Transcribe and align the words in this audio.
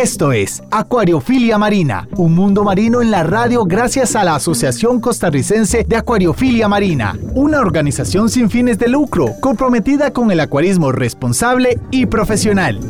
Esto 0.00 0.32
es 0.32 0.62
Acuariofilia 0.70 1.58
Marina, 1.58 2.08
un 2.16 2.34
mundo 2.34 2.64
marino 2.64 3.02
en 3.02 3.10
la 3.10 3.22
radio 3.22 3.66
gracias 3.66 4.16
a 4.16 4.24
la 4.24 4.34
Asociación 4.34 4.98
Costarricense 4.98 5.84
de 5.84 5.94
Acuariofilia 5.94 6.68
Marina, 6.68 7.18
una 7.34 7.60
organización 7.60 8.30
sin 8.30 8.48
fines 8.48 8.78
de 8.78 8.88
lucro 8.88 9.34
comprometida 9.42 10.10
con 10.10 10.30
el 10.30 10.40
acuarismo 10.40 10.90
responsable 10.90 11.78
y 11.90 12.06
profesional. 12.06 12.80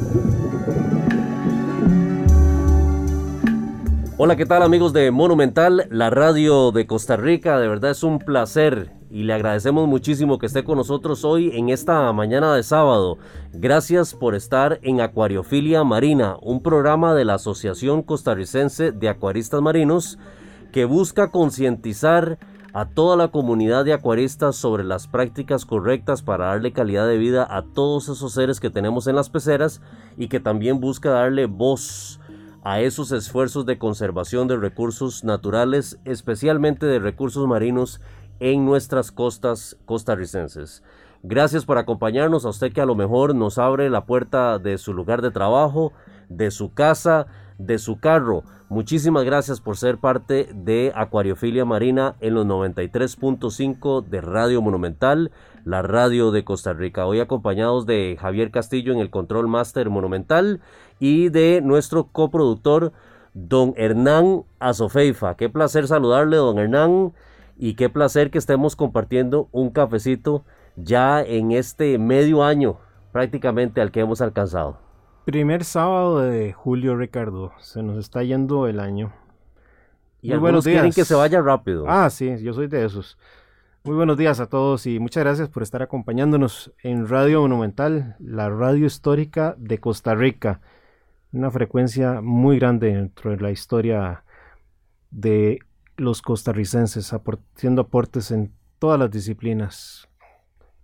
Hola, 4.17 4.37
¿qué 4.37 4.47
tal 4.47 4.63
amigos 4.63 4.93
de 4.93 5.11
Monumental, 5.11 5.89
la 5.91 6.11
radio 6.11 6.71
de 6.71 6.87
Costa 6.87 7.17
Rica? 7.17 7.59
De 7.59 7.67
verdad 7.67 7.91
es 7.91 8.05
un 8.05 8.21
placer 8.21 9.00
y 9.11 9.25
le 9.25 9.33
agradecemos 9.33 9.89
muchísimo 9.89 10.39
que 10.39 10.47
esté 10.47 10.63
con 10.63 10.79
nosotros 10.79 11.25
hoy 11.25 11.51
en 11.55 11.69
esta 11.69 12.13
mañana 12.13 12.55
de 12.55 12.63
sábado. 12.63 13.19
Gracias 13.53 14.15
por 14.15 14.37
estar 14.37 14.79
en 14.83 15.01
Acuariofilia 15.01 15.83
Marina, 15.83 16.37
un 16.41 16.63
programa 16.63 17.15
de 17.15 17.25
la 17.25 17.35
Asociación 17.35 18.03
Costarricense 18.03 18.93
de 18.93 19.09
Acuaristas 19.09 19.61
Marinos 19.61 20.19
que 20.73 20.85
busca 20.85 21.33
concientizar 21.33 22.39
a 22.73 22.87
toda 22.87 23.17
la 23.17 23.29
comunidad 23.29 23.85
de 23.85 23.93
acuaristas 23.93 24.55
sobre 24.55 24.85
las 24.85 25.09
prácticas 25.09 25.67
correctas 25.67 26.23
para 26.23 26.47
darle 26.47 26.73
calidad 26.73 27.09
de 27.09 27.19
vida 27.19 27.45
a 27.51 27.63
todos 27.63 28.09
esos 28.09 28.33
seres 28.33 28.61
que 28.61 28.71
tenemos 28.71 29.09
en 29.09 29.17
las 29.17 29.29
peceras 29.29 29.81
y 30.17 30.29
que 30.29 30.39
también 30.39 30.79
busca 30.79 31.11
darle 31.11 31.47
voz 31.47 32.21
a 32.63 32.81
esos 32.81 33.11
esfuerzos 33.11 33.67
de 33.67 33.79
conservación 33.79 34.47
de 34.47 34.57
recursos 34.57 35.25
naturales, 35.25 35.99
especialmente 36.05 36.87
de 36.87 36.99
recursos 36.99 37.47
marinos 37.49 38.01
en 38.41 38.65
nuestras 38.65 39.13
costas 39.13 39.77
costarricenses. 39.85 40.83
Gracias 41.23 41.67
por 41.67 41.77
acompañarnos 41.77 42.47
a 42.47 42.49
usted 42.49 42.73
que 42.73 42.81
a 42.81 42.87
lo 42.87 42.95
mejor 42.95 43.35
nos 43.35 43.59
abre 43.59 43.91
la 43.91 44.07
puerta 44.07 44.59
de 44.59 44.79
su 44.79 44.95
lugar 44.95 45.21
de 45.21 45.31
trabajo, 45.31 45.93
de 46.31 46.51
su 46.51 46.73
casa, 46.73 47.27
de 47.59 47.79
su 47.79 48.01
carro. 48.01 48.43
Muchísimas 48.71 49.25
gracias 49.25 49.61
por 49.61 49.77
ser 49.77 49.99
parte 49.99 50.49
de 50.55 50.93
Acuariofilia 50.95 51.65
Marina 51.67 52.17
en 52.21 52.35
los 52.35 52.47
93.5 52.47 54.05
de 54.05 54.21
Radio 54.23 54.63
Monumental, 54.63 55.31
la 55.65 55.83
radio 55.83 56.31
de 56.31 56.45
Costa 56.45 56.73
Rica. 56.73 57.05
Hoy 57.05 57.21
acompañados 57.21 57.85
de 57.85 58.17
Javier 58.19 58.51
Castillo 58.51 58.93
en 58.93 59.01
el 59.01 59.11
Control 59.11 59.47
Master 59.47 59.91
Monumental 59.91 60.61
y 61.01 61.29
de 61.29 61.61
nuestro 61.63 62.05
coproductor, 62.05 62.93
don 63.35 63.75
Hernán 63.77 64.45
Azofeifa. 64.59 65.37
Qué 65.37 65.51
placer 65.51 65.87
saludarle, 65.87 66.37
don 66.37 66.59
Hernán 66.59 67.13
y 67.63 67.75
qué 67.75 67.91
placer 67.91 68.31
que 68.31 68.39
estemos 68.39 68.75
compartiendo 68.75 69.51
un 69.53 69.69
cafecito 69.69 70.47
ya 70.77 71.21
en 71.21 71.53
este 71.53 71.99
medio 71.99 72.43
año 72.43 72.79
prácticamente 73.13 73.83
al 73.83 73.91
que 73.91 74.01
hemos 74.01 74.23
alcanzado. 74.23 74.79
Primer 75.27 75.65
sábado 75.65 76.21
de 76.21 76.55
julio, 76.55 76.97
Ricardo. 76.97 77.53
Se 77.59 77.83
nos 77.83 77.99
está 77.99 78.23
yendo 78.23 78.67
el 78.67 78.81
año. 78.81 79.13
Y 80.23 80.31
Muy 80.31 80.39
buenos 80.39 80.65
días. 80.65 80.77
quieren 80.77 80.93
que 80.93 81.05
se 81.05 81.15
vaya 81.15 81.43
rápido. 81.43 81.85
Ah, 81.87 82.09
sí, 82.09 82.35
yo 82.43 82.55
soy 82.55 82.67
de 82.67 82.83
esos. 82.83 83.19
Muy 83.85 83.95
buenos 83.95 84.17
días 84.17 84.41
a 84.41 84.47
todos 84.47 84.87
y 84.87 84.99
muchas 84.99 85.23
gracias 85.23 85.51
por 85.51 85.63
estar 85.63 85.83
acompañándonos 85.83 86.73
en 86.83 87.09
Radio 87.09 87.43
Monumental, 87.43 88.17
la 88.21 88.49
radio 88.49 88.87
histórica 88.87 89.55
de 89.59 89.79
Costa 89.79 90.15
Rica. 90.15 90.63
Una 91.31 91.51
frecuencia 91.51 92.23
muy 92.23 92.59
grande 92.59 92.95
dentro 92.95 93.33
de 93.33 93.37
la 93.37 93.51
historia 93.51 94.25
de 95.11 95.59
los 96.01 96.23
costarricenses, 96.23 97.13
haciendo 97.13 97.83
aportes 97.83 98.31
en 98.31 98.53
todas 98.79 98.99
las 98.99 99.11
disciplinas. 99.11 100.09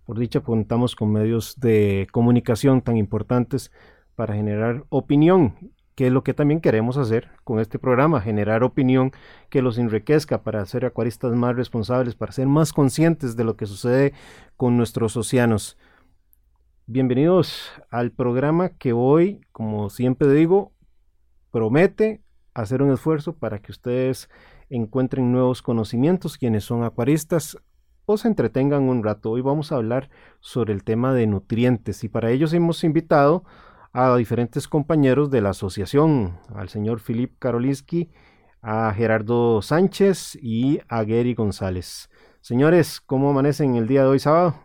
Por 0.05 0.19
dicha, 0.19 0.41
contamos 0.41 0.95
con 0.95 1.11
medios 1.11 1.59
de 1.59 2.07
comunicación 2.11 2.81
tan 2.81 2.97
importantes 2.97 3.71
para 4.15 4.35
generar 4.35 4.85
opinión, 4.89 5.73
que 5.95 6.07
es 6.07 6.13
lo 6.13 6.23
que 6.23 6.35
también 6.35 6.61
queremos 6.61 6.97
hacer 6.97 7.31
con 7.43 7.59
este 7.59 7.79
programa, 7.79 8.21
generar 8.21 8.63
opinión 8.63 9.11
que 9.49 9.63
los 9.63 9.79
enriquezca 9.79 10.43
para 10.43 10.63
ser 10.65 10.85
acuaristas 10.85 11.33
más 11.33 11.55
responsables, 11.55 12.13
para 12.13 12.31
ser 12.31 12.45
más 12.45 12.71
conscientes 12.71 13.35
de 13.35 13.43
lo 13.43 13.57
que 13.57 13.65
sucede 13.65 14.13
con 14.55 14.77
nuestros 14.77 15.17
océanos. 15.17 15.79
Bienvenidos 16.85 17.71
al 17.89 18.11
programa 18.11 18.69
que 18.69 18.93
hoy, 18.93 19.41
como 19.51 19.89
siempre 19.89 20.31
digo, 20.31 20.73
promete 21.49 22.21
hacer 22.53 22.83
un 22.83 22.91
esfuerzo 22.91 23.33
para 23.33 23.59
que 23.59 23.71
ustedes 23.71 24.29
encuentren 24.69 25.31
nuevos 25.31 25.61
conocimientos 25.61 26.37
quienes 26.37 26.63
son 26.63 26.83
acuaristas 26.83 27.57
o 28.05 28.17
se 28.17 28.27
entretengan 28.27 28.83
un 28.83 29.03
rato. 29.03 29.31
Hoy 29.31 29.41
vamos 29.41 29.71
a 29.71 29.75
hablar 29.75 30.09
sobre 30.39 30.73
el 30.73 30.83
tema 30.83 31.13
de 31.13 31.27
nutrientes 31.27 32.03
y 32.03 32.09
para 32.09 32.31
ellos 32.31 32.53
hemos 32.53 32.83
invitado 32.83 33.43
a 33.93 34.15
diferentes 34.15 34.67
compañeros 34.67 35.31
de 35.31 35.41
la 35.41 35.49
asociación, 35.49 36.39
al 36.53 36.69
señor 36.69 36.99
Filip 36.99 37.37
Karolinski, 37.39 38.09
a 38.61 38.93
Gerardo 38.93 39.61
Sánchez 39.61 40.37
y 40.41 40.79
a 40.87 41.03
Gary 41.03 41.33
González. 41.33 42.09
Señores, 42.41 43.01
¿cómo 43.01 43.29
amanecen 43.29 43.75
el 43.75 43.87
día 43.87 44.03
de 44.03 44.09
hoy 44.09 44.19
sábado? 44.19 44.55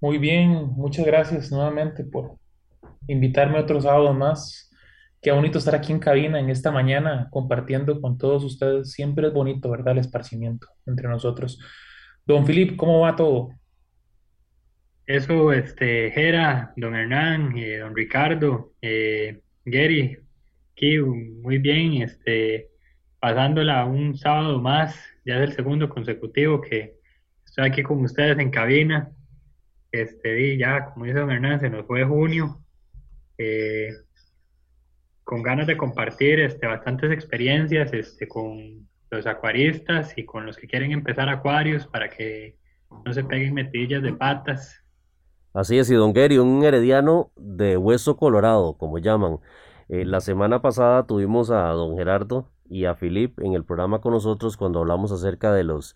Muy 0.00 0.18
bien, 0.18 0.72
muchas 0.76 1.04
gracias 1.04 1.50
nuevamente 1.50 2.04
por 2.04 2.38
invitarme 3.06 3.58
otro 3.58 3.80
sábado 3.80 4.14
más 4.14 4.69
Qué 5.22 5.32
bonito 5.32 5.58
estar 5.58 5.74
aquí 5.74 5.92
en 5.92 5.98
cabina 5.98 6.40
en 6.40 6.48
esta 6.48 6.70
mañana 6.70 7.28
compartiendo 7.30 8.00
con 8.00 8.16
todos 8.16 8.42
ustedes. 8.42 8.92
Siempre 8.92 9.26
es 9.26 9.34
bonito, 9.34 9.68
¿verdad? 9.68 9.92
El 9.92 9.98
esparcimiento 9.98 10.66
entre 10.86 11.08
nosotros. 11.08 11.58
Don 12.24 12.46
Filip, 12.46 12.74
¿cómo 12.76 13.00
va 13.00 13.16
todo? 13.16 13.50
Eso, 15.06 15.52
este, 15.52 16.10
Jera, 16.12 16.72
don 16.74 16.94
Hernán, 16.94 17.54
eh, 17.58 17.78
don 17.78 17.94
Ricardo, 17.94 18.72
eh, 18.80 19.40
Gary, 19.64 20.16
aquí 20.72 20.98
muy 20.98 21.58
bien, 21.58 22.02
este, 22.02 22.70
pasándola 23.18 23.84
un 23.84 24.16
sábado 24.16 24.58
más, 24.60 24.96
ya 25.26 25.36
es 25.42 25.50
el 25.50 25.52
segundo 25.56 25.90
consecutivo 25.90 26.62
que 26.62 26.94
estoy 27.44 27.66
aquí 27.66 27.82
con 27.82 28.02
ustedes 28.02 28.38
en 28.38 28.50
cabina. 28.50 29.10
Este, 29.92 30.56
ya, 30.56 30.86
como 30.86 31.04
dice 31.04 31.18
don 31.18 31.30
Hernán, 31.30 31.60
se 31.60 31.68
nos 31.68 31.86
fue 31.86 32.04
junio. 32.04 32.64
Eh, 33.36 33.90
con 35.30 35.44
ganas 35.44 35.68
de 35.68 35.76
compartir 35.76 36.40
este, 36.40 36.66
bastantes 36.66 37.12
experiencias 37.12 37.92
este, 37.92 38.26
con 38.26 38.88
los 39.12 39.26
acuaristas 39.28 40.18
y 40.18 40.24
con 40.24 40.44
los 40.44 40.56
que 40.56 40.66
quieren 40.66 40.90
empezar 40.90 41.28
acuarios 41.28 41.86
para 41.86 42.10
que 42.10 42.56
no 43.06 43.12
se 43.12 43.22
peguen 43.22 43.54
metillas 43.54 44.02
de 44.02 44.12
patas. 44.12 44.82
Así 45.54 45.78
es, 45.78 45.88
y 45.88 45.94
don 45.94 46.12
Gary, 46.12 46.38
un 46.38 46.64
herediano 46.64 47.30
de 47.36 47.76
hueso 47.76 48.16
colorado, 48.16 48.76
como 48.76 48.98
llaman. 48.98 49.38
Eh, 49.88 50.04
la 50.04 50.20
semana 50.20 50.62
pasada 50.62 51.06
tuvimos 51.06 51.52
a 51.52 51.68
don 51.68 51.96
Gerardo 51.96 52.50
y 52.68 52.86
a 52.86 52.96
Filip 52.96 53.38
en 53.38 53.54
el 53.54 53.64
programa 53.64 54.00
con 54.00 54.12
nosotros 54.12 54.56
cuando 54.56 54.80
hablamos 54.80 55.12
acerca 55.12 55.52
de 55.52 55.62
los 55.62 55.94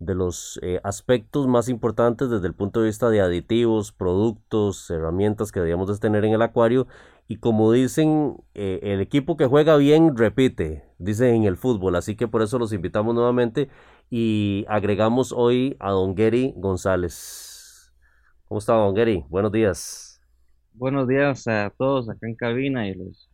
de 0.00 0.14
los 0.14 0.58
eh, 0.62 0.80
aspectos 0.82 1.46
más 1.46 1.68
importantes 1.68 2.30
desde 2.30 2.46
el 2.46 2.54
punto 2.54 2.80
de 2.80 2.86
vista 2.86 3.10
de 3.10 3.20
aditivos, 3.20 3.92
productos, 3.92 4.90
herramientas 4.90 5.52
que 5.52 5.60
debíamos 5.60 5.88
de 5.88 5.98
tener 5.98 6.24
en 6.24 6.32
el 6.32 6.42
acuario 6.42 6.88
y 7.28 7.36
como 7.36 7.70
dicen, 7.70 8.38
eh, 8.54 8.80
el 8.82 9.00
equipo 9.00 9.36
que 9.36 9.46
juega 9.46 9.76
bien 9.76 10.16
repite, 10.16 10.84
dicen 10.98 11.34
en 11.36 11.44
el 11.44 11.56
fútbol, 11.56 11.94
así 11.94 12.16
que 12.16 12.26
por 12.26 12.42
eso 12.42 12.58
los 12.58 12.72
invitamos 12.72 13.14
nuevamente 13.14 13.68
y 14.10 14.64
agregamos 14.68 15.32
hoy 15.32 15.76
a 15.78 15.90
don 15.90 16.14
Gary 16.16 16.54
González. 16.56 17.92
¿Cómo 18.48 18.58
está 18.58 18.72
don 18.72 18.94
Gary? 18.94 19.24
Buenos 19.28 19.52
días. 19.52 20.20
Buenos 20.72 21.06
días 21.06 21.46
a 21.46 21.72
todos 21.76 22.08
acá 22.08 22.26
en 22.26 22.34
cabina 22.34 22.88
y 22.88 22.94
los 22.94 23.30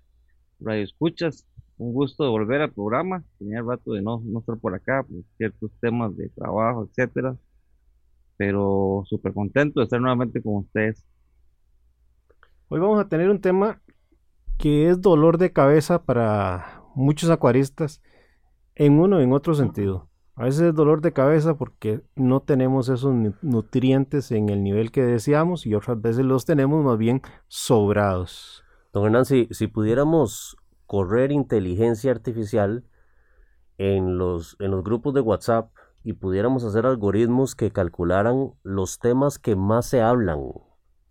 radioescuchas 0.61 1.47
un 1.79 1.93
gusto 1.93 2.31
volver 2.31 2.63
al 2.63 2.73
programa. 2.73 3.25
Tenía 3.39 3.63
rato 3.63 3.93
de 3.93 4.03
no, 4.03 4.23
no 4.25 4.41
estar 4.41 4.59
por 4.59 4.75
acá 4.75 5.03
por 5.03 5.23
ciertos 5.37 5.71
temas 5.81 6.17
de 6.17 6.29
trabajo, 6.31 6.89
etcétera. 6.89 7.37
Pero 8.37 9.03
súper 9.07 9.33
contento 9.33 9.81
de 9.81 9.85
estar 9.85 10.01
nuevamente 10.01 10.43
con 10.43 10.57
ustedes. 10.57 11.05
Hoy 12.69 12.81
vamos 12.81 13.01
a 13.01 13.09
tener 13.09 13.31
un 13.31 13.41
tema 13.41 13.81
que 14.59 14.89
es 14.89 15.01
dolor 15.01 15.39
de 15.39 15.53
cabeza 15.53 16.05
para 16.05 16.83
muchos 16.95 17.31
acuaristas 17.31 18.03
en 18.75 18.99
uno 18.99 19.21
y 19.21 19.25
en 19.25 19.33
otro 19.33 19.55
sentido. 19.55 20.09
A 20.35 20.45
veces 20.45 20.63
es 20.63 20.75
dolor 20.75 21.01
de 21.01 21.13
cabeza 21.13 21.57
porque 21.57 22.03
no 22.15 22.41
tenemos 22.41 22.91
esos 22.91 23.15
nutrientes 23.41 24.31
en 24.33 24.51
el 24.51 24.63
nivel 24.63 24.91
que 24.91 25.03
deseamos 25.03 25.65
y 25.65 25.75
otras 25.75 26.01
veces 26.01 26.27
los 26.27 26.45
tenemos 26.45 26.85
más 26.85 26.99
bien 26.99 27.23
sobrados. 27.49 28.63
Don 28.93 29.07
Hernán, 29.07 29.25
si, 29.25 29.49
si 29.51 29.67
pudiéramos 29.67 30.59
correr 30.87 31.33
inteligencia 31.33 32.11
artificial 32.11 32.85
en 33.79 34.19
los, 34.19 34.57
en 34.61 34.71
los 34.71 34.83
grupos 34.83 35.15
de 35.15 35.21
WhatsApp 35.21 35.71
y 36.03 36.15
pudiéramos 36.15 36.65
hacer 36.65 36.87
algoritmos 36.87 37.55
que 37.55 37.73
calcularan 37.73 38.53
los 38.63 38.99
temas 38.99 39.39
que 39.39 39.57
más 39.57 39.87
se 39.87 40.01
hablan 40.01 40.53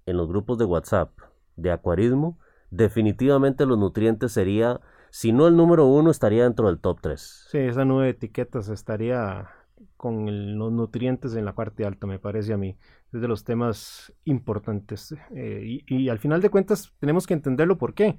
en 0.06 0.18
los 0.18 0.28
grupos 0.28 0.58
de 0.58 0.66
WhatsApp 0.66 1.12
de 1.56 1.72
acuarismo, 1.72 2.38
definitivamente 2.70 3.66
los 3.66 3.78
nutrientes 3.78 4.32
sería, 4.32 4.80
si 5.10 5.32
no 5.32 5.48
el 5.48 5.56
número 5.56 5.86
uno, 5.86 6.12
estaría 6.12 6.44
dentro 6.44 6.68
del 6.68 6.80
top 6.80 7.00
3. 7.02 7.48
Sí, 7.50 7.58
esa 7.58 7.86
nube 7.86 8.06
de 8.06 8.10
etiquetas 8.12 8.70
estaría 8.70 9.50
con 9.98 10.58
los 10.58 10.72
nutrientes 10.72 11.36
en 11.36 11.46
la 11.46 11.56
parte 11.56 11.86
alta, 11.86 12.08
me 12.08 12.20
parece 12.20 12.54
a 12.54 12.58
mí. 12.58 12.78
Es 13.14 13.22
de 13.22 13.28
los 13.28 13.44
temas 13.44 14.14
importantes. 14.26 15.16
Eh, 15.32 15.84
y, 15.88 16.10
al 16.10 16.20
final 16.20 16.42
de 16.42 16.50
cuentas 16.50 16.94
tenemos 17.00 17.26
que 17.26 17.34
entenderlo 17.34 17.78
por 17.78 17.94
qué. 17.94 18.18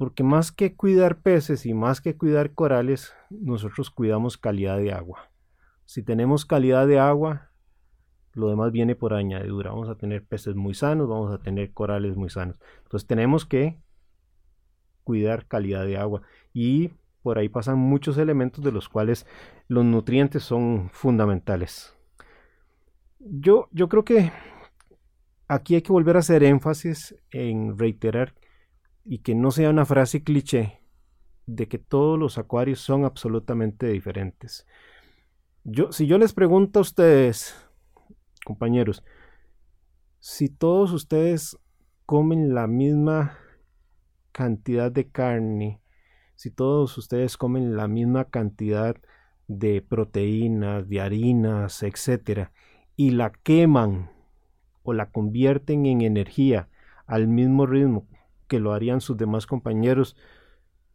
Porque 0.00 0.22
más 0.22 0.50
que 0.50 0.74
cuidar 0.76 1.20
peces 1.20 1.66
y 1.66 1.74
más 1.74 2.00
que 2.00 2.16
cuidar 2.16 2.54
corales, 2.54 3.12
nosotros 3.28 3.90
cuidamos 3.90 4.38
calidad 4.38 4.78
de 4.78 4.94
agua. 4.94 5.30
Si 5.84 6.02
tenemos 6.02 6.46
calidad 6.46 6.86
de 6.86 6.98
agua, 6.98 7.50
lo 8.32 8.48
demás 8.48 8.72
viene 8.72 8.94
por 8.94 9.12
añadidura. 9.12 9.72
Vamos 9.72 9.90
a 9.90 9.96
tener 9.96 10.24
peces 10.24 10.54
muy 10.54 10.72
sanos, 10.72 11.06
vamos 11.06 11.30
a 11.34 11.42
tener 11.42 11.74
corales 11.74 12.16
muy 12.16 12.30
sanos. 12.30 12.58
Entonces 12.82 13.06
tenemos 13.06 13.44
que 13.44 13.76
cuidar 15.04 15.46
calidad 15.46 15.84
de 15.84 15.98
agua. 15.98 16.22
Y 16.54 16.92
por 17.22 17.36
ahí 17.36 17.50
pasan 17.50 17.76
muchos 17.76 18.16
elementos 18.16 18.64
de 18.64 18.72
los 18.72 18.88
cuales 18.88 19.26
los 19.68 19.84
nutrientes 19.84 20.42
son 20.42 20.88
fundamentales. 20.94 21.94
Yo, 23.18 23.68
yo 23.70 23.90
creo 23.90 24.06
que 24.06 24.32
aquí 25.46 25.74
hay 25.74 25.82
que 25.82 25.92
volver 25.92 26.16
a 26.16 26.20
hacer 26.20 26.42
énfasis 26.42 27.14
en 27.30 27.76
reiterar 27.76 28.39
y 29.10 29.18
que 29.18 29.34
no 29.34 29.50
sea 29.50 29.70
una 29.70 29.84
frase 29.84 30.22
cliché 30.22 30.82
de 31.44 31.66
que 31.66 31.78
todos 31.78 32.16
los 32.16 32.38
acuarios 32.38 32.78
son 32.78 33.04
absolutamente 33.04 33.88
diferentes. 33.88 34.68
Yo, 35.64 35.90
si 35.90 36.06
yo 36.06 36.16
les 36.16 36.32
pregunto 36.32 36.78
a 36.78 36.82
ustedes, 36.82 37.56
compañeros, 38.44 39.02
si 40.20 40.48
todos 40.48 40.92
ustedes 40.92 41.58
comen 42.06 42.54
la 42.54 42.68
misma 42.68 43.36
cantidad 44.30 44.92
de 44.92 45.08
carne, 45.08 45.80
si 46.36 46.52
todos 46.52 46.96
ustedes 46.96 47.36
comen 47.36 47.76
la 47.76 47.88
misma 47.88 48.26
cantidad 48.26 48.94
de 49.48 49.82
proteínas, 49.82 50.88
de 50.88 51.00
harinas, 51.00 51.82
etcétera, 51.82 52.52
y 52.94 53.10
la 53.10 53.32
queman 53.32 54.12
o 54.84 54.92
la 54.92 55.10
convierten 55.10 55.86
en 55.86 56.02
energía 56.02 56.68
al 57.08 57.26
mismo 57.26 57.66
ritmo 57.66 58.06
que 58.50 58.58
lo 58.58 58.72
harían 58.72 59.00
sus 59.00 59.16
demás 59.16 59.46
compañeros, 59.46 60.16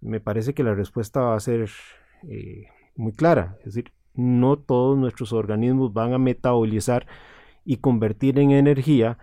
me 0.02 0.19
parece 0.19 0.54
que 0.54 0.63
la 0.63 0.75
respuesta 0.75 1.22
va 1.22 1.36
a 1.36 1.40
ser 1.40 1.69
eh, 2.30 2.68
muy 2.98 3.13
clara. 3.13 3.57
Es 3.60 3.74
decir, 3.74 3.94
no 4.13 4.57
todos 4.57 4.98
nuestros 4.98 5.31
organismos 5.31 5.94
van 5.94 6.13
a 6.13 6.18
metabolizar 6.18 7.07
y 7.63 7.78
convertir 7.78 8.38
en 8.40 8.52
energía 8.52 9.18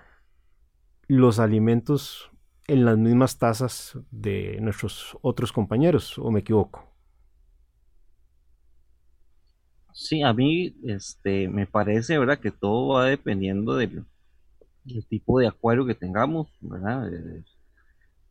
los 1.09 1.39
alimentos 1.39 2.31
en 2.69 2.87
las 2.87 2.97
mismas 2.97 3.39
tazas 3.39 3.99
de 4.11 4.59
nuestros 4.63 5.19
otros 5.21 5.53
compañeros, 5.53 6.19
¿o 6.19 6.31
me 6.31 6.41
equivoco? 6.41 6.89
Sí, 9.93 10.23
a 10.23 10.33
mí 10.33 10.75
este, 10.85 11.49
me 11.49 11.67
parece, 11.67 12.19
¿verdad? 12.19 12.39
Que 12.39 12.51
todo 12.51 12.95
va 12.95 13.07
dependiendo 13.07 13.77
del, 13.77 14.07
tipo 15.11 15.39
de 15.39 15.49
acuario 15.49 15.85
que 15.85 15.95
tengamos, 15.95 16.49
¿verdad? 16.61 17.11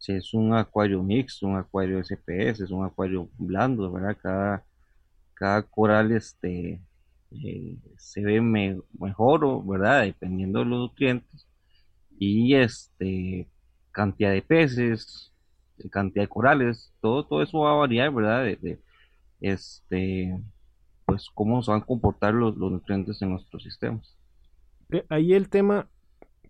Eh, 0.02 0.14
si 0.14 0.14
es 0.14 0.34
un 0.34 0.54
acuario 0.54 1.04
mixto, 1.04 1.48
un 1.48 1.58
acuario 1.58 2.00
SPS, 2.00 2.64
es 2.64 2.72
un 2.72 2.86
acuario 2.86 3.30
blando, 3.38 3.92
¿verdad? 3.92 4.18
Cada, 4.22 4.66
cada 5.34 5.64
coral 5.64 6.12
este, 6.12 6.82
eh, 7.32 7.78
se 7.98 8.22
ve 8.22 8.42
mejor, 8.42 9.66
¿verdad? 9.66 10.04
Dependiendo 10.04 10.60
de 10.60 10.66
los 10.66 10.80
nutrientes. 10.80 11.48
Y 12.20 12.56
este, 12.56 13.48
cantidad 13.92 14.32
de 14.32 14.42
peces, 14.42 15.34
cantidad 15.92 16.24
de 16.24 16.30
corales, 16.30 16.94
todo, 17.02 17.26
todo 17.26 17.42
eso 17.42 17.60
va 17.60 17.72
a 17.72 17.76
variar, 17.76 18.12
¿verdad? 18.14 18.44
De, 18.44 18.80
este, 19.40 20.40
pues 21.06 21.28
cómo 21.34 21.62
se 21.64 21.72
van 21.72 21.82
a 21.82 21.86
comportar 21.86 22.34
los, 22.34 22.56
los 22.58 22.72
nutrientes 22.72 23.22
en 23.22 23.32
nuestros 23.32 23.64
sistemas. 23.64 24.16
Ahí 25.10 25.34
el 25.34 25.50
tema, 25.50 25.88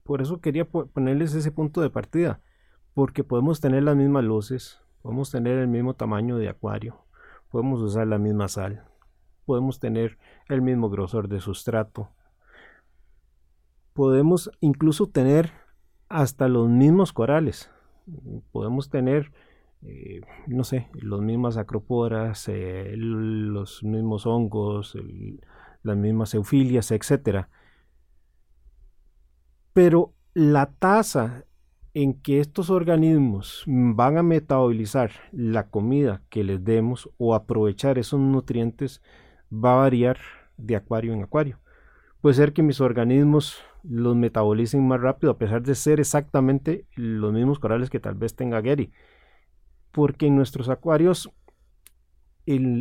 por 0.04 0.22
eso 0.22 0.42
quería 0.42 0.66
ponerles 0.66 1.36
ese 1.36 1.52
punto 1.52 1.82
de 1.82 1.90
partida, 1.90 2.42
porque 2.94 3.24
podemos 3.24 3.62
tener 3.62 3.84
las 3.84 3.96
mismas 3.96 4.24
luces, 4.24 4.82
podemos 5.02 5.32
tener 5.32 5.58
el 5.58 5.68
mismo 5.68 5.94
tamaño 5.94 6.38
de 6.38 6.50
acuario, 6.50 7.06
podemos 7.50 7.82
usar 7.82 8.08
la 8.08 8.18
misma 8.18 8.48
sal, 8.48 8.86
podemos 9.46 9.80
tener 9.80 10.18
el 10.50 10.62
mismo 10.62 10.90
grosor 10.90 11.28
de 11.28 11.40
sustrato, 11.40 12.10
podemos 13.94 14.52
incluso 14.60 15.08
tener 15.08 15.52
hasta 16.12 16.48
los 16.48 16.70
mismos 16.70 17.14
corales. 17.14 17.72
Podemos 18.52 18.90
tener, 18.90 19.32
eh, 19.82 20.22
no 20.48 20.64
sé, 20.64 20.90
los 20.94 21.22
mismas 21.22 21.58
acroporas, 21.58 22.48
eh, 22.50 22.94
los 22.96 23.84
mismos 23.84 24.26
hongos, 24.26 24.98
las 25.84 25.98
mismas 25.98 26.34
eufilias, 26.34 26.92
etc. 26.92 27.48
Pero 29.74 30.14
la 30.34 30.72
tasa 30.72 31.46
en 31.94 32.14
que 32.14 32.40
estos 32.40 32.70
organismos 32.70 33.64
van 33.68 34.18
a 34.18 34.24
metabolizar 34.24 35.12
la 35.32 35.70
comida 35.70 36.22
que 36.30 36.44
les 36.44 36.64
demos 36.64 37.10
o 37.18 37.36
aprovechar 37.36 37.98
esos 37.98 38.20
nutrientes 38.20 39.02
va 39.52 39.74
a 39.74 39.78
variar 39.78 40.18
de 40.58 40.76
acuario 40.76 41.14
en 41.14 41.24
acuario. 41.24 41.60
Puede 42.22 42.36
ser 42.36 42.54
que 42.54 42.64
mis 42.64 42.80
organismos 42.80 43.62
los 43.84 44.16
metabolicen 44.16 44.88
más 44.88 45.02
rápido 45.02 45.32
a 45.32 45.38
pesar 45.38 45.64
de 45.64 45.76
ser 45.76 46.00
exactamente 46.00 46.86
los 46.96 47.34
mismos 47.34 47.60
corales 47.60 47.90
que 47.90 48.00
tal 48.00 48.16
vez 48.16 48.36
tenga 48.36 48.62
Gary. 48.62 48.92
Porque 49.92 50.28
en 50.28 50.36
nuestros 50.36 50.70
acuarios 50.70 51.30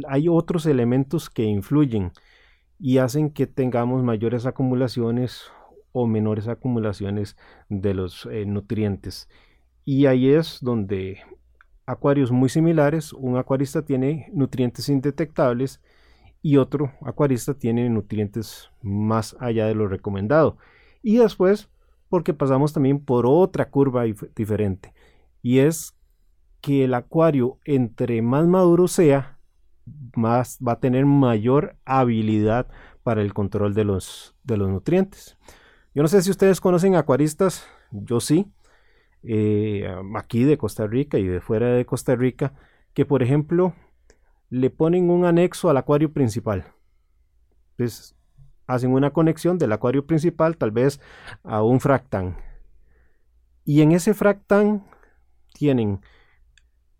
hay 0.08 0.28
otros 0.28 0.66
elementos 0.66 1.30
que 1.30 1.44
influyen 1.44 2.12
y 2.78 2.98
hacen 2.98 3.30
que 3.30 3.46
tengamos 3.46 4.02
mayores 4.02 4.46
acumulaciones 4.46 5.50
o 5.92 6.06
menores 6.06 6.48
acumulaciones 6.48 7.36
de 7.68 7.94
los 7.94 8.26
eh, 8.26 8.44
nutrientes. 8.46 9.28
Y 9.84 10.06
ahí 10.06 10.30
es 10.30 10.58
donde 10.60 11.20
acuarios 11.86 12.30
muy 12.30 12.48
similares, 12.48 13.12
un 13.12 13.36
acuarista 13.36 13.82
tiene 13.82 14.30
nutrientes 14.32 14.88
indetectables 14.88 15.80
y 16.42 16.56
otro 16.56 16.92
acuarista 17.02 17.54
tiene 17.54 17.88
nutrientes 17.90 18.70
más 18.82 19.36
allá 19.40 19.66
de 19.66 19.74
lo 19.74 19.88
recomendado. 19.88 20.56
Y 21.02 21.16
después, 21.16 21.68
porque 22.08 22.34
pasamos 22.34 22.72
también 22.72 23.04
por 23.04 23.26
otra 23.26 23.70
curva 23.70 24.04
diferente, 24.36 24.92
y 25.42 25.58
es 25.58 25.94
que 26.60 26.84
el 26.84 26.94
acuario 26.94 27.58
entre 27.64 28.22
más 28.22 28.46
maduro 28.46 28.86
sea, 28.86 29.38
más 30.14 30.58
va 30.66 30.72
a 30.72 30.80
tener 30.80 31.06
mayor 31.06 31.76
habilidad 31.84 32.68
para 33.02 33.22
el 33.22 33.32
control 33.32 33.74
de 33.74 33.84
los, 33.84 34.34
de 34.44 34.56
los 34.56 34.68
nutrientes. 34.68 35.36
Yo 35.92 36.02
no 36.02 36.08
sé 36.08 36.22
si 36.22 36.30
ustedes 36.30 36.60
conocen 36.60 36.94
acuaristas, 36.94 37.66
yo 37.90 38.20
sí, 38.20 38.46
eh, 39.24 39.92
aquí 40.14 40.44
de 40.44 40.56
Costa 40.56 40.86
Rica 40.86 41.18
y 41.18 41.26
de 41.26 41.40
fuera 41.40 41.68
de 41.68 41.84
Costa 41.84 42.14
Rica, 42.14 42.54
que 42.94 43.04
por 43.04 43.24
ejemplo 43.24 43.74
le 44.50 44.70
ponen 44.70 45.10
un 45.10 45.24
anexo 45.24 45.68
al 45.68 45.76
acuario 45.76 46.12
principal. 46.12 46.72
Entonces, 47.72 48.14
hacen 48.68 48.92
una 48.92 49.10
conexión 49.10 49.58
del 49.58 49.72
acuario 49.72 50.06
principal 50.06 50.56
tal 50.56 50.70
vez 50.70 51.00
a 51.42 51.62
un 51.62 51.80
fractán. 51.80 52.36
Y 53.64 53.82
en 53.82 53.90
ese 53.90 54.14
fractán 54.14 54.86
tienen 55.54 56.00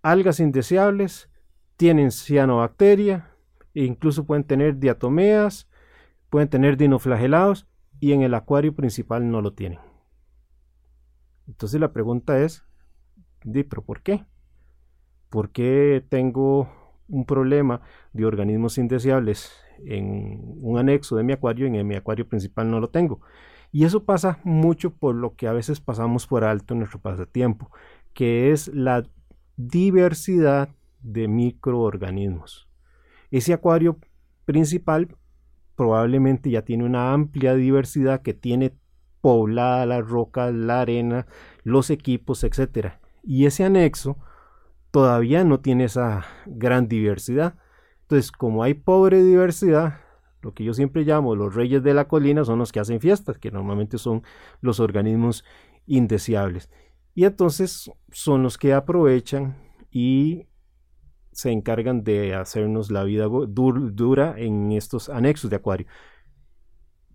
algas 0.03 0.41
indeseables, 0.41 1.31
tienen 1.77 2.11
cianobacteria, 2.11 3.31
e 3.73 3.85
incluso 3.85 4.25
pueden 4.25 4.43
tener 4.43 4.79
diatomeas, 4.79 5.69
pueden 6.29 6.49
tener 6.49 6.77
dinoflagelados 6.77 7.70
y 8.01 8.13
en 8.13 8.23
el 8.23 8.35
acuario 8.35 8.75
principal 8.75 9.31
no 9.31 9.41
lo 9.43 9.53
tienen. 9.53 9.79
Entonces 11.47 11.81
la 11.81 11.93
pregunta 11.93 12.41
es, 12.41 12.65
¿pero 13.43 13.85
por 13.85 14.03
qué? 14.03 14.25
¿Por 15.29 15.51
qué 15.51 16.05
tengo 16.09 16.69
un 17.11 17.25
problema 17.25 17.83
de 18.13 18.25
organismos 18.25 18.79
indeseables 18.79 19.53
en 19.85 20.59
un 20.61 20.79
anexo 20.79 21.17
de 21.17 21.25
mi 21.25 21.33
acuario 21.33 21.67
y 21.67 21.77
en 21.77 21.87
mi 21.87 21.97
acuario 21.97 22.29
principal 22.29 22.71
no 22.71 22.81
lo 22.81 22.91
tengo. 22.91 23.21
Y 23.73 23.85
eso 23.85 24.05
pasa 24.05 24.41
mucho 24.45 24.91
por 24.91 25.15
lo 25.15 25.35
que 25.35 25.47
a 25.47 25.53
veces 25.53 25.81
pasamos 25.81 26.27
por 26.27 26.45
alto 26.45 26.75
en 26.75 26.81
nuestro 26.81 27.01
pasatiempo, 27.01 27.71
que 28.15 28.51
es 28.51 28.69
la 28.69 29.05
diversidad 29.57 30.71
de 31.03 31.29
microorganismos. 31.29 32.69
Ese 33.31 33.53
acuario 33.53 33.99
principal 34.45 35.17
probablemente 35.81 36.51
ya 36.51 36.61
tiene 36.61 36.85
una 36.85 37.15
amplia 37.15 37.55
diversidad 37.55 38.21
que 38.21 38.35
tiene 38.35 38.75
poblada 39.23 39.87
la 39.87 40.03
roca, 40.03 40.51
la 40.51 40.83
arena, 40.83 41.27
los 41.65 41.89
equipos, 41.89 42.45
etc. 42.45 42.97
Y 43.23 43.47
ese 43.47 43.65
anexo 43.65 44.19
todavía 44.91 45.43
no 45.43 45.61
tiene 45.61 45.85
esa 45.85 46.27
gran 46.45 46.87
diversidad. 46.87 47.55
Entonces, 48.03 48.31
como 48.31 48.63
hay 48.63 48.75
pobre 48.75 49.23
diversidad, 49.23 50.01
lo 50.43 50.53
que 50.53 50.65
yo 50.65 50.75
siempre 50.75 51.05
llamo 51.05 51.35
los 51.35 51.55
reyes 51.55 51.83
de 51.83 51.95
la 51.95 52.09
colina 52.09 52.45
son 52.45 52.59
los 52.59 52.73
que 52.73 52.81
hacen 52.81 53.01
fiestas, 53.01 53.39
que 53.39 53.51
normalmente 53.51 53.97
son 53.97 54.23
los 54.61 54.81
organismos 54.81 55.47
indeseables. 55.87 56.69
Y 57.15 57.25
entonces 57.25 57.91
son 58.13 58.43
los 58.43 58.59
que 58.59 58.75
aprovechan 58.75 59.57
y 59.91 60.47
se 61.33 61.51
encargan 61.51 62.03
de 62.05 62.35
hacernos 62.35 62.91
la 62.91 63.05
vida 63.05 63.27
dura 63.27 64.35
en 64.37 64.73
estos 64.73 65.09
anexos 65.09 65.51
de 65.51 65.57
acuario. 65.57 65.87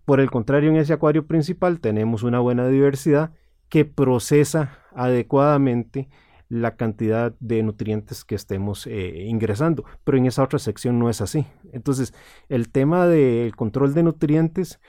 Por 0.04 0.20
el 0.20 0.30
contrario, 0.30 0.70
en 0.70 0.76
ese 0.76 0.92
acuario 0.92 1.26
principal 1.26 1.80
tenemos 1.80 2.22
una 2.22 2.38
buena 2.40 2.68
diversidad 2.68 3.32
que 3.68 3.84
procesa 3.84 4.78
adecuadamente 4.94 6.08
la 6.48 6.76
cantidad 6.76 7.34
de 7.40 7.62
nutrientes 7.62 8.24
que 8.24 8.36
estemos 8.36 8.86
eh, 8.86 9.24
ingresando, 9.26 9.84
pero 10.04 10.16
en 10.16 10.26
esa 10.26 10.44
otra 10.44 10.58
sección 10.58 10.98
no 10.98 11.10
es 11.10 11.20
así. 11.20 11.46
Entonces, 11.72 12.14
el 12.48 12.68
tema 12.70 13.06
del 13.06 13.56
control 13.56 13.94
de 13.94 14.04
nutrientes, 14.04 14.80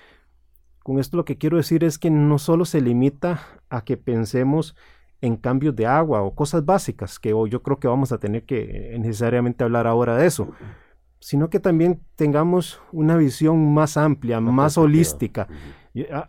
con 0.84 1.00
esto 1.00 1.18
lo 1.18 1.26
que 1.26 1.38
quiero 1.38 1.58
decir 1.58 1.84
es 1.84 1.98
que 1.98 2.12
no 2.12 2.38
solo 2.38 2.66
se 2.66 2.80
limita 2.80 3.42
a 3.70 3.84
que 3.84 3.98
pensemos 3.98 4.76
en 5.22 5.36
cambios 5.36 5.76
de 5.76 5.86
agua 5.86 6.22
o 6.22 6.36
cosas 6.36 6.66
básicas, 6.66 7.20
que 7.20 7.30
yo 7.30 7.64
creo 7.64 7.80
que 7.80 7.88
vamos 7.88 8.12
a 8.12 8.18
tener 8.18 8.44
que 8.44 8.94
eh, 8.94 9.00
necesariamente 9.00 9.64
hablar 9.64 9.88
ahora 9.88 10.16
de 10.16 10.28
eso, 10.28 10.50
sino 11.20 11.50
que 11.50 11.60
también 11.60 12.02
tengamos 12.16 12.80
una 12.92 13.18
visión 13.18 13.74
más 13.74 13.98
amplia, 13.98 14.40
más 14.40 14.78
holística. 14.78 15.48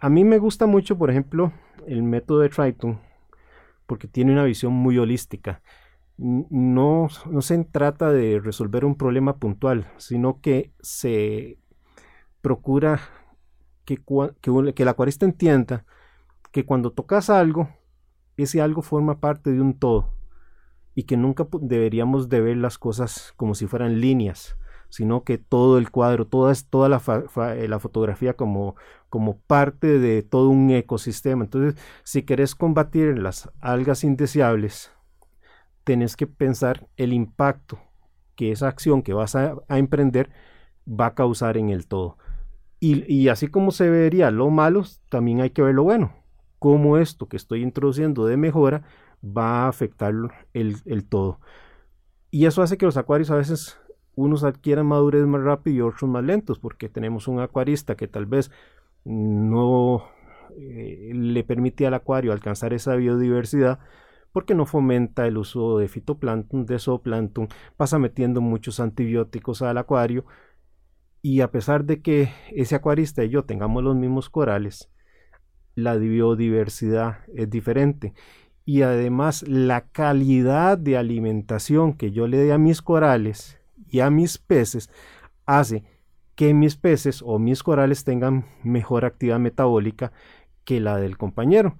A, 0.00 0.08
mí 0.08 0.24
me 0.24 0.38
gusta 0.38 0.66
mucho, 0.66 0.96
por 0.96 1.10
ejemplo, 1.10 1.52
el 1.86 2.02
método 2.02 2.40
de 2.40 2.48
Triton, 2.48 2.98
porque 3.86 4.08
tiene 4.08 4.32
una 4.32 4.44
visión 4.44 4.72
muy 4.72 4.98
holística. 4.98 5.60
No, 6.16 7.08
no 7.30 7.42
se 7.42 7.64
trata 7.64 8.10
de 8.10 8.40
resolver 8.40 8.84
un 8.84 8.96
problema 8.96 9.36
puntual, 9.36 9.86
sino 9.98 10.40
que 10.40 10.72
se 10.80 11.58
procura 12.40 13.00
que, 13.84 13.98
que, 14.40 14.74
que 14.74 14.82
el 14.82 14.88
acuarista 14.88 15.26
entienda 15.26 15.84
que 16.50 16.64
cuando 16.64 16.92
tocas 16.92 17.30
algo, 17.30 17.68
ese 18.38 18.62
algo 18.62 18.82
forma 18.82 19.20
parte 19.20 19.52
de 19.52 19.60
un 19.60 19.74
todo 19.74 20.14
y 20.94 21.04
que 21.04 21.16
nunca 21.16 21.46
deberíamos 21.60 22.28
de 22.28 22.40
ver 22.40 22.56
las 22.56 22.78
cosas 22.78 23.32
como 23.36 23.54
si 23.54 23.66
fueran 23.66 24.00
líneas, 24.00 24.56
sino 24.88 25.22
que 25.22 25.38
todo 25.38 25.78
el 25.78 25.90
cuadro, 25.90 26.26
toda, 26.26 26.52
toda 26.70 26.88
la, 26.88 27.02
eh, 27.54 27.68
la, 27.68 27.78
fotografía 27.78 28.34
como, 28.34 28.74
como 29.08 29.38
parte 29.38 29.98
de 29.98 30.22
todo 30.22 30.48
un 30.48 30.70
ecosistema. 30.70 31.44
Entonces, 31.44 31.80
si 32.04 32.22
querés 32.22 32.54
combatir 32.54 33.18
las 33.18 33.50
algas 33.60 34.02
indeseables, 34.02 34.90
tenés 35.84 36.16
que 36.16 36.26
pensar 36.26 36.88
el 36.96 37.12
impacto 37.12 37.78
que 38.34 38.52
esa 38.52 38.68
acción 38.68 39.02
que 39.02 39.14
vas 39.14 39.36
a, 39.36 39.56
emprender 39.68 40.30
va 40.88 41.06
a 41.06 41.14
causar 41.14 41.56
en 41.58 41.70
el 41.70 41.86
todo. 41.86 42.18
Y, 42.80 43.12
y 43.12 43.28
así 43.28 43.48
como 43.48 43.72
se 43.72 43.88
vería 43.88 44.30
lo 44.30 44.50
malo, 44.50 44.84
también 45.10 45.40
hay 45.40 45.50
que 45.50 45.62
ver 45.62 45.74
lo 45.74 45.84
bueno 45.84 46.17
cómo 46.58 46.98
esto 46.98 47.28
que 47.28 47.36
estoy 47.36 47.62
introduciendo 47.62 48.26
de 48.26 48.36
mejora 48.36 48.82
va 49.24 49.64
a 49.64 49.68
afectar 49.68 50.14
el, 50.52 51.04
todo. 51.08 51.40
Y 52.30 52.46
eso 52.46 52.62
hace 52.62 52.78
que 52.78 52.86
los 52.86 52.96
acuarios 52.96 53.30
a 53.30 53.36
veces 53.36 53.78
unos 54.14 54.44
adquieran 54.44 54.86
madurez 54.86 55.26
más 55.26 55.42
rápido 55.42 55.76
y 55.76 55.80
otros 55.80 56.10
más 56.10 56.24
lentos, 56.24 56.58
porque 56.58 56.88
tenemos 56.88 57.28
un 57.28 57.40
acuarista 57.40 57.96
que 57.96 58.08
tal 58.08 58.26
vez 58.26 58.50
no 59.04 60.04
eh, 60.56 61.12
le 61.14 61.44
permite 61.44 61.86
al 61.86 61.94
acuario 61.94 62.32
alcanzar 62.32 62.72
esa 62.72 62.96
biodiversidad 62.96 63.78
porque 64.32 64.54
no 64.54 64.66
fomenta 64.66 65.26
el 65.26 65.38
uso 65.38 65.78
de 65.78 65.88
fitoplancton, 65.88 66.66
de 66.66 66.78
zooplancton, 66.78 67.48
pasa 67.76 67.98
metiendo 67.98 68.40
muchos 68.40 68.78
antibióticos 68.80 69.62
al 69.62 69.78
acuario 69.78 70.26
y 71.22 71.40
a 71.40 71.50
pesar 71.50 71.84
de 71.84 72.02
que 72.02 72.30
ese 72.52 72.74
acuarista 72.74 73.24
y 73.24 73.30
yo 73.30 73.44
tengamos 73.44 73.82
los 73.82 73.96
mismos 73.96 74.30
corales, 74.30 74.90
la 75.78 75.94
biodiversidad 75.94 77.18
es 77.34 77.48
diferente. 77.48 78.12
Y 78.64 78.82
además 78.82 79.46
la 79.46 79.82
calidad 79.82 80.76
de 80.76 80.96
alimentación 80.96 81.94
que 81.94 82.10
yo 82.10 82.26
le 82.26 82.36
dé 82.36 82.52
a 82.52 82.58
mis 82.58 82.82
corales 82.82 83.58
y 83.88 84.00
a 84.00 84.10
mis 84.10 84.38
peces 84.38 84.90
hace 85.46 85.84
que 86.34 86.52
mis 86.52 86.76
peces 86.76 87.22
o 87.24 87.38
mis 87.38 87.62
corales 87.62 88.04
tengan 88.04 88.46
mejor 88.64 89.04
actividad 89.04 89.38
metabólica 89.38 90.12
que 90.64 90.80
la 90.80 90.96
del 90.96 91.16
compañero. 91.16 91.78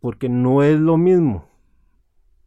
Porque 0.00 0.28
no 0.28 0.62
es 0.62 0.78
lo 0.78 0.96
mismo, 0.98 1.48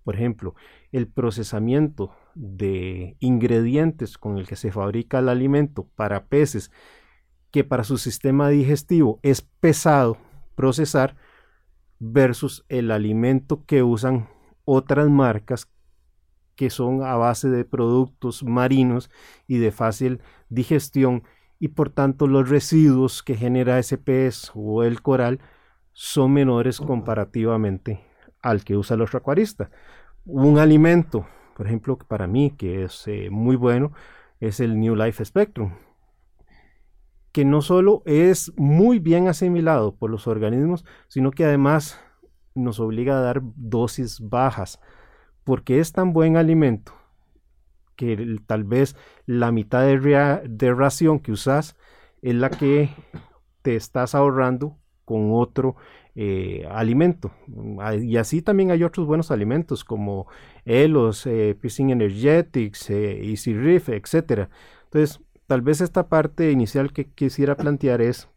por 0.04 0.16
ejemplo, 0.16 0.54
el 0.92 1.08
procesamiento 1.08 2.12
de 2.36 3.16
ingredientes 3.20 4.18
con 4.18 4.38
el 4.38 4.48
que 4.48 4.58
se 4.58 4.72
fabrica 4.72 5.20
el 5.20 5.30
alimento 5.30 5.88
para 5.96 6.26
peces 6.26 6.72
que 7.52 7.64
para 7.64 7.86
su 7.86 7.98
sistema 7.98 8.50
digestivo 8.50 9.20
es 9.24 9.42
pesado 9.42 10.18
procesar 10.58 11.16
versus 12.00 12.66
el 12.68 12.92
alimento 12.92 13.64
que 13.66 13.84
usan 13.84 14.28
otras 14.66 15.08
marcas 15.08 15.70
que 16.56 16.72
son 16.72 17.04
a 17.04 17.16
base 17.16 17.48
de 17.48 17.64
productos 17.64 18.44
marinos 18.44 19.12
y 19.48 19.60
de 19.60 19.72
fácil 19.72 20.20
digestión 20.50 21.24
y 21.60 21.70
por 21.70 21.92
tanto 21.92 22.26
los 22.28 22.50
residuos 22.50 23.22
que 23.22 23.36
genera 23.36 23.78
ese 23.78 24.00
pez 24.00 24.52
o 24.56 24.84
el 24.84 25.02
coral 25.02 25.40
son 25.94 26.34
menores 26.34 26.80
comparativamente 26.80 28.04
al 28.42 28.64
que 28.64 28.76
usa 28.76 28.96
el 28.96 29.02
otro 29.02 29.20
acuarista. 29.20 29.70
Un 30.26 30.58
alimento, 30.58 31.28
por 31.56 31.68
ejemplo, 31.68 31.98
para 31.98 32.28
mí 32.28 32.52
que 32.58 32.84
es 32.84 33.08
eh, 33.08 33.30
muy 33.30 33.56
bueno, 33.56 33.94
es 34.40 34.60
el 34.60 34.80
New 34.80 34.96
Life 34.96 35.24
Spectrum 35.24 35.72
que 37.38 37.46
no 37.46 37.62
solo 37.62 38.01
es 38.08 38.51
muy 38.58 38.98
bien 38.98 39.27
asimilado 39.27 39.94
por 39.94 40.10
los 40.10 40.25
organismos, 40.25 40.84
sino 41.08 41.29
que 41.29 41.46
además 41.46 42.01
nos 42.56 42.79
obliga 42.79 43.15
a 43.15 43.22
dar 43.22 43.44
dosis 43.56 44.20
bajas, 44.20 44.79
porque 45.44 45.79
es 45.79 45.91
tan 45.91 46.13
buen 46.13 46.36
alimento 46.36 46.94
que 47.96 48.38
tal 48.48 48.63
vez 48.63 48.96
la 49.27 49.51
mitad 49.51 49.86
de, 49.86 50.74
ración 50.74 51.20
que 51.20 51.32
usas 51.32 51.75
es 52.24 52.34
la 52.34 52.50
que 52.50 52.89
te 53.62 53.75
estás 53.75 54.15
ahorrando 54.15 54.75
con 55.06 55.29
otro 55.32 55.75
eh, 56.15 56.67
alimento. 56.72 57.34
Y 58.01 58.17
así 58.17 58.41
también 58.41 58.72
hay 58.72 58.84
otros 58.84 59.06
buenos 59.06 59.29
alimentos 59.29 59.84
como 59.84 60.25
Elos, 60.65 61.27
eh, 61.27 61.56
Energetics, 61.62 62.89
eh, 62.89 63.29
Easy 63.29 63.53
Reef, 63.53 63.89
etc. 63.89 64.50
Entonces, 64.86 65.22
Tal 65.48 65.62
vez 65.62 65.80
esta 65.80 66.10
parte 66.10 66.51
inicial 66.51 66.92
que 66.92 67.10
quisiera 67.10 67.56
plantear 67.56 68.01
es 68.01 68.27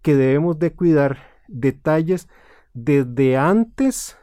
que 0.00 0.14
debemos 0.14 0.58
de 0.58 0.72
cuidar 0.72 1.18
detalles 1.48 2.28
desde 2.72 3.36
antes 3.36 4.16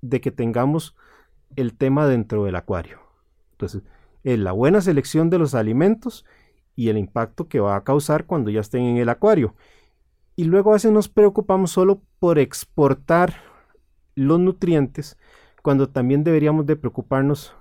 de 0.00 0.20
que 0.20 0.30
tengamos 0.30 0.96
el 1.56 1.76
tema 1.76 2.06
dentro 2.06 2.44
del 2.44 2.56
acuario. 2.56 3.00
Entonces, 3.52 3.82
es 4.24 4.38
la 4.38 4.52
buena 4.52 4.80
selección 4.80 5.28
de 5.28 5.38
los 5.38 5.54
alimentos 5.54 6.24
y 6.74 6.88
el 6.88 6.96
impacto 6.96 7.48
que 7.48 7.60
va 7.60 7.76
a 7.76 7.84
causar 7.84 8.24
cuando 8.26 8.50
ya 8.50 8.60
estén 8.60 8.82
en 8.82 8.96
el 8.96 9.10
acuario. 9.10 9.54
Y 10.36 10.44
luego 10.44 10.70
a 10.70 10.74
veces 10.74 10.90
nos 10.90 11.08
preocupamos 11.08 11.70
solo 11.70 12.00
por 12.18 12.38
exportar 12.38 13.34
los 14.14 14.40
nutrientes 14.40 15.18
cuando 15.62 15.88
también 15.88 16.24
deberíamos 16.24 16.66
de 16.66 16.76
preocuparnos 16.76 17.54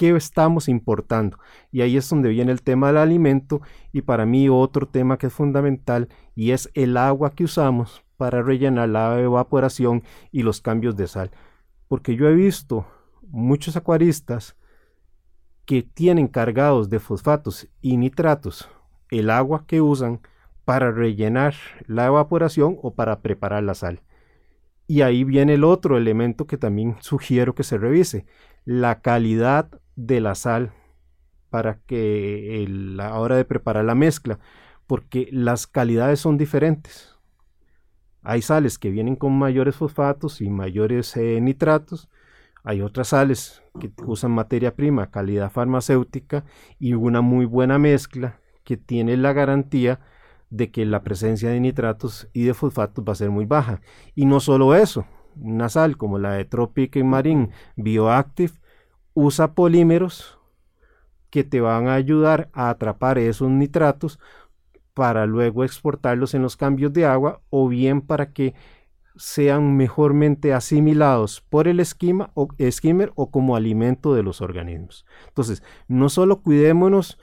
qué 0.00 0.16
estamos 0.16 0.70
importando. 0.70 1.38
Y 1.70 1.82
ahí 1.82 1.98
es 1.98 2.08
donde 2.08 2.30
viene 2.30 2.52
el 2.52 2.62
tema 2.62 2.86
del 2.86 2.96
alimento 2.96 3.60
y 3.92 4.00
para 4.00 4.24
mí 4.24 4.48
otro 4.48 4.88
tema 4.88 5.18
que 5.18 5.26
es 5.26 5.32
fundamental 5.34 6.08
y 6.34 6.52
es 6.52 6.70
el 6.72 6.96
agua 6.96 7.34
que 7.34 7.44
usamos 7.44 8.02
para 8.16 8.40
rellenar 8.40 8.88
la 8.88 9.20
evaporación 9.20 10.02
y 10.32 10.42
los 10.42 10.62
cambios 10.62 10.96
de 10.96 11.06
sal. 11.06 11.30
Porque 11.86 12.16
yo 12.16 12.30
he 12.30 12.34
visto 12.34 12.86
muchos 13.28 13.76
acuaristas 13.76 14.56
que 15.66 15.82
tienen 15.82 16.28
cargados 16.28 16.88
de 16.88 16.98
fosfatos 16.98 17.68
y 17.82 17.98
nitratos 17.98 18.70
el 19.10 19.28
agua 19.28 19.64
que 19.66 19.82
usan 19.82 20.20
para 20.64 20.92
rellenar 20.92 21.52
la 21.86 22.06
evaporación 22.06 22.78
o 22.80 22.94
para 22.94 23.20
preparar 23.20 23.64
la 23.64 23.74
sal. 23.74 24.00
Y 24.86 25.02
ahí 25.02 25.24
viene 25.24 25.54
el 25.54 25.64
otro 25.64 25.98
elemento 25.98 26.46
que 26.46 26.56
también 26.56 26.96
sugiero 27.00 27.54
que 27.54 27.64
se 27.64 27.76
revise, 27.76 28.24
la 28.64 29.02
calidad 29.02 29.68
de 30.06 30.20
la 30.20 30.34
sal 30.34 30.72
para 31.50 31.80
que 31.86 32.64
a 32.66 32.70
la 32.70 33.18
hora 33.18 33.36
de 33.36 33.44
preparar 33.44 33.84
la 33.84 33.94
mezcla, 33.94 34.38
porque 34.86 35.28
las 35.30 35.66
calidades 35.66 36.20
son 36.20 36.38
diferentes. 36.38 37.16
Hay 38.22 38.42
sales 38.42 38.78
que 38.78 38.90
vienen 38.90 39.16
con 39.16 39.38
mayores 39.38 39.76
fosfatos 39.76 40.40
y 40.40 40.48
mayores 40.48 41.16
eh, 41.16 41.40
nitratos. 41.40 42.08
Hay 42.62 42.82
otras 42.82 43.08
sales 43.08 43.62
que 43.80 43.90
usan 44.06 44.30
materia 44.32 44.74
prima, 44.74 45.10
calidad 45.10 45.50
farmacéutica 45.50 46.44
y 46.78 46.94
una 46.94 47.20
muy 47.20 47.46
buena 47.46 47.78
mezcla 47.78 48.40
que 48.64 48.76
tiene 48.76 49.16
la 49.16 49.32
garantía 49.32 50.00
de 50.50 50.70
que 50.70 50.84
la 50.84 51.02
presencia 51.02 51.48
de 51.48 51.60
nitratos 51.60 52.28
y 52.32 52.44
de 52.44 52.54
fosfatos 52.54 53.04
va 53.06 53.12
a 53.12 53.16
ser 53.16 53.30
muy 53.30 53.46
baja. 53.46 53.80
Y 54.14 54.26
no 54.26 54.40
solo 54.40 54.74
eso, 54.74 55.06
una 55.36 55.68
sal 55.68 55.96
como 55.96 56.18
la 56.18 56.32
de 56.32 56.44
Tropic 56.44 57.02
Marine 57.02 57.50
Bioactive 57.76 58.52
usa 59.14 59.54
polímeros 59.54 60.38
que 61.30 61.44
te 61.44 61.60
van 61.60 61.88
a 61.88 61.94
ayudar 61.94 62.50
a 62.52 62.70
atrapar 62.70 63.18
esos 63.18 63.50
nitratos 63.50 64.18
para 64.94 65.26
luego 65.26 65.64
exportarlos 65.64 66.34
en 66.34 66.42
los 66.42 66.56
cambios 66.56 66.92
de 66.92 67.06
agua 67.06 67.40
o 67.50 67.68
bien 67.68 68.00
para 68.00 68.32
que 68.32 68.54
sean 69.16 69.76
mejormente 69.76 70.52
asimilados 70.52 71.40
por 71.42 71.68
el 71.68 71.80
esquema 71.80 72.30
o, 72.34 72.48
o 73.14 73.30
como 73.30 73.56
alimento 73.56 74.14
de 74.14 74.22
los 74.22 74.40
organismos. 74.40 75.04
Entonces, 75.28 75.62
no 75.88 76.08
solo 76.08 76.40
cuidémonos 76.40 77.18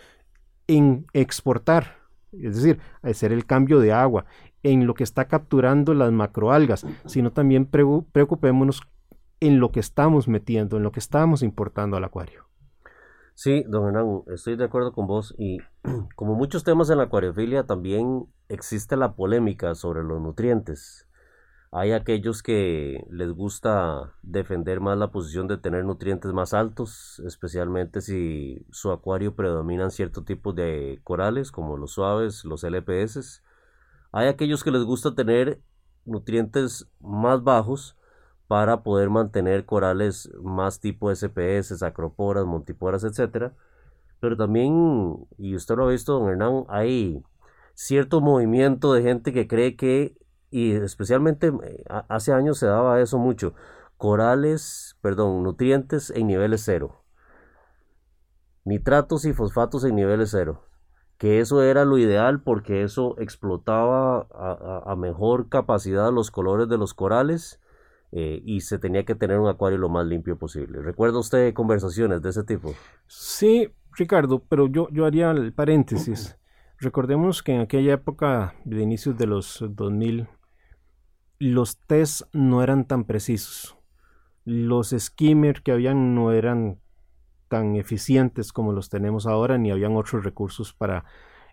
en 0.68 1.06
exportar, 1.14 1.98
es 2.32 2.56
decir, 2.56 2.80
hacer 3.02 3.32
el 3.32 3.46
cambio 3.46 3.80
de 3.80 3.94
agua, 3.94 4.26
en 4.64 4.86
lo 4.86 4.94
que 4.94 5.04
está 5.04 5.28
capturando 5.28 5.94
las 5.94 6.12
macroalgas, 6.12 6.86
sino 7.06 7.32
también 7.32 7.66
preocupémonos 7.66 8.82
en 9.40 9.60
lo 9.60 9.72
que 9.72 9.80
estamos 9.80 10.28
metiendo, 10.28 10.78
en 10.78 10.84
lo 10.84 10.92
que 10.92 11.00
estamos 11.00 11.44
importando 11.44 11.98
al 11.98 12.04
acuario. 12.04 12.48
Sí, 13.36 13.64
don 13.68 13.88
Hernán, 13.88 14.24
estoy 14.34 14.56
de 14.56 14.64
acuerdo 14.64 14.94
con 14.94 15.06
vos 15.06 15.36
y 15.38 15.60
como 16.16 16.34
muchos 16.34 16.64
temas 16.64 16.90
en 16.90 16.98
la 16.98 17.04
acuariofilia 17.04 17.66
también 17.66 18.28
existe 18.50 18.98
la 18.98 19.16
polémica 19.16 19.76
sobre 19.76 20.04
los 20.04 20.20
nutrientes. 20.20 21.08
Hay 21.72 21.92
aquellos 21.92 22.42
que 22.42 23.06
les 23.12 23.32
gusta 23.32 24.14
defender 24.24 24.80
más 24.80 24.98
la 24.98 25.12
posición 25.12 25.48
de 25.48 25.58
tener 25.58 25.84
nutrientes 25.84 26.34
más 26.34 26.54
altos, 26.54 27.22
especialmente 27.26 28.02
si 28.02 28.66
su 28.72 28.90
acuario 28.92 29.36
predominan 29.36 29.92
cierto 29.92 30.24
tipo 30.24 30.54
de 30.54 31.02
corales 31.04 31.52
como 31.52 31.78
los 31.78 31.92
suaves, 31.92 32.46
los 32.46 32.64
LPS. 32.64 33.44
Hay 34.14 34.28
aquellos 34.30 34.64
que 34.64 34.72
les 34.72 34.84
gusta 34.84 35.14
tener 35.14 35.62
nutrientes 36.06 36.90
más 37.02 37.44
bajos 37.44 37.98
para 38.48 38.84
poder 38.84 39.10
mantener 39.10 39.66
corales 39.66 40.30
más 40.42 40.80
tipo 40.80 41.12
SPS, 41.14 41.84
acroporas, 41.84 42.46
montiporas, 42.46 43.04
etc. 43.04 43.52
Pero 44.20 44.38
también, 44.38 45.28
y 45.38 45.56
usted 45.56 45.76
lo 45.76 45.86
ha 45.86 45.92
visto, 45.92 46.14
don 46.20 46.30
Hernán, 46.30 46.66
hay 46.70 47.24
cierto 47.74 48.22
movimiento 48.22 48.94
de 48.94 49.04
gente 49.04 49.34
que 49.34 49.48
cree 49.48 49.76
que 49.76 50.18
y 50.50 50.74
especialmente 50.74 51.48
eh, 51.48 51.84
hace 52.10 52.34
años 52.34 52.58
se 52.58 52.68
daba 52.68 53.02
eso 53.02 53.18
mucho, 53.18 53.54
corales, 53.98 54.98
perdón, 55.02 55.44
nutrientes 55.44 56.10
en 56.12 56.28
niveles 56.28 56.62
cero, 56.64 57.04
nitratos 58.64 59.26
y 59.26 59.34
fosfatos 59.34 59.84
en 59.84 59.96
niveles 59.96 60.32
cero, 60.32 60.64
que 61.18 61.40
eso 61.40 61.64
era 61.64 61.84
lo 61.84 61.98
ideal 61.98 62.42
porque 62.42 62.84
eso 62.84 63.16
explotaba 63.20 64.28
a, 64.32 64.96
mejor 64.96 65.50
capacidad 65.50 66.12
los 66.12 66.32
colores 66.32 66.70
de 66.70 66.78
los 66.78 66.94
corales 66.94 67.60
eh, 68.12 68.42
y 68.46 68.62
se 68.62 68.80
tenía 68.80 69.04
que 69.04 69.16
tener 69.16 69.38
un 69.40 69.50
acuario 69.50 69.78
lo 69.78 69.90
más 69.90 70.06
limpio 70.06 70.38
posible. 70.38 70.82
¿Recuerda 70.82 71.20
usted 71.20 71.54
conversaciones 71.54 72.22
de 72.22 72.30
ese 72.30 72.44
tipo? 72.44 72.74
Sí, 73.06 73.70
Ricardo, 73.94 74.44
pero 74.48 74.68
yo, 74.68 74.88
yo 74.92 75.06
haría 75.06 75.32
el 75.32 75.54
paréntesis. 75.54 76.38
Recordemos 76.80 77.44
que 77.44 77.54
en 77.54 77.62
aquella 77.62 77.94
época 77.94 78.56
de 78.64 78.82
inicios 78.82 79.18
de 79.18 79.26
los 79.26 79.64
2000 79.68 80.28
los 81.40 81.80
tests 81.80 82.26
no 82.32 82.64
eran 82.64 82.86
tan 82.86 83.04
precisos. 83.04 83.78
Los 84.46 84.96
skimmers 84.98 85.62
que 85.62 85.72
habían 85.72 86.16
no 86.16 86.32
eran 86.32 86.80
tan 87.50 87.76
eficientes 87.76 88.54
como 88.54 88.72
los 88.72 88.90
tenemos 88.90 89.28
ahora, 89.28 89.58
ni 89.58 89.72
habían 89.72 89.96
otros 89.98 90.24
recursos 90.24 90.74
para 90.74 91.06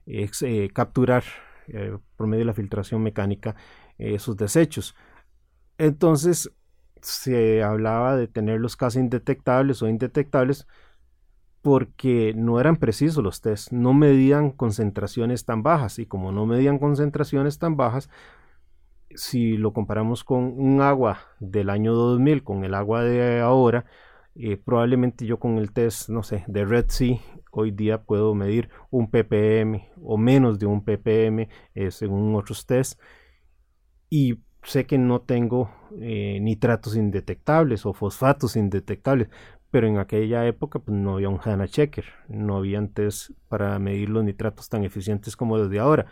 eh, 0.07 0.71
capturar 0.73 1.25
eh, 1.69 1.99
por 2.17 2.27
medio 2.27 2.43
de 2.43 2.47
la 2.47 2.55
filtración 2.55 3.03
mecánica 3.03 3.57
esos 3.99 4.37
desechos. 4.37 4.95
Entonces 5.78 6.50
se 7.02 7.62
hablaba 7.62 8.16
de 8.16 8.28
tenerlos 8.28 8.76
casi 8.76 8.99
indetectables 8.99 9.83
o 9.83 9.88
indetectables 9.88 10.66
porque 11.62 12.35
no 12.37 12.61
eran 12.61 12.76
precisos 12.76 13.25
los 13.25 13.40
tests, 13.40 13.73
no 13.73 13.95
medían 13.95 14.50
concentraciones 14.50 15.45
tan 15.45 15.62
bajas 15.62 15.99
y 15.99 16.07
como 16.07 16.31
no 16.31 16.45
medían 16.47 16.78
concentraciones 16.78 17.59
tan 17.59 17.76
bajas, 17.76 18.11
si 19.14 19.57
lo 19.57 19.73
comparamos 19.73 20.25
con 20.25 20.45
un 20.59 20.83
agua 20.83 21.21
del 21.40 21.71
año 21.71 21.95
2000 21.95 22.43
con 22.43 22.64
el 22.64 22.75
agua 22.75 23.02
de 23.02 23.40
ahora, 23.40 23.87
eh, 24.35 24.57
probablemente 24.57 25.27
yo 25.27 25.38
con 25.38 25.59
el 25.59 25.72
test, 25.72 26.09
no 26.09 26.22
sé, 26.22 26.44
de 26.49 26.64
Red 26.64 26.87
Sea, 26.88 27.18
hoy 27.51 27.70
día 27.70 28.03
puedo 28.03 28.35
medir 28.35 28.68
un 28.90 29.11
ppm 29.11 29.88
o 30.03 30.18
menos 30.18 30.59
de 30.59 30.66
un 30.66 30.85
ppm 30.85 31.49
eh, 31.75 31.90
según 31.90 32.35
otros 32.35 32.66
tests. 32.66 33.01
Y 34.11 34.40
sé 34.64 34.87
que 34.87 34.98
no 34.98 35.20
tengo 35.20 35.70
eh, 36.00 36.38
nitratos 36.40 36.96
indetectables 36.96 37.87
o 37.87 37.92
fosfatos 37.92 38.57
indetectables, 38.57 39.29
pero 39.70 39.87
en 39.87 39.98
aquella 39.98 40.46
época 40.46 40.79
pues, 40.79 40.96
no 40.96 41.14
había 41.14 41.29
un 41.29 41.40
HANA 41.42 41.68
checker, 41.68 42.05
no 42.29 42.57
había 42.57 42.85
test 42.88 43.31
para 43.48 43.79
medir 43.79 44.09
los 44.09 44.24
nitratos 44.24 44.68
tan 44.68 44.85
eficientes 44.85 45.37
como 45.37 45.57
los 45.57 45.70
de 45.70 45.79
ahora 45.79 46.07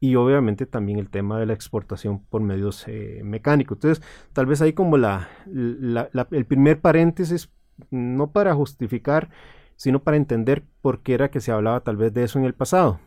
y 0.00 0.14
obviamente 0.14 0.66
también 0.66 0.98
el 0.98 1.10
tema 1.10 1.38
de 1.40 1.46
la 1.46 1.52
exportación 1.52 2.20
por 2.24 2.40
medios 2.40 2.86
eh, 2.86 3.20
mecánicos. 3.24 3.76
Entonces, 3.76 4.04
tal 4.32 4.46
vez 4.46 4.62
ahí 4.62 4.72
como 4.72 4.96
la, 4.96 5.28
el 5.46 6.46
primer 6.46 6.80
paréntesis, 6.80 7.50
no 7.90 8.30
para 8.30 8.54
justificar, 8.54 9.30
sino 9.76 10.02
para 10.02 10.16
entender 10.16 10.64
por 10.82 11.02
qué 11.02 11.14
era 11.14 11.30
que 11.30 11.40
se 11.40 11.52
hablaba 11.52 11.80
tal 11.80 11.96
vez 11.96 12.12
de 12.12 12.24
eso 12.24 12.38
en 12.38 12.44
el 12.44 12.54
pasado. 12.54 13.00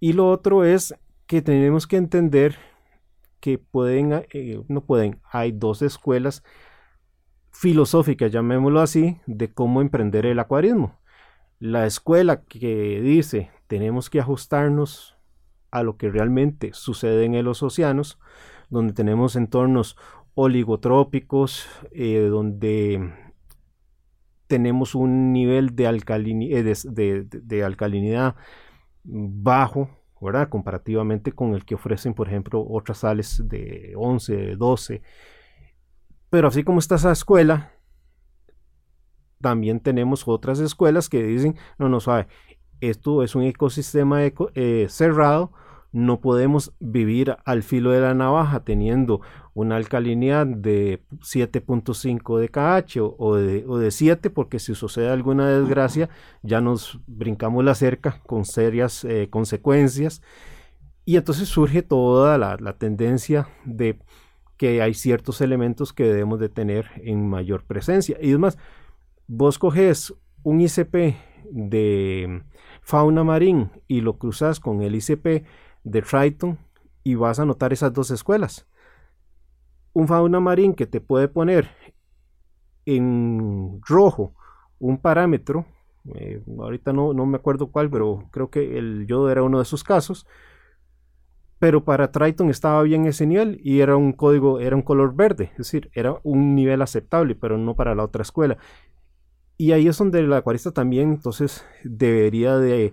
Y 0.00 0.12
lo 0.14 0.28
otro 0.28 0.64
es 0.64 0.94
que 1.26 1.42
tenemos 1.42 1.86
que 1.86 1.96
entender 1.96 2.56
que 3.42 3.58
pueden, 3.58 4.24
eh, 4.32 4.62
no 4.68 4.84
pueden, 4.84 5.20
hay 5.28 5.50
dos 5.50 5.82
escuelas 5.82 6.44
filosóficas, 7.50 8.30
llamémoslo 8.30 8.80
así, 8.80 9.18
de 9.26 9.52
cómo 9.52 9.82
emprender 9.82 10.26
el 10.26 10.38
acuarismo. 10.38 11.00
La 11.58 11.86
escuela 11.86 12.44
que 12.44 13.00
dice 13.02 13.50
tenemos 13.66 14.10
que 14.10 14.20
ajustarnos 14.20 15.16
a 15.72 15.82
lo 15.82 15.96
que 15.96 16.08
realmente 16.08 16.72
sucede 16.72 17.24
en 17.24 17.44
los 17.44 17.64
océanos, 17.64 18.20
donde 18.70 18.92
tenemos 18.92 19.34
entornos 19.34 19.96
oligotrópicos, 20.34 21.66
eh, 21.90 22.28
donde 22.30 23.12
tenemos 24.46 24.94
un 24.94 25.32
nivel 25.32 25.74
de, 25.74 25.86
eh, 25.86 27.26
de, 27.32 27.64
alcalinidad 27.64 28.36
bajo, 29.02 29.90
¿verdad? 30.22 30.48
Comparativamente 30.48 31.32
con 31.32 31.54
el 31.54 31.64
que 31.64 31.74
ofrecen, 31.74 32.14
por 32.14 32.28
ejemplo, 32.28 32.64
otras 32.66 32.98
sales 32.98 33.42
de 33.46 33.92
11, 33.96 34.56
12. 34.56 35.02
Pero 36.30 36.48
así 36.48 36.64
como 36.64 36.78
está 36.78 36.94
esa 36.94 37.12
escuela, 37.12 37.72
también 39.40 39.80
tenemos 39.80 40.26
otras 40.26 40.60
escuelas 40.60 41.08
que 41.08 41.22
dicen, 41.22 41.56
no, 41.78 41.88
no 41.88 42.00
sabe, 42.00 42.28
esto 42.80 43.22
es 43.22 43.34
un 43.34 43.42
ecosistema 43.42 44.20
eh, 44.24 44.86
cerrado 44.88 45.52
no 45.92 46.20
podemos 46.20 46.72
vivir 46.80 47.36
al 47.44 47.62
filo 47.62 47.90
de 47.90 48.00
la 48.00 48.14
navaja 48.14 48.64
teniendo 48.64 49.20
una 49.54 49.76
alcalinidad 49.76 50.46
de 50.46 51.02
7.5 51.20 52.38
de 52.38 52.48
KH 52.48 53.14
o 53.18 53.36
de, 53.36 53.64
o 53.68 53.76
de 53.76 53.90
7 53.90 54.30
porque 54.30 54.58
si 54.58 54.74
sucede 54.74 55.10
alguna 55.10 55.48
desgracia 55.48 56.08
ya 56.42 56.62
nos 56.62 56.98
brincamos 57.06 57.62
la 57.62 57.74
cerca 57.74 58.20
con 58.26 58.44
serias 58.44 59.04
eh, 59.04 59.28
consecuencias. 59.30 60.22
Y 61.04 61.16
entonces 61.16 61.48
surge 61.48 61.82
toda 61.82 62.38
la, 62.38 62.72
tendencia 62.78 63.48
de 63.64 63.98
que 64.56 64.80
hay 64.82 64.94
ciertos 64.94 65.40
elementos 65.40 65.92
que 65.92 66.04
debemos 66.04 66.38
de 66.38 66.48
tener 66.48 66.86
en 66.96 67.28
mayor 67.28 67.64
presencia. 67.64 68.16
Y 68.20 68.30
es 68.30 68.38
más 68.38 68.56
vos 69.26 69.58
coges 69.58 70.14
un 70.44 70.60
ICP 70.60 71.16
de 71.50 72.42
fauna 72.82 73.24
marín 73.24 73.70
y 73.88 74.00
lo 74.00 74.16
cruzas 74.18 74.60
con 74.60 74.82
el 74.82 74.94
ICP 74.94 75.44
de 75.84 76.02
Triton 76.02 76.58
y 77.04 77.14
vas 77.14 77.38
a 77.38 77.44
notar 77.44 77.72
esas 77.72 77.92
dos 77.92 78.10
escuelas. 78.10 78.66
Un 79.92 80.08
fauna 80.08 80.40
marín 80.40 80.74
que 80.74 80.86
te 80.86 81.00
puede 81.00 81.28
poner 81.28 81.70
en 82.86 83.80
rojo 83.86 84.34
un 84.78 84.98
parámetro, 84.98 85.66
eh, 86.14 86.42
ahorita 86.58 86.92
no, 86.92 87.12
no, 87.12 87.26
me 87.26 87.36
acuerdo 87.36 87.68
cuál, 87.68 87.88
pero 87.90 88.28
creo 88.32 88.50
que 88.50 88.78
el 88.78 89.06
yodo 89.06 89.30
era 89.30 89.42
uno 89.42 89.58
de 89.58 89.62
esos 89.62 89.84
casos, 89.84 90.26
pero 91.60 91.84
para 91.84 92.10
Triton 92.10 92.50
estaba 92.50 92.82
bien 92.82 93.06
ese 93.06 93.24
nivel 93.24 93.60
y 93.62 93.80
era 93.80 93.96
un 93.96 94.12
código, 94.12 94.58
era 94.58 94.74
un 94.74 94.82
color 94.82 95.14
verde, 95.14 95.50
es 95.52 95.58
decir, 95.58 95.90
era 95.94 96.18
un 96.24 96.56
nivel 96.56 96.82
aceptable, 96.82 97.36
pero 97.36 97.56
no 97.56 97.76
para 97.76 97.94
la 97.94 98.02
otra 98.02 98.22
escuela. 98.22 98.58
Y 99.56 99.70
ahí 99.70 99.86
es 99.86 99.96
donde 99.96 100.18
el 100.18 100.32
acuarista 100.32 100.72
también 100.72 101.10
entonces 101.12 101.64
debería 101.84 102.56
de 102.56 102.92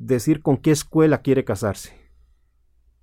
decir 0.00 0.42
con 0.42 0.56
qué 0.56 0.70
escuela 0.70 1.22
quiere 1.22 1.44
casarse. 1.44 1.94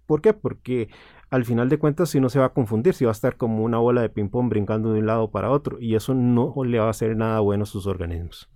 ¿Por 0.06 0.22
qué? 0.22 0.34
Porque 0.34 0.90
al 1.30 1.46
final 1.46 1.70
de 1.70 1.78
cuentas 1.78 2.10
si 2.10 2.20
no 2.20 2.30
se 2.30 2.40
va 2.40 2.46
a 2.46 2.54
confundir, 2.54 2.94
si 2.94 3.06
va 3.06 3.12
a 3.12 3.14
estar 3.14 3.38
como 3.38 3.64
una 3.64 3.78
bola 3.78 4.02
de 4.02 4.10
ping-pong 4.10 4.50
brincando 4.50 4.94
de 4.94 5.00
un 5.00 5.06
lado 5.06 5.30
para 5.30 5.52
otro 5.52 5.78
y 5.80 5.96
eso 5.96 6.14
no 6.14 6.54
le 6.64 6.80
va 6.80 6.88
a 6.88 6.92
hacer 6.92 7.16
nada 7.16 7.40
bueno 7.42 7.64
a 7.64 7.68
sus 7.68 7.86
organismos. 7.86 8.50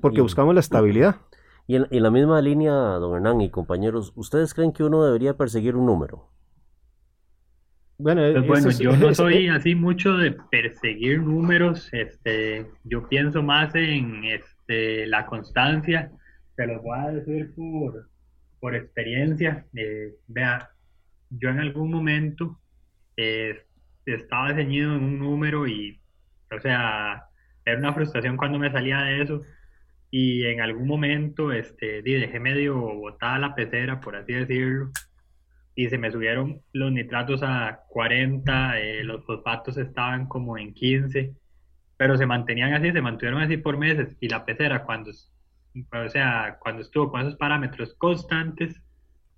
porque 0.00 0.20
buscamos 0.20 0.54
la 0.54 0.60
estabilidad. 0.60 1.16
Y 1.66 1.76
en, 1.76 1.86
la 1.90 2.10
misma 2.10 2.40
línea, 2.40 2.72
don 2.72 3.14
Hernán 3.14 3.42
y 3.42 3.50
compañeros, 3.50 4.12
¿ustedes 4.16 4.54
creen 4.54 4.72
que 4.72 4.84
uno 4.84 5.04
debería 5.04 5.36
perseguir 5.36 5.76
un 5.76 5.84
número? 5.84 6.30
Bueno, 7.98 8.22
pues 8.46 8.78
yo 8.78 8.96
no 8.96 9.14
soy 9.14 9.48
así 9.48 9.74
mucho 9.74 10.16
de 10.16 10.32
perseguir 10.50 11.20
números, 11.20 11.90
este, 11.92 12.70
yo 12.84 13.06
pienso 13.08 13.42
más 13.42 13.74
en 13.74 14.24
este, 14.24 15.06
la 15.08 15.26
constancia 15.26 16.10
se 16.58 16.66
los 16.66 16.82
voy 16.82 16.98
a 16.98 17.10
decir 17.12 17.54
por, 17.54 18.10
por 18.58 18.74
experiencia. 18.74 19.64
Eh, 19.76 20.16
vea, 20.26 20.70
yo 21.30 21.50
en 21.50 21.60
algún 21.60 21.88
momento 21.88 22.58
eh, 23.16 23.64
estaba 24.04 24.52
ceñido 24.54 24.96
en 24.96 25.04
un 25.04 25.18
número 25.20 25.68
y, 25.68 26.00
o 26.50 26.58
sea, 26.58 27.26
era 27.64 27.78
una 27.78 27.94
frustración 27.94 28.36
cuando 28.36 28.58
me 28.58 28.72
salía 28.72 29.02
de 29.02 29.22
eso. 29.22 29.42
Y 30.10 30.46
en 30.46 30.60
algún 30.60 30.88
momento, 30.88 31.52
este, 31.52 32.02
dejé 32.02 32.40
medio 32.40 32.76
botada 32.76 33.38
la 33.38 33.54
pecera, 33.54 34.00
por 34.00 34.16
así 34.16 34.32
decirlo, 34.32 34.90
y 35.76 35.88
se 35.88 35.98
me 35.98 36.10
subieron 36.10 36.62
los 36.72 36.90
nitratos 36.90 37.40
a 37.44 37.84
40, 37.88 38.80
eh, 38.80 39.04
los 39.04 39.24
fosfatos 39.24 39.76
estaban 39.76 40.26
como 40.26 40.58
en 40.58 40.74
15, 40.74 41.34
pero 41.96 42.16
se 42.16 42.26
mantenían 42.26 42.72
así, 42.74 42.90
se 42.90 43.02
mantuvieron 43.02 43.42
así 43.42 43.58
por 43.58 43.78
meses, 43.78 44.16
y 44.18 44.28
la 44.28 44.44
pecera 44.44 44.82
cuando, 44.84 45.12
o 45.74 46.08
sea, 46.08 46.58
cuando 46.60 46.82
estuvo 46.82 47.10
con 47.10 47.20
esos 47.22 47.36
parámetros 47.36 47.94
constantes, 47.94 48.80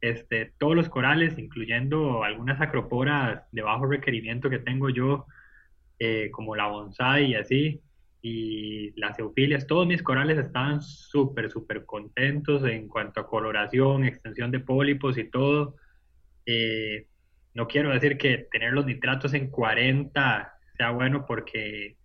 este, 0.01 0.53
todos 0.59 0.75
los 0.75 0.89
corales, 0.89 1.39
incluyendo 1.39 2.25
algunas 2.25 2.61
acroporas 2.61 3.43
de 3.53 3.63
bajo 3.63 3.87
requerimiento 3.87 4.49
que 4.49 4.59
tengo 4.59 4.89
yo, 4.89 5.27
eh, 5.99 6.31
como 6.31 6.57
la 6.57 6.69
bonsai 6.69 7.27
y 7.27 7.35
así, 7.35 7.83
y 8.23 8.99
las 8.99 9.19
eufilias, 9.19 9.67
todos 9.67 9.87
mis 9.87 10.03
corales 10.03 10.39
estaban 10.39 10.83
súper, 10.83 11.51
súper 11.51 11.85
contentos 11.85 12.65
en 12.65 12.89
cuanto 12.89 13.21
a 13.21 13.27
coloración, 13.27 14.05
extensión 14.05 14.51
de 14.51 14.61
pólipos 14.61 15.17
y 15.19 15.25
todo. 15.25 15.77
Eh, 16.47 17.07
no 17.55 17.67
quiero 17.67 17.91
decir 17.91 18.19
que 18.19 18.49
tener 18.51 18.73
los 18.73 18.87
nitratos 18.87 19.35
en 19.35 19.51
40 19.51 20.53
sea 20.77 20.91
bueno 20.91 21.27
porque, 21.27 21.97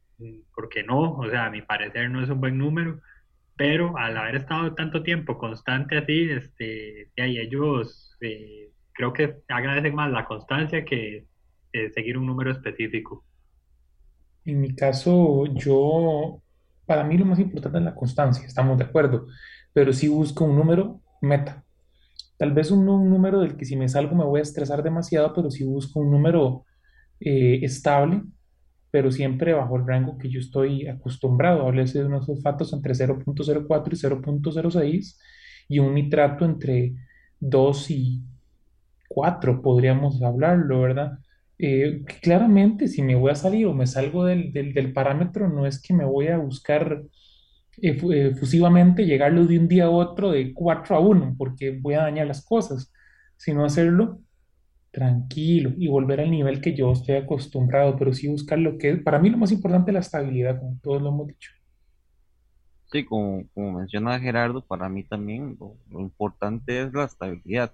porque 0.54 0.84
no, 0.84 1.14
o 1.14 1.30
sea, 1.30 1.46
a 1.46 1.52
mi 1.52 1.62
parecer 1.62 2.10
no 2.10 2.22
es 2.22 2.30
un 2.30 2.40
buen 2.40 2.58
número, 2.58 3.00
pero 3.56 3.98
al 3.98 4.18
haber 4.18 4.36
estado 4.36 4.74
tanto 4.74 5.02
tiempo 5.04 5.38
constante 5.38 5.98
así, 5.98 6.30
este, 6.30 7.12
y 7.16 7.40
ellos 7.40 8.16
eh, 8.22 8.72
creo 8.92 9.14
que 9.14 9.38
agradecen 9.48 9.96
más 9.96 10.12
la 10.12 10.26
constancia 10.26 10.84
que 10.84 11.26
eh, 11.74 11.92
seguir 11.94 12.18
un 12.18 12.26
número 12.26 12.52
específico. 12.52 13.24
En 14.46 14.62
mi 14.62 14.76
caso, 14.76 15.46
yo, 15.54 16.42
para 16.86 17.04
mí 17.04 17.18
lo 17.18 17.26
más 17.26 17.40
importante 17.40 17.80
es 17.80 17.84
la 17.84 17.96
constancia, 17.96 18.46
estamos 18.46 18.78
de 18.78 18.84
acuerdo, 18.84 19.28
pero 19.74 19.92
sí 19.92 20.08
busco 20.08 20.46
un 20.46 20.56
número 20.56 21.02
meta. 21.22 21.64
Tal 22.38 22.52
vez 22.52 22.70
un, 22.72 22.86
número 22.86 23.40
del 23.40 23.56
que 23.56 23.66
si 23.66 23.76
me 23.76 23.88
salgo 23.88 24.16
me 24.16 24.26
voy 24.26 24.40
a 24.40 24.44
estresar 24.44 24.84
demasiado, 24.84 25.34
pero 25.34 25.50
sí 25.50 25.64
busco 25.64 26.02
un 26.02 26.12
número 26.12 26.66
eh, 27.20 27.60
estable, 27.64 28.22
pero 28.96 29.12
siempre 29.12 29.52
bajo 29.52 29.76
el 29.76 29.86
rango 29.86 30.18
que 30.18 30.30
yo 30.30 30.40
estoy 30.40 30.88
acostumbrado. 30.88 31.68
Háblese 31.68 32.00
de 32.00 32.06
unos 32.06 32.28
fosfatos 32.28 32.72
entre 32.72 32.94
0.04 32.94 33.92
y 33.92 33.98
0.06 33.98 35.20
y 35.68 35.80
un 35.80 35.96
nitrato 35.96 36.46
entre 36.46 36.94
2 37.42 37.92
y 37.92 38.22
4, 39.10 39.62
podríamos 39.62 40.22
hablarlo, 40.24 40.80
¿verdad? 40.80 41.20
Eh, 41.60 42.06
claramente, 42.22 42.88
si 42.88 43.02
me 43.02 43.16
voy 43.16 43.32
a 43.32 43.36
salir 43.36 43.68
o 43.68 43.74
me 43.74 43.86
salgo 43.86 44.24
del, 44.24 44.54
del, 44.54 44.94
parámetro, 44.94 45.50
no 45.50 45.66
es 45.66 45.82
que 45.82 45.94
me 45.94 46.06
voy 46.06 46.30
a 46.30 46.38
buscar 46.38 47.04
efusivamente 47.82 49.04
eh, 49.04 49.08
llegarlo 49.08 49.46
de 49.46 49.60
un 49.60 49.68
día 49.68 49.88
a 49.88 49.90
otro 49.90 50.32
de 50.32 50.54
4 50.54 50.96
a 50.96 51.00
1, 51.02 51.36
porque 51.38 51.78
voy 51.78 51.96
a 51.96 52.04
dañar 52.04 52.28
las 52.28 52.46
cosas, 52.46 52.94
sino 53.36 53.66
hacerlo 53.66 54.22
tranquilo 54.96 55.74
y 55.78 55.88
volver 55.88 56.22
al 56.22 56.32
nivel 56.32 56.62
que 56.62 56.74
yo 56.74 56.92
estoy 56.92 57.16
acostumbrado, 57.16 57.98
pero 57.98 58.14
sí 58.14 58.28
buscar 58.28 58.58
lo 58.58 58.78
que 58.78 58.92
es, 58.92 59.04
para 59.04 59.20
mí 59.20 59.30
lo 59.30 59.38
más 59.38 59.52
importante 59.52 59.92
es 59.92 59.94
la 59.94 60.00
estabilidad, 60.00 60.60
como 60.60 60.80
todos 60.82 61.02
lo 61.02 61.10
hemos 61.10 61.28
dicho. 61.28 61.52
Sí, 62.92 63.04
como, 63.04 63.44
como 63.54 63.74
menciona 63.74 64.20
Gerardo, 64.20 64.62
para 64.62 64.88
mí 64.88 65.04
también 65.04 65.58
lo 65.60 66.00
importante 66.00 66.82
es 66.82 66.94
la 66.94 67.04
estabilidad 67.04 67.74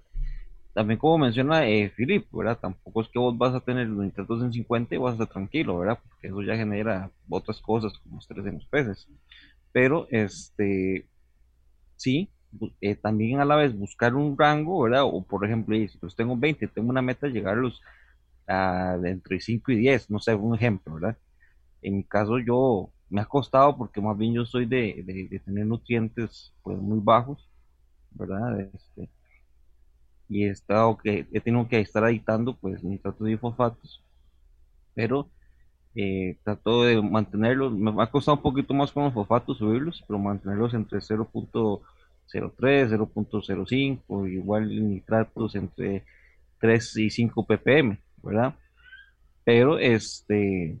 también 0.74 0.98
como 0.98 1.18
menciona 1.18 1.68
eh, 1.68 1.92
Philip, 1.94 2.26
¿verdad? 2.32 2.58
Tampoco 2.58 3.02
es 3.02 3.08
que 3.08 3.18
vos 3.18 3.36
vas 3.36 3.54
a 3.54 3.60
tener 3.60 3.88
los 3.88 4.04
nitratos 4.04 4.42
en 4.42 4.52
50 4.52 4.94
y 4.94 4.98
vas 4.98 5.10
a 5.10 5.14
estar 5.14 5.28
tranquilo, 5.28 5.78
¿verdad? 5.78 5.98
Porque 6.02 6.28
eso 6.28 6.42
ya 6.42 6.56
genera 6.56 7.10
otras 7.28 7.60
cosas 7.60 7.92
como 7.98 8.18
estrés 8.18 8.46
en 8.46 8.54
los 8.54 8.66
peces. 8.66 9.06
Pero, 9.72 10.06
este, 10.10 11.06
sí, 11.96 12.30
eh, 12.80 12.94
también 12.96 13.40
a 13.40 13.44
la 13.44 13.56
vez 13.56 13.76
buscar 13.76 14.14
un 14.14 14.36
rango, 14.38 14.82
¿verdad? 14.82 15.04
O 15.04 15.22
por 15.22 15.44
ejemplo, 15.44 15.76
si 15.76 15.98
los 16.00 16.14
tengo 16.16 16.36
20, 16.36 16.68
tengo 16.68 16.90
una 16.90 17.02
meta 17.02 17.26
de 17.26 17.32
llegarlos 17.32 17.80
a 18.46 18.96
entre 19.04 19.40
5 19.40 19.72
y 19.72 19.76
10, 19.76 20.10
no 20.10 20.18
sé, 20.20 20.34
un 20.34 20.54
ejemplo, 20.54 20.94
¿verdad? 20.94 21.16
En 21.82 21.96
mi 21.96 22.04
caso 22.04 22.38
yo 22.38 22.90
me 23.10 23.20
ha 23.20 23.26
costado 23.26 23.76
porque 23.76 24.00
más 24.00 24.16
bien 24.16 24.34
yo 24.34 24.44
soy 24.46 24.66
de, 24.66 25.02
de, 25.04 25.38
tener 25.40 25.66
nutrientes 25.66 26.52
pues 26.62 26.78
muy 26.78 27.00
bajos, 27.02 27.48
¿verdad? 28.12 28.60
Este, 28.60 29.10
y 30.28 30.44
he, 30.44 30.50
estado 30.50 30.96
que, 30.96 31.26
he 31.32 31.40
tenido 31.40 31.68
que 31.68 31.80
estar 31.80 32.04
editando 32.08 32.56
pues 32.56 32.82
nitratos 32.82 33.28
y 33.28 33.36
fosfatos, 33.36 34.02
pero 34.94 35.28
eh, 35.94 36.38
trato 36.42 36.84
de 36.84 37.02
mantenerlos, 37.02 37.72
me 37.72 37.92
ha 38.02 38.06
costado 38.10 38.36
un 38.36 38.42
poquito 38.42 38.72
más 38.72 38.92
con 38.92 39.04
los 39.04 39.14
fosfatos 39.14 39.58
subirlos, 39.58 40.02
pero 40.06 40.18
mantenerlos 40.18 40.72
entre 40.74 41.00
0.03, 42.32 42.90
0.05, 42.90 44.30
igual 44.30 44.68
nitratos 44.88 45.54
entre 45.54 46.04
3 46.60 46.96
y 46.98 47.10
5 47.10 47.46
ppm, 47.46 47.98
¿verdad? 48.22 48.54
Pero 49.44 49.78
este, 49.78 50.78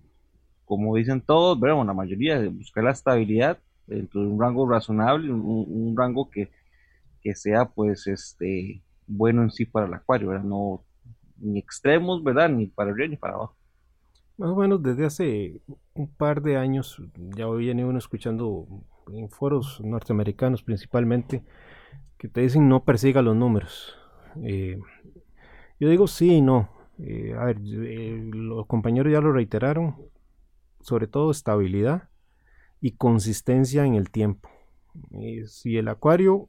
como 0.64 0.96
dicen 0.96 1.20
todos, 1.20 1.58
bueno, 1.58 1.84
la 1.84 1.94
mayoría, 1.94 2.40
buscar 2.48 2.84
la 2.84 2.92
estabilidad 2.92 3.58
dentro 3.86 4.22
de 4.22 4.28
un 4.28 4.40
rango 4.40 4.68
razonable, 4.68 5.32
un, 5.32 5.66
un 5.68 5.96
rango 5.96 6.30
que, 6.30 6.50
que 7.20 7.34
sea 7.34 7.66
pues 7.66 8.06
este 8.06 8.82
bueno 9.06 9.42
en 9.42 9.50
sí 9.50 9.64
para 9.64 9.86
el 9.86 9.94
acuario, 9.94 10.28
¿verdad? 10.28 10.44
No, 10.44 10.84
ni 11.38 11.58
extremos, 11.58 12.22
¿verdad? 12.22 12.48
Ni 12.48 12.66
para 12.66 12.90
arriba 12.90 13.08
ni 13.08 13.16
para 13.16 13.34
abajo. 13.34 13.56
Más 14.38 14.50
o 14.50 14.56
menos 14.56 14.82
desde 14.82 15.04
hace 15.04 15.60
un 15.94 16.08
par 16.08 16.42
de 16.42 16.56
años 16.56 17.00
ya 17.36 17.48
viene 17.50 17.84
uno 17.84 17.98
escuchando 17.98 18.66
en 19.12 19.28
foros 19.30 19.80
norteamericanos 19.80 20.62
principalmente 20.62 21.42
que 22.18 22.28
te 22.28 22.40
dicen 22.40 22.68
no 22.68 22.84
persiga 22.84 23.22
los 23.22 23.34
números. 23.34 23.96
Eh, 24.42 24.78
yo 25.80 25.88
digo 25.88 26.06
sí 26.06 26.34
y 26.34 26.40
no. 26.40 26.68
Eh, 26.98 27.34
a 27.36 27.44
ver, 27.46 27.58
eh, 27.64 28.30
los 28.32 28.66
compañeros 28.66 29.12
ya 29.12 29.20
lo 29.20 29.32
reiteraron, 29.32 29.96
sobre 30.80 31.08
todo 31.08 31.30
estabilidad 31.30 32.08
y 32.80 32.92
consistencia 32.92 33.84
en 33.84 33.94
el 33.94 34.10
tiempo. 34.10 34.48
si 35.46 35.78
el 35.78 35.88
acuario 35.88 36.48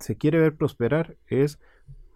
se 0.00 0.16
quiere 0.16 0.38
ver 0.38 0.56
prosperar 0.56 1.16
es 1.26 1.58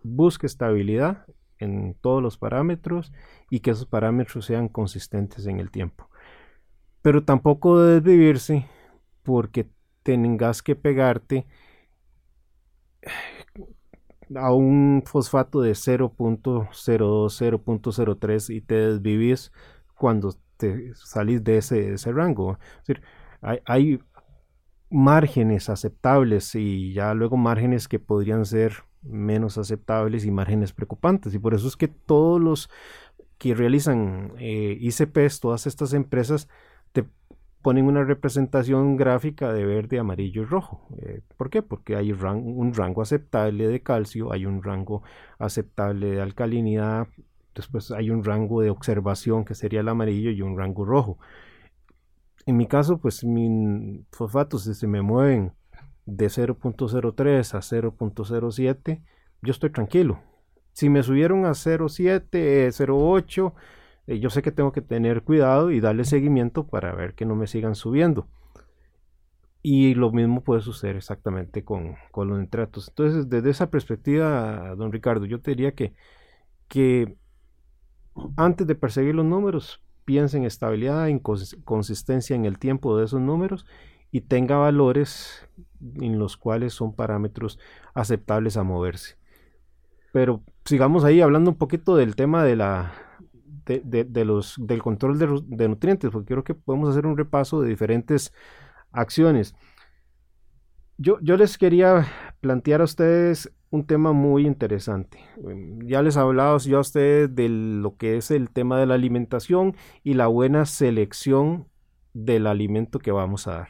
busque 0.02 0.46
estabilidad 0.46 1.26
en 1.58 1.94
todos 2.00 2.22
los 2.22 2.38
parámetros 2.38 3.12
y 3.50 3.60
que 3.60 3.70
esos 3.70 3.86
parámetros 3.86 4.46
sean 4.46 4.68
consistentes 4.68 5.46
en 5.46 5.60
el 5.60 5.70
tiempo. 5.70 6.08
Pero 7.02 7.22
tampoco 7.24 7.80
debes 7.80 8.02
vivirse 8.02 8.66
porque 9.22 9.68
tengas 10.02 10.62
que 10.62 10.76
pegarte 10.76 11.46
a 14.36 14.52
un 14.52 15.02
fosfato 15.06 15.60
de 15.60 15.72
0.02, 15.72 16.70
0.03 16.72 18.54
y 18.54 18.60
te 18.60 18.74
desvivís 18.74 19.52
cuando 19.94 20.34
te 20.56 20.94
salís 20.94 21.42
de 21.42 21.58
ese, 21.58 22.12
rango. 22.12 22.58
Decir, 22.78 23.02
hay, 23.40 23.58
hay, 23.66 24.00
márgenes 24.90 25.68
aceptables 25.68 26.54
y 26.56 26.92
ya 26.92 27.14
luego 27.14 27.36
márgenes 27.36 27.86
que 27.86 28.00
podrían 28.00 28.44
ser 28.44 28.84
menos 29.02 29.56
aceptables 29.56 30.24
y 30.24 30.30
márgenes 30.30 30.72
preocupantes. 30.72 31.32
Y 31.34 31.38
por 31.38 31.54
eso 31.54 31.68
es 31.68 31.76
que 31.76 31.88
todos 31.88 32.40
los 32.40 32.70
que 33.38 33.54
realizan 33.54 34.32
eh, 34.38 34.76
ICPs, 34.80 35.40
todas 35.40 35.66
estas 35.66 35.94
empresas, 35.94 36.48
te 36.92 37.08
ponen 37.62 37.86
una 37.86 38.04
representación 38.04 38.96
gráfica 38.96 39.52
de 39.52 39.64
verde, 39.64 39.98
amarillo 39.98 40.42
y 40.42 40.44
rojo. 40.44 40.86
Eh, 40.98 41.20
¿Por 41.36 41.50
qué? 41.50 41.62
Porque 41.62 41.96
hay 41.96 42.12
un 42.12 42.74
rango 42.74 43.02
aceptable 43.02 43.68
de 43.68 43.82
calcio, 43.82 44.32
hay 44.32 44.46
un 44.46 44.62
rango 44.62 45.02
aceptable 45.38 46.10
de 46.12 46.20
alcalinidad, 46.22 47.08
después 47.54 47.90
hay 47.90 48.10
un 48.10 48.24
rango 48.24 48.62
de 48.62 48.70
observación 48.70 49.44
que 49.44 49.54
sería 49.54 49.80
el 49.80 49.88
amarillo 49.88 50.30
y 50.30 50.42
un 50.42 50.56
rango 50.56 50.84
rojo. 50.84 51.18
En 52.46 52.56
mi 52.56 52.66
caso, 52.66 52.98
pues 52.98 53.22
mis 53.24 54.06
fosfatos 54.10 54.64
se 54.64 54.86
me 54.86 55.02
mueven 55.02 55.52
de 56.06 56.26
0.03 56.26 57.54
a 57.54 57.60
0.07, 57.60 59.02
yo 59.42 59.50
estoy 59.50 59.70
tranquilo. 59.70 60.20
Si 60.72 60.88
me 60.88 61.02
subieron 61.02 61.44
a 61.44 61.50
0.7, 61.50 62.30
0.8, 62.30 63.52
eh, 64.10 64.18
yo 64.18 64.28
sé 64.28 64.42
que 64.42 64.50
tengo 64.50 64.72
que 64.72 64.80
tener 64.80 65.22
cuidado 65.22 65.70
y 65.70 65.78
darle 65.78 66.02
seguimiento 66.04 66.66
para 66.66 66.92
ver 66.96 67.14
que 67.14 67.24
no 67.24 67.36
me 67.36 67.46
sigan 67.46 67.76
subiendo. 67.76 68.26
Y 69.62 69.94
lo 69.94 70.10
mismo 70.10 70.42
puede 70.42 70.62
suceder 70.62 70.96
exactamente 70.96 71.62
con, 71.62 71.94
con 72.10 72.26
los 72.26 72.40
nitratos. 72.40 72.88
Entonces, 72.88 73.28
desde 73.28 73.50
esa 73.50 73.70
perspectiva, 73.70 74.74
don 74.74 74.90
Ricardo, 74.90 75.26
yo 75.26 75.40
te 75.40 75.52
diría 75.52 75.76
que, 75.76 75.94
que 76.66 77.16
antes 78.36 78.66
de 78.66 78.74
perseguir 78.74 79.14
los 79.14 79.24
números, 79.24 79.80
piensa 80.04 80.36
en 80.36 80.44
estabilidad, 80.44 81.08
en 81.08 81.20
consistencia 81.20 82.34
en 82.34 82.46
el 82.46 82.58
tiempo 82.58 82.98
de 82.98 83.04
esos 83.04 83.20
números 83.20 83.64
y 84.10 84.22
tenga 84.22 84.56
valores 84.56 85.46
en 86.00 86.18
los 86.18 86.36
cuales 86.36 86.74
son 86.74 86.96
parámetros 86.96 87.60
aceptables 87.94 88.56
a 88.56 88.64
moverse. 88.64 89.18
Pero 90.12 90.42
sigamos 90.64 91.04
ahí 91.04 91.20
hablando 91.20 91.52
un 91.52 91.58
poquito 91.58 91.94
del 91.94 92.16
tema 92.16 92.42
de 92.42 92.56
la, 92.56 92.92
de, 93.78 94.24
los, 94.24 94.56
del 94.58 94.82
control 94.82 95.18
de, 95.18 95.68
nutrientes, 95.68 96.10
porque 96.10 96.34
creo 96.34 96.44
que 96.44 96.54
podemos 96.54 96.88
hacer 96.88 97.06
un 97.06 97.16
repaso 97.16 97.60
de 97.60 97.68
diferentes 97.68 98.32
acciones. 98.90 99.54
Yo, 100.98 101.18
yo 101.20 101.36
les 101.36 101.56
quería 101.56 102.06
plantear 102.40 102.80
a 102.80 102.84
ustedes 102.84 103.50
un 103.70 103.86
tema 103.86 104.12
muy 104.12 104.46
interesante. 104.46 105.24
Em, 105.48 105.78
ya 105.86 106.02
les 106.02 106.16
he 106.16 106.20
hablado 106.20 106.52
a 106.52 106.80
ustedes 106.80 107.34
de 107.34 107.48
lo 107.48 107.96
que 107.96 108.16
es 108.16 108.30
el 108.30 108.50
tema 108.50 108.78
de 108.78 108.86
la 108.86 108.94
alimentación 108.94 109.76
y 110.02 110.14
la 110.14 110.26
buena 110.26 110.66
selección 110.66 111.68
del 112.12 112.46
alimento 112.46 112.98
que 112.98 113.12
vamos 113.12 113.46
a 113.46 113.52
dar. 113.52 113.68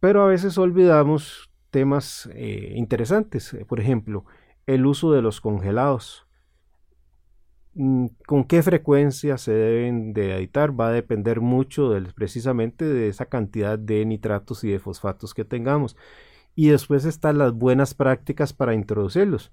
Pero 0.00 0.22
a 0.22 0.28
veces 0.28 0.58
olvidamos 0.58 1.50
temas 1.70 2.28
eh, 2.34 2.74
interesantes. 2.76 3.56
Por 3.66 3.80
ejemplo, 3.80 4.24
el 4.66 4.86
uso 4.86 5.12
de 5.12 5.22
los 5.22 5.40
congelados. 5.40 6.27
Mm, 7.78 8.06
¿Con 8.26 8.42
qué 8.42 8.60
frecuencia 8.64 9.38
se 9.38 9.52
deben 9.52 10.12
de 10.12 10.34
editar? 10.36 10.78
Va 10.78 10.88
a 10.88 10.92
depender 10.92 11.40
mucho 11.40 11.92
precisamente 12.16 12.84
de 12.84 13.08
esa 13.08 13.26
cantidad 13.26 13.78
de 13.78 14.04
nitratos 14.04 14.64
y 14.64 14.70
de 14.70 14.80
fosfatos 14.80 15.32
que 15.32 15.44
tengamos. 15.44 15.96
Y 16.56 16.70
después 16.70 17.04
están 17.04 17.38
las 17.38 17.52
buenas 17.54 17.94
prácticas 17.94 18.52
para 18.52 18.74
introducirlos. 18.74 19.52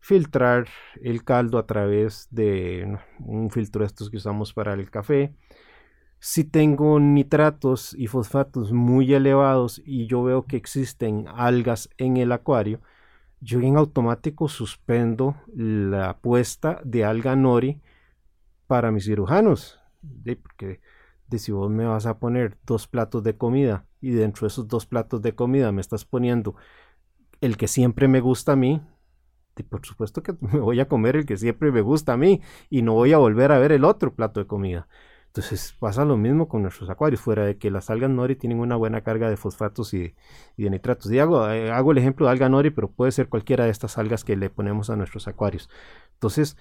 Filtrar 0.00 0.68
el 1.02 1.24
caldo 1.24 1.58
a 1.58 1.66
través 1.66 2.28
de 2.30 2.98
un 3.20 3.50
filtro 3.50 3.80
de 3.82 3.88
estos 3.88 4.10
que 4.10 4.16
usamos 4.16 4.54
para 4.54 4.72
el 4.74 4.90
café. 4.90 5.34
Si 6.20 6.44
tengo 6.44 6.98
nitratos 7.00 7.94
y 7.98 8.06
fosfatos 8.06 8.72
muy 8.72 9.12
elevados 9.14 9.82
y 9.84 10.06
yo 10.06 10.22
veo 10.24 10.46
que 10.46 10.56
existen 10.56 11.26
algas 11.28 11.90
en 11.98 12.16
el 12.16 12.32
acuario, 12.32 12.80
yo 13.40 13.60
en 13.60 13.76
automático 13.76 14.48
suspendo 14.48 15.36
la 15.54 16.18
puesta 16.18 16.80
de 16.84 17.04
alga 17.04 17.36
nori 17.36 17.80
para 18.66 18.90
mis 18.90 19.04
cirujanos. 19.04 19.80
porque 20.42 20.80
si 21.36 21.52
vos 21.52 21.70
me 21.70 21.84
vas 21.84 22.06
a 22.06 22.18
poner 22.18 22.56
dos 22.64 22.86
platos 22.86 23.22
de 23.22 23.36
comida 23.36 23.84
y 24.00 24.10
dentro 24.10 24.42
de 24.42 24.48
esos 24.48 24.66
dos 24.68 24.86
platos 24.86 25.20
de 25.22 25.34
comida 25.34 25.72
me 25.72 25.80
estás 25.80 26.04
poniendo 26.04 26.54
el 27.40 27.56
que 27.56 27.68
siempre 27.68 28.08
me 28.08 28.20
gusta 28.20 28.52
a 28.52 28.56
mí, 28.56 28.80
por 29.68 29.84
supuesto 29.84 30.22
que 30.22 30.32
me 30.40 30.58
voy 30.60 30.80
a 30.80 30.88
comer 30.88 31.16
el 31.16 31.26
que 31.26 31.36
siempre 31.36 31.70
me 31.72 31.80
gusta 31.80 32.14
a 32.14 32.16
mí 32.16 32.40
y 32.70 32.82
no 32.82 32.94
voy 32.94 33.12
a 33.12 33.18
volver 33.18 33.52
a 33.52 33.58
ver 33.58 33.72
el 33.72 33.84
otro 33.84 34.14
plato 34.14 34.40
de 34.40 34.46
comida. 34.46 34.88
Entonces 35.28 35.74
pasa 35.78 36.04
lo 36.04 36.16
mismo 36.16 36.48
con 36.48 36.62
nuestros 36.62 36.90
acuarios, 36.90 37.20
fuera 37.20 37.44
de 37.44 37.58
que 37.58 37.70
las 37.70 37.90
algas 37.90 38.10
nori 38.10 38.34
tienen 38.34 38.60
una 38.60 38.76
buena 38.76 39.02
carga 39.02 39.28
de 39.30 39.36
fosfatos 39.36 39.94
y, 39.94 40.14
de 40.56 40.70
nitratos. 40.70 41.12
Y 41.12 41.18
hago, 41.18 41.48
eh, 41.50 41.70
hago, 41.70 41.92
el 41.92 41.98
ejemplo 41.98 42.26
de 42.26 42.32
alga 42.32 42.48
nori, 42.48 42.70
pero 42.70 42.90
puede 42.90 43.12
ser 43.12 43.28
cualquiera 43.28 43.64
de 43.64 43.70
estas 43.70 43.98
algas 43.98 44.24
que 44.24 44.36
le 44.36 44.50
ponemos 44.50 44.90
a 44.90 44.96
nuestros 44.96 45.28
acuarios. 45.28 45.68
Entonces 46.14 46.56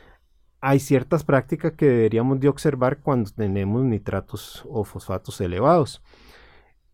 hay 0.60 0.80
ciertas 0.80 1.24
prácticas 1.24 1.74
que 1.74 1.86
deberíamos 1.86 2.40
de 2.40 2.50
observar 2.50 3.00
cuando 3.00 3.32
tenemos 3.32 3.84
nitratos 3.84 4.66
o 4.70 4.84
fosfatos 4.84 5.40
elevados. 5.42 6.04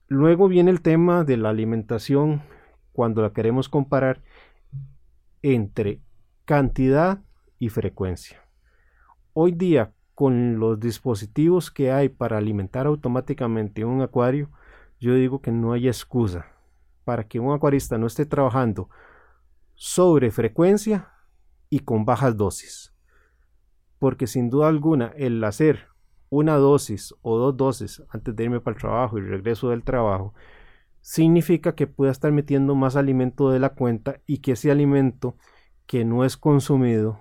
Luego 0.07 0.47
viene 0.47 0.69
el 0.69 0.81
tema 0.81 1.23
de 1.23 1.37
la 1.37 1.49
alimentación 1.49 2.43
cuando 2.91 3.21
la 3.21 3.33
queremos 3.33 3.67
comparar 3.67 4.21
entre 5.41 6.01
cantidad 6.45 7.19
y 7.57 7.69
frecuencia. 7.69 8.41
Hoy 9.33 9.53
día 9.53 9.91
con 10.23 10.57
los 10.57 10.79
dispositivos 10.79 11.69
que 11.69 11.91
hay 11.91 12.07
para 12.07 12.37
alimentar 12.37 12.87
automáticamente 12.87 13.83
un 13.83 14.01
acuario, 14.01 14.49
yo 14.97 15.15
digo 15.15 15.41
que 15.41 15.51
no 15.51 15.73
hay 15.73 15.89
excusa 15.89 16.45
para 17.03 17.27
que 17.27 17.41
un 17.41 17.53
acuarista 17.53 17.97
no 17.97 18.07
esté 18.07 18.25
trabajando 18.25 18.89
sobre 19.75 20.31
frecuencia 20.31 21.11
y 21.69 21.79
con 21.79 22.05
bajas 22.05 22.37
dosis. 22.37 22.93
Porque 23.99 24.25
sin 24.25 24.49
duda 24.49 24.69
alguna 24.69 25.07
el 25.17 25.43
hacer 25.43 25.87
una 26.29 26.55
dosis 26.55 27.13
o 27.21 27.37
dos 27.37 27.57
dosis 27.57 28.01
antes 28.07 28.33
de 28.33 28.45
irme 28.45 28.61
para 28.61 28.75
el 28.75 28.81
trabajo 28.81 29.17
y 29.17 29.23
regreso 29.23 29.71
del 29.71 29.83
trabajo 29.83 30.33
significa 31.01 31.75
que 31.75 31.85
pueda 31.85 32.13
estar 32.13 32.31
metiendo 32.31 32.75
más 32.75 32.95
alimento 32.95 33.49
de 33.51 33.59
la 33.59 33.71
cuenta 33.71 34.21
y 34.25 34.37
que 34.37 34.53
ese 34.53 34.71
alimento 34.71 35.35
que 35.85 36.05
no 36.05 36.23
es 36.23 36.37
consumido 36.37 37.19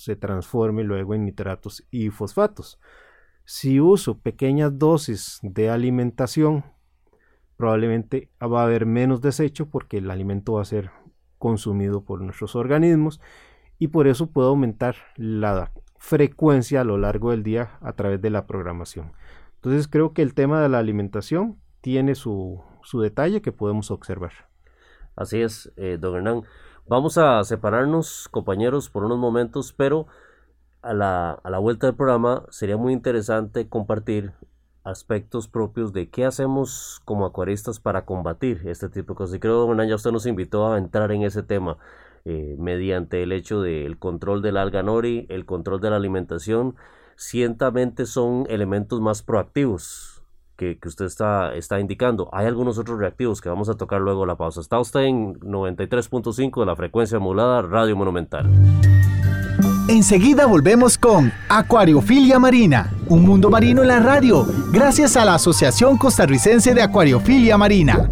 se 0.00 0.16
transforme 0.16 0.82
luego 0.82 1.14
en 1.14 1.24
nitratos 1.24 1.86
y 1.90 2.10
fosfatos. 2.10 2.80
Si 3.44 3.80
uso 3.80 4.18
pequeñas 4.18 4.78
dosis 4.78 5.38
de 5.42 5.68
alimentación, 5.68 6.64
probablemente 7.56 8.30
va 8.42 8.62
a 8.62 8.64
haber 8.64 8.86
menos 8.86 9.20
desecho 9.20 9.68
porque 9.68 9.98
el 9.98 10.10
alimento 10.10 10.54
va 10.54 10.62
a 10.62 10.64
ser 10.64 10.90
consumido 11.38 12.04
por 12.04 12.22
nuestros 12.22 12.56
organismos 12.56 13.20
y 13.78 13.88
por 13.88 14.06
eso 14.06 14.30
puedo 14.30 14.48
aumentar 14.48 14.96
la 15.16 15.72
frecuencia 15.98 16.80
a 16.80 16.84
lo 16.84 16.96
largo 16.96 17.30
del 17.30 17.42
día 17.42 17.78
a 17.82 17.92
través 17.92 18.22
de 18.22 18.30
la 18.30 18.46
programación. 18.46 19.12
Entonces 19.56 19.88
creo 19.88 20.14
que 20.14 20.22
el 20.22 20.32
tema 20.32 20.62
de 20.62 20.70
la 20.70 20.78
alimentación 20.78 21.60
tiene 21.82 22.14
su, 22.14 22.62
detalle 22.94 23.42
que 23.42 23.52
podemos 23.52 23.90
observar. 23.90 24.32
Así 25.16 25.42
es, 25.42 25.70
eh, 25.76 25.98
Hernán. 26.02 26.44
Vamos 26.88 27.18
a 27.18 27.42
separarnos, 27.44 28.28
compañeros, 28.30 28.90
por 28.90 29.04
unos 29.04 29.18
momentos, 29.18 29.72
pero 29.72 30.06
a 30.82 30.92
la, 30.92 31.32
a 31.32 31.50
la 31.50 31.58
vuelta 31.58 31.86
del 31.86 31.96
programa 31.96 32.44
sería 32.50 32.76
muy 32.76 32.92
interesante 32.92 33.68
compartir 33.68 34.32
aspectos 34.82 35.46
propios 35.46 35.92
de 35.92 36.08
qué 36.08 36.24
hacemos 36.24 37.00
como 37.04 37.26
acuaristas 37.26 37.80
para 37.80 38.04
combatir 38.04 38.62
este 38.66 38.88
tipo 38.88 39.12
de 39.12 39.18
cosas. 39.18 39.36
Y 39.36 39.40
creo, 39.40 39.66
don 39.66 39.86
ya 39.86 39.94
usted 39.94 40.10
nos 40.10 40.26
invitó 40.26 40.72
a 40.72 40.78
entrar 40.78 41.12
en 41.12 41.22
ese 41.22 41.42
tema 41.42 41.78
eh, 42.24 42.56
mediante 42.58 43.22
el 43.22 43.32
hecho 43.32 43.60
del 43.62 43.98
control 43.98 44.42
del 44.42 44.56
alga 44.56 44.82
nori, 44.82 45.26
el 45.28 45.46
control 45.46 45.80
de 45.80 45.90
la 45.90 45.96
alimentación. 45.96 46.76
Ciertamente 47.16 48.06
son 48.06 48.46
elementos 48.48 49.00
más 49.00 49.22
proactivos 49.22 50.19
que, 50.60 50.88
usted 50.88 51.06
está, 51.06 51.54
está 51.54 51.80
indicando. 51.80 52.28
Hay 52.32 52.46
algunos 52.46 52.78
otros 52.78 52.98
reactivos 52.98 53.40
que 53.40 53.48
vamos 53.48 53.70
a 53.70 53.74
tocar 53.74 54.00
luego 54.00 54.26
la 54.26 54.36
pausa. 54.36 54.60
Está 54.60 54.78
usted 54.78 55.00
en 55.00 55.40
93.5 55.40 56.60
de 56.60 56.66
la 56.66 56.76
frecuencia 56.76 57.18
modulada 57.18 57.62
Radio 57.62 57.96
Monumental. 57.96 58.46
Enseguida 59.88 60.46
volvemos 60.46 60.98
con 60.98 61.32
Acuariofilia 61.48 62.38
Marina, 62.38 62.92
un 63.08 63.22
mundo 63.24 63.50
marino 63.50 63.82
en 63.82 63.88
la 63.88 63.98
radio, 63.98 64.46
gracias 64.70 65.16
a 65.16 65.24
la 65.24 65.34
Asociación 65.34 65.96
Costarricense 65.96 66.74
de 66.74 66.82
Acuariofilia 66.82 67.58
Marina. 67.58 68.08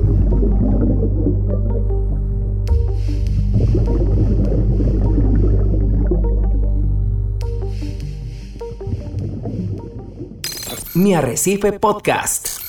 Mi 10.99 11.15
Arrecife 11.15 11.75
Podcast. 11.75 12.61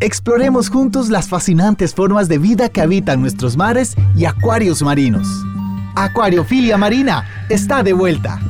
Exploremos 0.00 0.68
juntos 0.68 1.10
las 1.10 1.28
fascinantes 1.28 1.94
formas 1.94 2.28
de 2.28 2.38
vida 2.38 2.70
que 2.70 2.80
habitan 2.80 3.20
nuestros 3.20 3.56
mares 3.56 3.94
y 4.16 4.24
acuarios 4.24 4.82
marinos. 4.82 5.28
Acuariofilia 5.94 6.76
Marina 6.76 7.46
está 7.48 7.84
de 7.84 7.92
vuelta. 7.92 8.40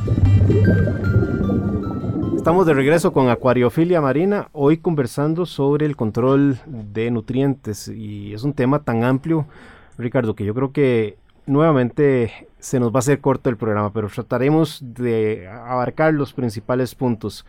Estamos 2.35 2.65
de 2.65 2.73
regreso 2.73 3.13
con 3.13 3.29
Acuariofilia 3.29 4.01
Marina, 4.01 4.49
hoy 4.51 4.77
conversando 4.77 5.45
sobre 5.45 5.85
el 5.85 5.95
control 5.95 6.59
de 6.65 7.11
nutrientes 7.11 7.87
y 7.87 8.33
es 8.33 8.41
un 8.41 8.53
tema 8.53 8.79
tan 8.79 9.03
amplio, 9.03 9.45
Ricardo, 9.99 10.33
que 10.33 10.43
yo 10.43 10.55
creo 10.55 10.71
que 10.71 11.17
nuevamente 11.45 12.47
se 12.63 12.79
nos 12.79 12.93
va 12.93 12.95
a 12.95 12.99
hacer 12.99 13.19
corto 13.19 13.49
el 13.49 13.57
programa, 13.57 13.91
pero 13.91 14.07
trataremos 14.07 14.79
de 14.81 15.49
abarcar 15.49 16.13
los 16.13 16.31
principales 16.31 16.95
puntos. 16.95 17.45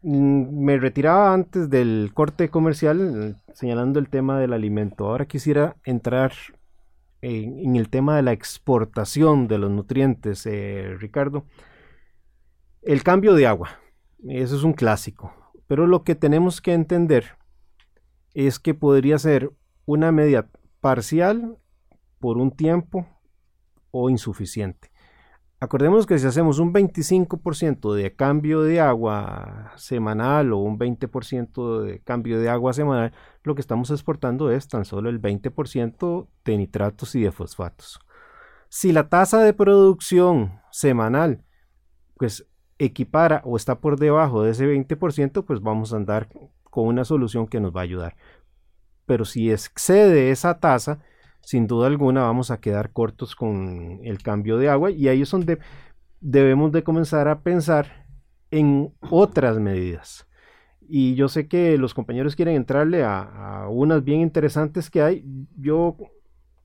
Mm, 0.00 0.64
me 0.64 0.78
retiraba 0.78 1.34
antes 1.34 1.68
del 1.68 2.10
corte 2.14 2.48
comercial 2.48 3.38
señalando 3.52 3.98
el 3.98 4.08
tema 4.08 4.40
del 4.40 4.54
alimento. 4.54 5.06
Ahora 5.06 5.26
quisiera 5.26 5.76
entrar 5.84 6.32
en, 7.20 7.76
el 7.76 7.90
tema 7.90 8.16
de 8.16 8.22
la 8.22 8.32
exportación 8.32 9.46
de 9.46 9.58
los 9.58 9.70
nutrientes, 9.70 10.46
eh, 10.46 10.96
Ricardo. 10.98 11.44
El 12.80 13.02
cambio 13.02 13.34
de 13.34 13.46
agua, 13.46 13.78
eso 14.26 14.56
es 14.56 14.62
un 14.62 14.72
clásico, 14.72 15.34
pero 15.66 15.86
lo 15.86 16.02
que 16.02 16.14
tenemos 16.14 16.62
que 16.62 16.72
entender 16.72 17.36
es 18.32 18.58
que 18.58 18.72
podría 18.72 19.18
ser 19.18 19.50
una 19.84 20.12
media 20.12 20.48
parcial 20.80 21.58
por 22.20 22.38
un 22.38 22.50
tiempo 22.50 23.06
o 23.94 24.10
insuficiente. 24.10 24.90
Acordemos 25.60 26.04
que 26.04 26.18
si 26.18 26.26
hacemos 26.26 26.58
un 26.58 26.74
25% 26.74 27.94
de 27.94 28.14
cambio 28.14 28.62
de 28.62 28.80
agua 28.80 29.72
semanal 29.76 30.52
o 30.52 30.58
un 30.58 30.78
20% 30.78 31.80
de 31.82 32.00
cambio 32.00 32.40
de 32.40 32.50
agua 32.50 32.72
semanal, 32.72 33.12
lo 33.44 33.54
que 33.54 33.60
estamos 33.60 33.90
exportando 33.90 34.50
es 34.50 34.66
tan 34.66 34.84
solo 34.84 35.08
el 35.08 35.22
20% 35.22 36.26
de 36.44 36.58
nitratos 36.58 37.14
y 37.14 37.22
de 37.22 37.30
fosfatos. 37.30 38.00
Si 38.68 38.92
la 38.92 39.08
tasa 39.08 39.42
de 39.42 39.52
producción 39.52 40.60
semanal 40.72 41.44
pues 42.16 42.46
equipara 42.78 43.40
o 43.44 43.56
está 43.56 43.80
por 43.80 43.98
debajo 43.98 44.42
de 44.42 44.50
ese 44.50 44.66
20%, 44.66 45.44
pues 45.44 45.60
vamos 45.60 45.92
a 45.92 45.96
andar 45.96 46.28
con 46.64 46.88
una 46.88 47.04
solución 47.04 47.46
que 47.46 47.60
nos 47.60 47.74
va 47.74 47.80
a 47.80 47.84
ayudar. 47.84 48.16
Pero 49.06 49.24
si 49.24 49.52
excede 49.52 50.30
esa 50.30 50.58
tasa, 50.58 50.98
sin 51.44 51.66
duda 51.66 51.86
alguna 51.86 52.22
vamos 52.22 52.50
a 52.50 52.60
quedar 52.60 52.90
cortos 52.92 53.36
con 53.36 54.00
el 54.02 54.22
cambio 54.22 54.58
de 54.58 54.68
agua 54.68 54.90
y 54.90 55.08
ahí 55.08 55.22
es 55.22 55.30
donde 55.30 55.58
debemos 56.20 56.72
de 56.72 56.82
comenzar 56.82 57.28
a 57.28 57.42
pensar 57.42 58.06
en 58.50 58.92
otras 59.10 59.58
medidas. 59.58 60.26
Y 60.88 61.14
yo 61.14 61.28
sé 61.28 61.48
que 61.48 61.78
los 61.78 61.94
compañeros 61.94 62.36
quieren 62.36 62.56
entrarle 62.56 63.04
a, 63.04 63.66
unas 63.70 64.04
bien 64.04 64.20
interesantes 64.20 64.90
que 64.90 65.02
hay. 65.02 65.24
Yo 65.56 65.96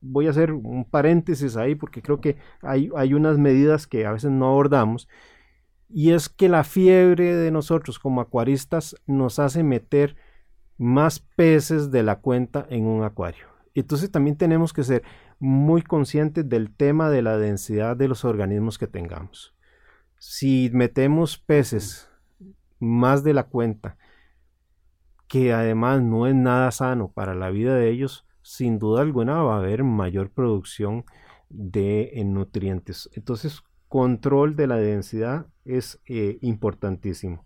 voy 0.02 0.28
a 0.28 0.32
hacer 0.32 0.52
un 0.52 0.86
paréntesis 0.86 1.56
ahí 1.58 1.76
porque 1.76 2.02
creo 2.02 2.20
que 2.20 2.38
hay, 2.62 2.90
hay 2.96 3.14
unas 3.14 3.38
medidas 3.38 3.88
que 3.88 4.06
a 4.06 4.12
veces 4.12 4.32
no 4.32 4.48
abordamos. 4.48 5.08
Y 5.90 6.12
es 6.12 6.30
que 6.30 6.50
la 6.50 6.64
fiebre 6.64 7.36
de 7.36 7.52
nosotros 7.52 7.98
como 7.98 8.22
acuaristas 8.22 8.96
nos 9.08 9.40
hace 9.40 9.64
meter 9.64 10.16
más 10.78 11.20
peces 11.20 11.92
de 11.92 12.04
la 12.04 12.20
cuenta 12.20 12.68
en 12.70 12.86
un 12.86 13.04
acuario. 13.04 13.59
Entonces 13.74 14.12
también 14.12 14.38
tenemos 14.38 14.74
que 14.74 14.84
ser 14.84 15.04
muy 15.40 15.82
conscientes 15.82 16.48
del 16.48 16.74
tema 16.76 17.10
de 17.10 17.22
la 17.22 17.38
densidad 17.38 17.96
de 17.96 18.08
los 18.08 18.26
organismos 18.26 18.78
que 18.78 18.88
tengamos. 18.88 19.56
Si 20.18 20.70
metemos 20.74 21.38
peces 21.38 22.10
más 22.80 23.24
de 23.24 23.34
la 23.34 23.44
cuenta, 23.44 23.98
que 25.28 25.54
además 25.54 26.02
no 26.02 26.28
es 26.28 26.36
nada 26.36 26.72
sano 26.72 27.12
para 27.12 27.36
la 27.36 27.52
vida 27.52 27.76
de 27.76 27.90
ellos, 27.90 28.26
sin 28.42 28.80
duda 28.80 29.02
alguna 29.02 29.44
va 29.44 29.56
a 29.56 29.60
haber 29.60 29.84
mayor 29.84 30.32
producción 30.32 31.06
de 31.50 32.12
eh, 32.14 32.24
nutrientes. 32.24 33.10
Entonces, 33.14 33.62
control 33.88 34.56
de 34.56 34.68
la 34.68 34.78
densidad 34.78 35.48
es 35.66 36.00
eh, 36.08 36.40
importantísimo. 36.42 37.46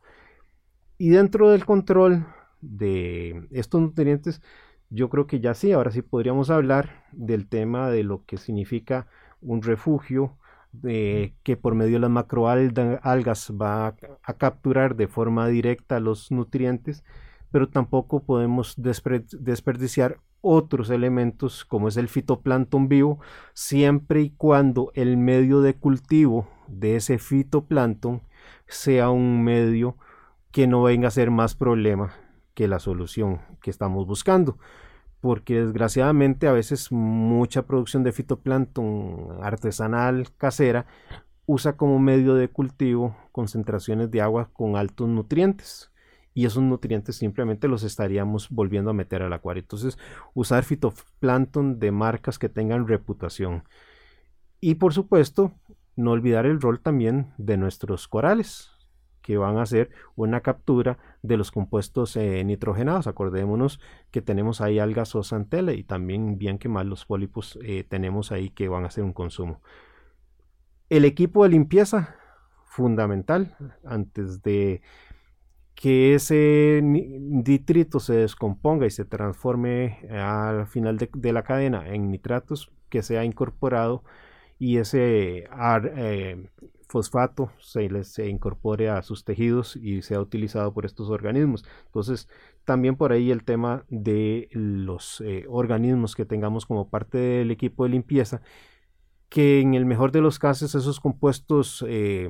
Y 0.98 1.10
dentro 1.10 1.52
del 1.52 1.66
control 1.66 2.26
de 2.62 3.48
estos 3.52 3.82
nutrientes, 3.82 4.42
yo 4.94 5.10
creo 5.10 5.26
que 5.26 5.40
ya 5.40 5.56
sí, 5.56 5.72
ahora 5.72 5.92
sí 5.92 6.04
podríamos 6.04 6.52
hablar 6.52 7.04
del 7.12 7.48
tema 7.48 7.90
de 7.90 8.04
lo 8.04 8.24
que 8.26 8.38
significa 8.38 9.08
un 9.42 9.64
refugio 9.64 10.38
que 10.82 11.58
por 11.60 11.76
medio 11.76 11.94
de 11.94 12.00
las 12.00 12.10
macroalgas 12.10 13.52
va 13.60 13.96
a, 14.24 14.34
capturar 14.34 14.96
de 14.96 15.08
forma 15.08 15.48
directa 15.48 16.00
los 16.00 16.32
nutrientes, 16.32 17.04
pero 17.52 17.70
tampoco 17.70 18.24
podemos 18.24 18.76
desperdiciar 18.78 20.20
otros 20.42 20.90
elementos 20.90 21.66
como 21.66 21.88
es 21.88 21.98
el 21.98 22.08
fitoplancton 22.08 22.88
vivo, 22.88 23.20
siempre 23.54 24.22
y 24.22 24.30
cuando 24.32 24.92
el 24.94 25.18
medio 25.18 25.62
de 25.62 25.74
cultivo 25.74 26.48
de 26.68 26.98
ese 26.98 27.18
fitoplancton 27.18 28.22
sea 28.68 29.10
un 29.10 29.44
medio 29.44 29.98
que 30.52 30.68
no 30.68 30.84
venga 30.84 31.08
a 31.08 31.12
ser 31.12 31.32
más 31.32 31.56
problema 31.56 32.14
que 32.54 32.68
la 32.68 32.80
solución 32.80 33.42
que 33.62 33.70
estamos 33.70 34.06
buscando. 34.08 34.58
Porque 35.22 35.62
desgraciadamente 35.62 36.48
a 36.48 36.52
veces 36.52 36.92
mucha 36.92 37.66
producción 37.66 38.04
de 38.04 38.12
fitoplancton 38.12 39.38
artesanal 39.42 40.28
casera 40.38 40.86
usa 41.46 41.78
como 41.78 42.00
medio 42.00 42.36
de 42.36 42.50
cultivo 42.50 43.16
concentraciones 43.32 44.12
de 44.12 44.22
agua 44.22 44.50
con 44.54 44.76
altos 44.76 45.08
nutrientes 45.08 45.92
y 46.34 46.46
esos 46.46 46.63
nutrientes 46.63 47.16
simplemente 47.16 47.68
los 47.68 47.84
estaríamos 47.84 48.50
volviendo 48.50 48.89
a 48.89 48.94
meter 48.94 49.22
al 49.22 49.34
acuario. 49.34 49.62
Entonces, 49.62 49.98
usar 50.34 50.63
fitoplancton 50.63 51.80
de 51.80 51.92
marcas 51.92 52.39
que 52.39 52.50
tengan 52.50 52.88
reputación. 52.88 53.63
Y 54.60 54.76
por 54.76 54.94
supuesto, 54.94 55.54
no 55.96 56.12
olvidar 56.12 56.46
el 56.46 56.60
rol 56.60 56.80
también 56.80 57.34
de 57.38 57.58
nuestros 57.58 58.08
corales, 58.08 58.72
que 59.24 59.38
van 59.38 59.58
a 59.58 59.64
hacer 59.64 59.90
una 60.16 60.42
captura 60.42 61.00
de 61.24 61.38
los 61.38 61.52
compuestos 61.52 62.16
eh, 62.16 62.44
nitrogenados. 62.44 63.08
Acordémonos 63.08 63.80
que 64.12 64.22
tenemos 64.22 64.62
ahí 64.62 64.78
algas 64.78 65.16
o 65.16 65.24
santela 65.24 65.74
y 65.74 65.84
también 65.84 66.38
bien 66.38 66.60
que 66.60 66.70
mal 66.70 66.88
los 66.88 67.06
pólipos 67.06 67.58
eh, 67.64 67.84
tenemos 67.90 68.32
ahí 68.32 68.52
que 68.52 68.68
van 68.68 68.84
a 68.84 68.88
hacer 68.88 69.04
un 69.04 69.14
consumo. 69.14 69.62
El 70.90 71.06
equipo 71.06 71.44
de 71.44 71.50
limpieza, 71.50 72.16
fundamental, 72.66 73.56
antes 73.84 74.44
de 74.44 74.82
que 75.74 76.14
ese 76.14 76.82
nitrito 76.84 78.00
se 78.00 78.14
descomponga 78.14 78.86
y 78.86 78.92
se 78.92 79.06
transforme 79.06 80.08
al 80.12 80.68
final 80.68 80.98
de, 80.98 81.34
la 81.34 81.44
cadena 81.44 81.88
en 81.88 82.12
nitratos 82.12 82.72
que 82.90 83.02
sea 83.02 83.24
incorporado 83.24 84.04
y 84.60 84.78
ese 84.78 85.46
eh, 85.96 86.50
fosfato 86.94 87.52
se, 87.60 87.90
les, 87.90 88.20
incorpore 88.20 88.88
a 88.88 89.02
sus 89.02 89.26
tejidos 89.26 89.76
y 89.76 90.04
sea 90.04 90.22
utilizado 90.22 90.72
por 90.74 90.86
estos 90.86 91.10
organismos. 91.10 91.66
Entonces, 91.88 92.30
también 92.66 92.96
por 92.96 93.12
ahí 93.12 93.32
el 93.32 93.44
tema 93.44 93.84
de 93.90 94.48
los 94.52 95.20
eh, 95.22 95.46
organismos 95.50 96.14
que 96.16 96.26
tengamos 96.26 96.68
como 96.68 96.90
parte 96.90 97.18
del 97.18 97.50
equipo 97.50 97.84
de 97.84 97.90
limpieza, 97.90 98.42
que 99.28 99.60
en 99.60 99.74
el 99.74 99.86
mejor 99.86 100.12
de 100.12 100.22
los 100.22 100.38
casos 100.38 100.76
esos 100.76 101.00
compuestos 101.00 101.84
eh, 101.88 102.30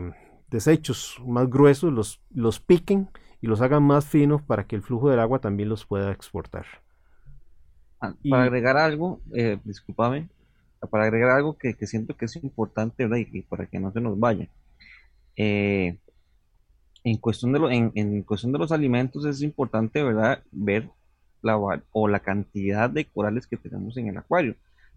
desechos 0.50 1.22
más 1.28 1.50
gruesos 1.50 1.92
los, 1.92 2.22
los 2.34 2.62
piquen 2.62 3.10
y 3.42 3.48
los 3.48 3.60
hagan 3.60 3.84
más 3.84 4.06
finos 4.06 4.42
para 4.42 4.66
que 4.66 4.78
el 4.78 4.82
flujo 4.82 5.10
del 5.10 5.20
agua 5.20 5.40
también 5.40 5.68
los 5.68 5.86
pueda 5.86 6.14
exportar. 6.14 6.66
Ah, 8.00 8.14
para 8.30 8.44
agregar 8.44 8.78
algo, 8.78 9.20
eh, 9.34 9.60
discúlpame, 9.66 10.30
para 10.90 11.06
agregar 11.06 11.32
algo 11.32 11.58
que, 11.58 11.76
siento 11.88 12.16
que 12.16 12.26
es 12.26 12.36
importante, 12.38 13.04
¿verdad? 13.04 13.26
Y, 13.32 13.42
para 13.44 13.66
que 13.66 13.80
no 13.80 13.92
se 13.92 14.02
nos 14.02 14.20
vaya. 14.20 14.48
Eh, 15.36 15.98
en, 17.04 17.18
cuestión 17.18 17.54
de 17.54 17.60
lo, 17.60 17.72
en, 17.72 18.24
cuestión 18.24 18.52
de 18.52 18.60
los 18.60 18.72
alimentos 18.72 19.26
es 19.26 19.42
importante, 19.42 20.04
¿verdad? 20.04 20.44
Ver 20.52 20.90
la, 21.42 21.58
o 21.92 22.08
la 22.08 22.20
cantidad 22.20 22.90
de 22.90 23.06
corales 23.06 23.48
que 23.48 23.58
tenemos 23.58 23.98
en 23.98 24.08
el 24.08 24.18
acuario. 24.18 24.56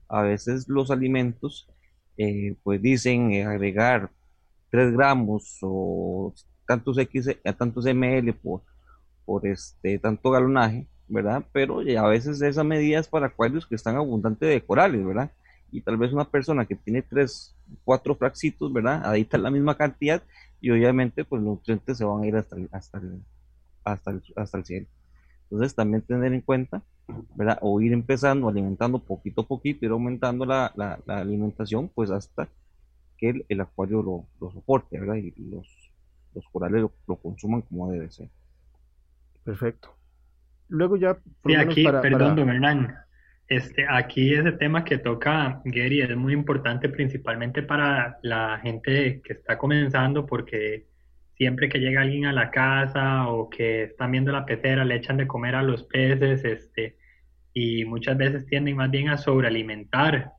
A 0.08 0.22
veces 0.22 0.68
los 0.68 0.90
alimentos, 0.90 1.68
eh, 2.16 2.56
pues 2.62 2.80
dicen 2.80 3.32
eh, 3.32 3.44
agregar 3.44 4.10
3 4.70 4.92
gramos 4.92 5.58
o 5.62 6.34
tantos 6.66 6.98
X, 6.98 7.28
tantos 7.58 7.84
ml 7.86 8.32
por, 8.34 8.62
por 9.24 9.46
este, 9.46 9.98
tanto 9.98 10.30
galonaje, 10.30 10.88
¿verdad? 11.08 11.44
Pero 11.52 11.80
a 11.80 12.08
veces 12.08 12.40
esa 12.42 12.64
medida 12.64 12.98
es 12.98 13.08
para 13.08 13.26
acuarios 13.26 13.66
que 13.66 13.74
están 13.74 13.96
abundantes 13.96 14.48
de 14.48 14.64
corales, 14.64 15.04
¿verdad? 15.04 15.30
Y 15.76 15.82
tal 15.82 15.98
vez 15.98 16.10
una 16.10 16.24
persona 16.24 16.64
que 16.64 16.74
tiene 16.74 17.02
tres, 17.02 17.54
cuatro 17.84 18.14
fraxitos, 18.14 18.72
¿verdad? 18.72 19.02
Ahí 19.04 19.22
está 19.22 19.36
la 19.36 19.50
misma 19.50 19.76
cantidad 19.76 20.22
y 20.58 20.70
obviamente 20.70 21.22
pues 21.22 21.42
los 21.42 21.56
nutrientes 21.56 21.98
se 21.98 22.04
van 22.04 22.22
a 22.22 22.26
ir 22.26 22.34
hasta 22.34 22.56
el, 22.56 22.68
hasta 22.72 22.98
el, 22.98 23.22
hasta 23.84 24.10
el, 24.10 24.22
hasta 24.36 24.56
el 24.56 24.64
cielo. 24.64 24.86
Entonces 25.42 25.74
también 25.74 26.00
tener 26.00 26.32
en 26.32 26.40
cuenta, 26.40 26.82
¿verdad? 27.34 27.58
O 27.60 27.78
ir 27.82 27.92
empezando 27.92 28.48
alimentando 28.48 28.98
poquito 28.98 29.42
a 29.42 29.46
poquito, 29.46 29.84
ir 29.84 29.90
aumentando 29.92 30.46
la, 30.46 30.72
la, 30.76 30.98
alimentación, 31.18 31.90
pues 31.94 32.10
hasta 32.10 32.48
que 33.18 33.44
el, 33.46 33.60
acuario 33.60 34.02
lo, 34.02 34.24
lo, 34.40 34.50
soporte, 34.50 34.98
¿verdad? 34.98 35.16
Y 35.16 35.30
los, 35.50 35.92
los 36.34 36.44
corales 36.48 36.86
lo, 37.06 37.16
consuman 37.16 37.60
como 37.60 37.90
debe 37.90 38.10
ser. 38.10 38.30
Perfecto. 39.44 39.94
Luego 40.68 40.96
ya... 40.96 41.18
Sí, 41.44 41.54
aquí, 41.54 41.84
perdón, 41.84 42.34
don 42.34 42.48
Hernán, 42.48 42.96
este, 43.48 43.86
aquí 43.88 44.34
ese 44.34 44.52
tema 44.52 44.84
que 44.84 44.98
toca 44.98 45.60
Gary 45.64 46.00
es 46.00 46.16
muy 46.16 46.32
importante 46.32 46.88
principalmente 46.88 47.62
para 47.62 48.18
la 48.22 48.58
gente 48.60 49.20
que 49.24 49.34
está 49.34 49.56
comenzando 49.56 50.26
porque 50.26 50.86
siempre 51.36 51.68
que 51.68 51.78
llega 51.78 52.00
alguien 52.00 52.26
a 52.26 52.32
la 52.32 52.50
casa 52.50 53.28
o 53.28 53.48
que 53.48 53.84
están 53.84 54.10
viendo 54.12 54.32
la 54.32 54.46
pecera 54.46 54.84
le 54.84 54.96
echan 54.96 55.16
de 55.16 55.26
comer 55.26 55.54
a 55.54 55.62
los 55.62 55.84
peces 55.84 56.44
este, 56.44 56.96
y 57.52 57.84
muchas 57.84 58.16
veces 58.16 58.46
tienden 58.46 58.76
más 58.76 58.90
bien 58.90 59.08
a 59.10 59.18
sobrealimentar. 59.18 60.32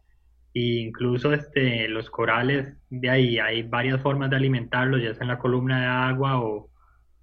E 0.53 0.59
incluso 0.59 1.33
este, 1.33 1.87
los 1.87 2.09
corales 2.09 2.75
de 2.89 3.09
ahí 3.09 3.39
hay 3.39 3.63
varias 3.63 4.01
formas 4.01 4.29
de 4.29 4.37
alimentarlos 4.37 5.01
ya 5.01 5.13
sea 5.13 5.23
en 5.23 5.29
la 5.29 5.39
columna 5.39 5.81
de 5.81 5.87
agua 5.87 6.41
o, 6.41 6.69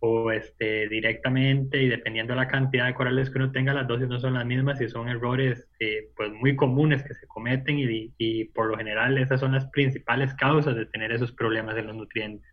o 0.07 0.31
este, 0.31 0.87
directamente 0.91 1.83
y 1.83 1.89
dependiendo 1.89 2.35
de 2.35 2.41
la 2.41 2.49
cantidad 2.49 2.85
de 2.85 2.95
corales 2.95 3.31
que 3.31 3.39
uno 3.39 3.53
tenga, 3.53 3.73
las 3.73 3.89
dosis 3.89 4.07
no 4.07 4.21
son 4.21 4.35
las 4.35 4.45
mismas 4.45 4.79
y 4.83 4.89
son 4.91 5.09
errores 5.09 5.67
eh, 5.81 6.11
pues 6.15 6.31
muy 6.31 6.57
comunes 6.57 7.03
que 7.03 7.15
se 7.15 7.27
cometen 7.27 7.79
y, 7.79 8.13
y, 8.19 8.45
por 8.45 8.67
lo 8.67 8.77
general 8.77 9.17
esas 9.17 9.41
son 9.41 9.53
las 9.53 9.65
principales 9.71 10.35
causas 10.35 10.77
de 10.77 10.85
tener 10.85 11.11
esos 11.11 11.33
problemas 11.33 11.79
en 11.79 11.87
los 11.87 11.97
nutrientes. 11.97 12.47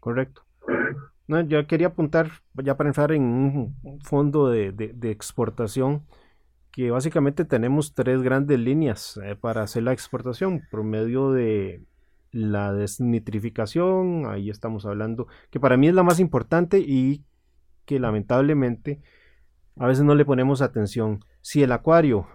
Correcto. 0.00 0.42
No, 1.28 1.40
yo 1.42 1.64
quería 1.68 1.88
apuntar 1.88 2.30
ya 2.54 2.76
para 2.76 2.90
entrar 2.90 3.12
en 3.12 3.22
un 3.22 4.00
fondo 4.02 4.48
de, 4.48 4.72
de, 4.72 5.10
exportación 5.12 6.04
que 6.72 6.90
básicamente 6.90 7.44
tenemos 7.44 7.94
tres 7.94 8.22
grandes 8.22 8.58
líneas 8.58 9.20
eh, 9.22 9.36
para 9.36 9.62
hacer 9.62 9.84
la 9.84 9.92
exportación 9.92 10.62
por 10.68 10.82
medio 10.82 11.30
de 11.30 11.84
la 12.32 12.72
desnitrificación, 12.72 14.26
ahí 14.26 14.50
estamos 14.50 14.86
hablando, 14.86 15.26
que 15.50 15.60
para 15.60 15.76
mí 15.76 15.88
es 15.88 15.94
la 15.94 16.02
más 16.02 16.20
importante 16.20 16.78
y 16.78 17.24
que 17.84 17.98
lamentablemente 17.98 19.00
a 19.76 19.86
veces 19.86 20.04
no 20.04 20.14
le 20.14 20.24
ponemos 20.24 20.62
atención. 20.62 21.24
Si 21.40 21.62
el 21.62 21.72
acuario 21.72 22.28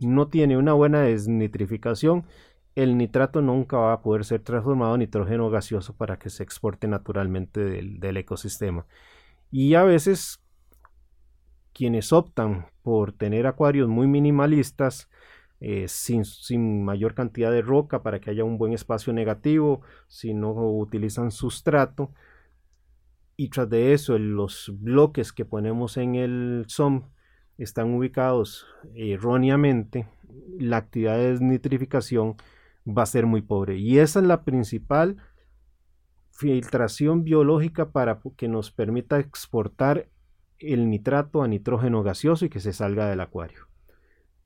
no 0.00 0.28
tiene 0.28 0.56
una 0.56 0.72
buena 0.72 1.00
desnitrificación, 1.02 2.26
el 2.74 2.96
nitrato 2.96 3.42
nunca 3.42 3.76
va 3.76 3.92
a 3.92 4.02
poder 4.02 4.24
ser 4.24 4.40
transformado 4.40 4.94
en 4.94 5.00
nitrógeno 5.00 5.50
gaseoso 5.50 5.94
para 5.94 6.18
que 6.18 6.30
se 6.30 6.42
exporte 6.42 6.86
naturalmente 6.86 7.60
del, 7.60 8.00
del 8.00 8.16
ecosistema. 8.16 8.86
Y 9.50 9.74
a 9.74 9.82
veces 9.82 10.40
quienes 11.72 12.12
optan 12.12 12.66
por 12.82 13.12
tener 13.12 13.46
acuarios 13.46 13.88
muy 13.88 14.06
minimalistas, 14.06 15.08
eh, 15.60 15.86
sin, 15.88 16.24
sin, 16.24 16.84
mayor 16.84 17.14
cantidad 17.14 17.52
de 17.52 17.62
roca 17.62 18.02
para 18.02 18.20
que 18.20 18.30
haya 18.30 18.44
un 18.44 18.56
buen 18.56 18.72
espacio 18.72 19.12
negativo, 19.12 19.82
si 20.08 20.32
no 20.32 20.52
utilizan 20.52 21.30
sustrato. 21.30 22.12
Y 23.36 23.48
tras 23.48 23.68
de 23.68 23.92
eso, 23.92 24.18
los 24.18 24.72
bloques 24.80 25.32
que 25.32 25.44
ponemos 25.44 25.96
en 25.96 26.14
el 26.14 26.64
SOM 26.68 27.04
están 27.58 27.92
ubicados 27.92 28.66
erróneamente, 28.94 30.08
la 30.58 30.78
actividad 30.78 31.16
de 31.16 31.32
desnitrificación 31.32 32.36
va 32.86 33.02
a 33.02 33.06
ser 33.06 33.26
muy 33.26 33.42
pobre. 33.42 33.76
Y 33.76 33.98
esa 33.98 34.20
es 34.20 34.26
la 34.26 34.44
principal 34.44 35.16
filtración 36.30 37.22
biológica 37.22 37.90
para 37.90 38.20
que 38.36 38.48
nos 38.48 38.70
permita 38.70 39.18
exportar 39.18 40.08
el 40.58 40.88
nitrato 40.88 41.42
a 41.42 41.48
nitrógeno 41.48 42.02
gaseoso 42.02 42.46
y 42.46 42.48
que 42.48 42.60
se 42.60 42.72
salga 42.72 43.08
del 43.08 43.20
acuario. 43.20 43.66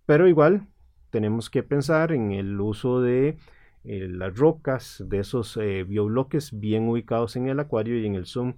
Pero 0.07 0.29
igual 0.29 0.67
tenemos 1.15 1.49
que 1.49 1.63
pensar 1.63 2.11
en 2.11 2.33
el 2.33 2.61
uso 2.61 3.01
de 3.01 3.37
eh, 3.85 4.09
las 4.11 4.37
rocas, 4.37 5.01
de 5.07 5.21
esos 5.21 5.57
eh, 5.59 5.85
biobloques 5.85 6.59
bien 6.59 6.89
ubicados 6.89 7.37
en 7.37 7.47
el 7.47 7.61
acuario 7.61 7.97
y 8.01 8.05
en 8.05 8.17
el 8.17 8.27
zoom. 8.27 8.55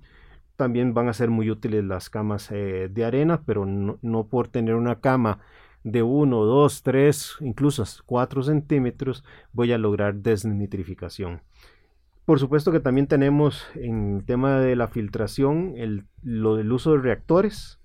También 0.57 0.95
van 0.95 1.11
a 1.11 1.13
ser 1.13 1.29
muy 1.29 1.51
útiles 1.51 1.85
las 1.85 2.09
camas 2.09 2.51
eh, 2.51 2.89
de 2.91 3.05
arena, 3.05 3.43
pero 3.45 3.67
no, 3.67 4.27
por 4.29 4.49
tener 4.49 4.75
una 4.75 5.01
cama 5.01 5.41
de 5.85 6.03
1, 6.03 6.45
2, 6.45 6.83
3, 6.83 7.37
incluso 7.41 7.85
4 8.07 8.43
centímetros, 8.45 9.23
voy 9.53 9.73
a 9.73 9.77
lograr 9.77 10.15
desnitrificación. 10.15 11.43
Por 12.25 12.41
supuesto 12.41 12.73
que 12.73 12.81
también 12.81 13.07
tenemos 13.07 13.67
en 13.75 14.17
el 14.17 14.25
tema 14.25 14.61
de 14.61 14.77
la 14.77 14.89
filtración 14.89 15.75
el, 15.77 16.07
uso 16.73 16.93
de 16.93 17.03
reactores, 17.03 17.81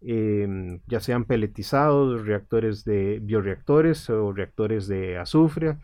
em, 0.00 0.80
ya 0.86 1.00
sean 1.00 1.24
peletizados, 1.24 2.24
reactores 2.26 2.84
de 2.84 3.20
bioreactores 3.20 4.08
o 4.10 4.32
reactores 4.32 4.88
de 4.88 5.18
azufre. 5.18 5.78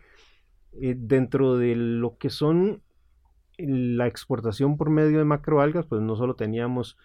Eh, 0.81 0.95
dentro 0.97 1.57
de 1.57 1.75
lo 1.75 2.17
que 2.17 2.29
son 2.29 2.81
la 3.57 4.07
exportación 4.07 4.77
por 4.77 4.89
medio 4.89 5.19
de 5.19 5.25
macroalgas, 5.25 5.85
pues 5.85 6.01
no 6.01 6.15
solo 6.15 6.35
teníamos 6.35 6.97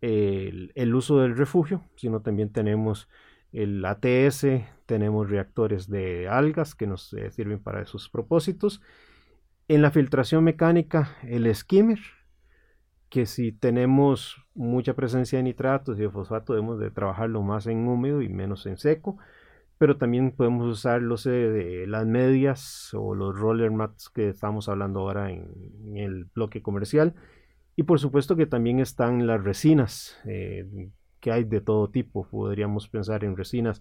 el, 0.00 0.94
uso 0.94 1.18
del 1.20 1.36
refugio, 1.36 1.82
sino 1.96 2.20
también 2.20 2.50
tenemos 2.52 3.08
el 3.52 3.84
ATS, 3.84 4.46
tenemos 4.86 5.28
reactores 5.28 5.88
de 5.88 6.28
algas 6.28 6.74
que 6.74 6.86
nos 6.86 7.12
eh, 7.14 7.30
sirven 7.30 7.58
para 7.58 7.82
esos 7.82 8.08
propósitos 8.08 8.80
en 9.68 9.82
la 9.82 9.90
filtración 9.90 10.44
mecánica, 10.44 11.16
el 11.22 11.54
skimmer, 11.54 11.98
que 13.08 13.26
si 13.26 13.52
tenemos 13.52 14.36
mucha 14.54 14.94
presencia 14.94 15.38
de 15.38 15.42
nitratos 15.44 15.98
y 15.98 16.02
de 16.02 16.10
fosfato, 16.10 16.52
debemos 16.52 16.78
de 16.78 16.90
trabajarlo 16.90 17.42
más 17.42 17.66
en 17.66 17.88
húmedo 17.88 18.22
y 18.22 18.28
menos 18.28 18.66
en 18.66 18.76
seco. 18.76 19.18
Pero 19.78 19.96
también 19.96 20.32
podemos 20.32 20.66
usar 20.66 21.02
los, 21.02 21.26
las 21.26 22.06
medias 22.06 22.92
o 22.94 23.14
los 23.14 23.38
roller 23.38 23.70
mats 23.70 24.08
que 24.08 24.28
estamos 24.28 24.68
hablando 24.68 25.00
ahora 25.00 25.30
en, 25.30 25.48
el 25.96 26.24
bloque 26.24 26.62
comercial. 26.62 27.14
Y 27.76 27.84
por 27.84 28.00
supuesto 28.00 28.34
que 28.36 28.46
también 28.46 28.80
están 28.80 29.26
las 29.26 29.42
resinas, 29.42 30.18
eh, 30.24 30.90
que 31.20 31.30
hay 31.30 31.44
de 31.44 31.60
todo 31.60 31.88
tipo. 31.90 32.26
Podríamos 32.28 32.88
pensar 32.88 33.22
en 33.22 33.36
resinas 33.36 33.80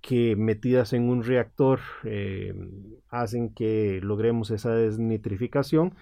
que 0.00 0.36
metidas 0.36 0.92
en 0.92 1.08
un 1.10 1.22
reactor 1.22 1.80
eh, 2.04 2.54
hacen 3.10 3.52
que 3.52 4.00
logremos 4.02 4.50
esa 4.50 4.70
desnitrificación 4.70 5.94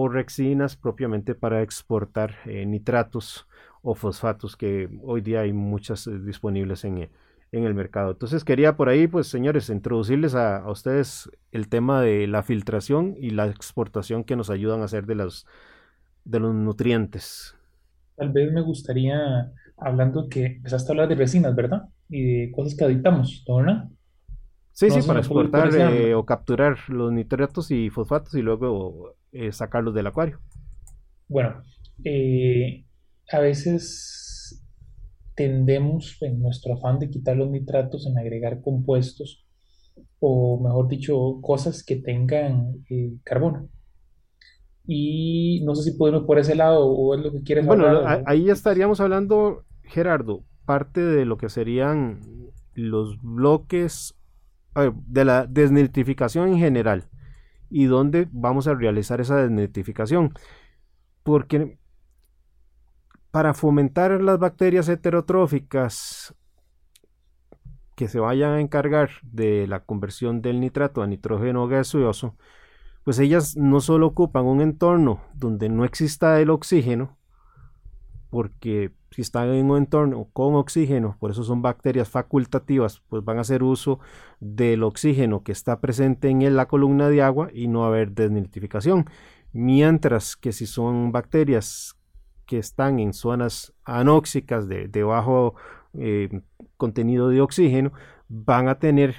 o 0.00 0.08
rexinas 0.08 0.76
propiamente 0.76 1.34
para 1.34 1.60
exportar 1.60 2.36
eh, 2.46 2.64
nitratos 2.64 3.48
o 3.82 3.96
fosfatos 3.96 4.56
que 4.56 4.88
hoy 5.02 5.22
día 5.22 5.40
hay 5.40 5.52
muchas 5.52 6.06
eh, 6.06 6.20
disponibles 6.20 6.84
en, 6.84 7.10
en, 7.50 7.64
el 7.64 7.74
mercado. 7.74 8.12
Entonces 8.12 8.44
quería 8.44 8.76
por 8.76 8.88
ahí, 8.88 9.08
pues 9.08 9.26
señores, 9.26 9.70
introducirles 9.70 10.36
a, 10.36 10.58
a, 10.58 10.70
ustedes 10.70 11.28
el 11.50 11.68
tema 11.68 12.00
de 12.00 12.28
la 12.28 12.44
filtración 12.44 13.16
y 13.18 13.30
la 13.30 13.46
exportación 13.46 14.22
que 14.22 14.36
nos 14.36 14.50
ayudan 14.50 14.82
a 14.82 14.84
hacer 14.84 15.04
de 15.04 15.16
los, 15.16 15.46
de 16.24 16.38
los 16.38 16.54
nutrientes. 16.54 17.56
Tal 18.14 18.30
vez 18.30 18.52
me 18.52 18.60
gustaría, 18.60 19.50
hablando 19.76 20.28
que 20.28 20.46
empezaste 20.46 20.90
a 20.90 20.92
hablar 20.92 21.08
de 21.08 21.16
resinas, 21.16 21.56
¿verdad? 21.56 21.88
y 22.08 22.22
de 22.22 22.52
cosas 22.52 22.76
que 22.76 22.84
adictamos, 22.84 23.44
¿no? 23.48 23.90
Sí, 24.70 24.90
sí, 24.90 25.00
para 25.04 25.18
exportar 25.18 25.74
eh, 25.74 26.14
o 26.14 26.24
capturar 26.24 26.78
los 26.86 27.12
nitratos 27.12 27.72
y 27.72 27.90
fosfatos 27.90 28.34
y 28.34 28.42
luego 28.42 29.16
eh, 29.32 29.52
sacarlos 29.52 29.94
del 29.94 30.06
acuario. 30.06 30.38
Bueno, 31.28 31.62
eh, 32.04 32.84
a 33.30 33.40
veces 33.40 34.64
tendemos 35.34 36.16
en 36.22 36.40
nuestro 36.40 36.74
afán 36.74 36.98
de 36.98 37.10
quitar 37.10 37.36
los 37.36 37.50
nitratos 37.50 38.06
en 38.06 38.18
agregar 38.18 38.60
compuestos 38.60 39.44
o 40.20 40.60
mejor 40.62 40.88
dicho, 40.88 41.38
cosas 41.42 41.84
que 41.84 41.96
tengan 41.96 42.84
carbono. 43.24 43.68
Y 44.86 45.62
no 45.64 45.74
sé 45.74 45.90
si 45.90 45.98
podemos 45.98 46.24
por 46.24 46.38
ese 46.38 46.54
lado 46.54 46.86
o 46.86 47.14
es 47.14 47.20
lo 47.22 47.30
que 47.30 47.42
quieres 47.42 47.66
bueno, 47.66 47.86
hablar. 47.86 48.02
Bueno, 48.02 48.24
ahí 48.26 48.46
ya 48.46 48.52
estaríamos 48.52 49.00
hablando, 49.00 49.64
Gerardo, 49.82 50.44
parte 50.64 51.00
de 51.00 51.24
lo 51.24 51.36
que 51.36 51.48
serían 51.48 52.20
los 52.74 53.20
bloques 53.22 54.14
de 55.06 55.24
la 55.24 55.46
desnitrificación 55.46 56.50
en 56.50 56.58
general 56.58 57.04
y 57.70 57.86
dónde 57.86 58.28
vamos 58.32 58.66
a 58.66 58.74
realizar 58.74 59.20
esa 59.20 59.36
desnitrificación. 59.36 60.34
Porque 61.22 61.78
para 63.30 63.54
fomentar 63.54 64.20
las 64.22 64.38
bacterias 64.38 64.88
heterotróficas 64.88 66.34
que 67.94 68.08
se 68.08 68.20
vayan 68.20 68.52
a 68.52 68.60
encargar 68.60 69.10
de 69.22 69.66
la 69.66 69.80
conversión 69.80 70.40
del 70.40 70.60
nitrato 70.60 71.02
a 71.02 71.06
nitrógeno 71.06 71.66
gaseoso, 71.66 72.36
pues 73.04 73.18
ellas 73.18 73.56
no 73.56 73.80
solo 73.80 74.06
ocupan 74.06 74.44
un 74.44 74.60
entorno 74.60 75.20
donde 75.34 75.68
no 75.68 75.84
exista 75.84 76.40
el 76.40 76.50
oxígeno, 76.50 77.18
porque 78.30 78.92
si 79.10 79.22
están 79.22 79.48
en 79.48 79.70
un 79.70 79.78
entorno 79.78 80.28
con 80.32 80.54
oxígeno, 80.54 81.16
por 81.18 81.30
eso 81.30 81.42
son 81.42 81.62
bacterias 81.62 82.08
facultativas, 82.08 83.00
pues 83.08 83.24
van 83.24 83.38
a 83.38 83.42
hacer 83.42 83.62
uso 83.62 84.00
del 84.40 84.82
oxígeno 84.82 85.42
que 85.42 85.52
está 85.52 85.80
presente 85.80 86.28
en 86.28 86.56
la 86.56 86.66
columna 86.66 87.08
de 87.08 87.22
agua 87.22 87.48
y 87.52 87.68
no 87.68 87.80
va 87.80 87.86
a 87.86 87.88
haber 87.88 88.12
desnitrificación. 88.12 89.06
Mientras 89.52 90.36
que 90.36 90.52
si 90.52 90.66
son 90.66 91.10
bacterias 91.10 91.96
que 92.46 92.58
están 92.58 92.98
en 92.98 93.12
zonas 93.12 93.74
anóxicas 93.84 94.68
de, 94.68 95.02
bajo 95.02 95.54
eh, 95.94 96.42
contenido 96.76 97.28
de 97.28 97.40
oxígeno, 97.40 97.92
van 98.28 98.68
a 98.68 98.78
tener 98.78 99.16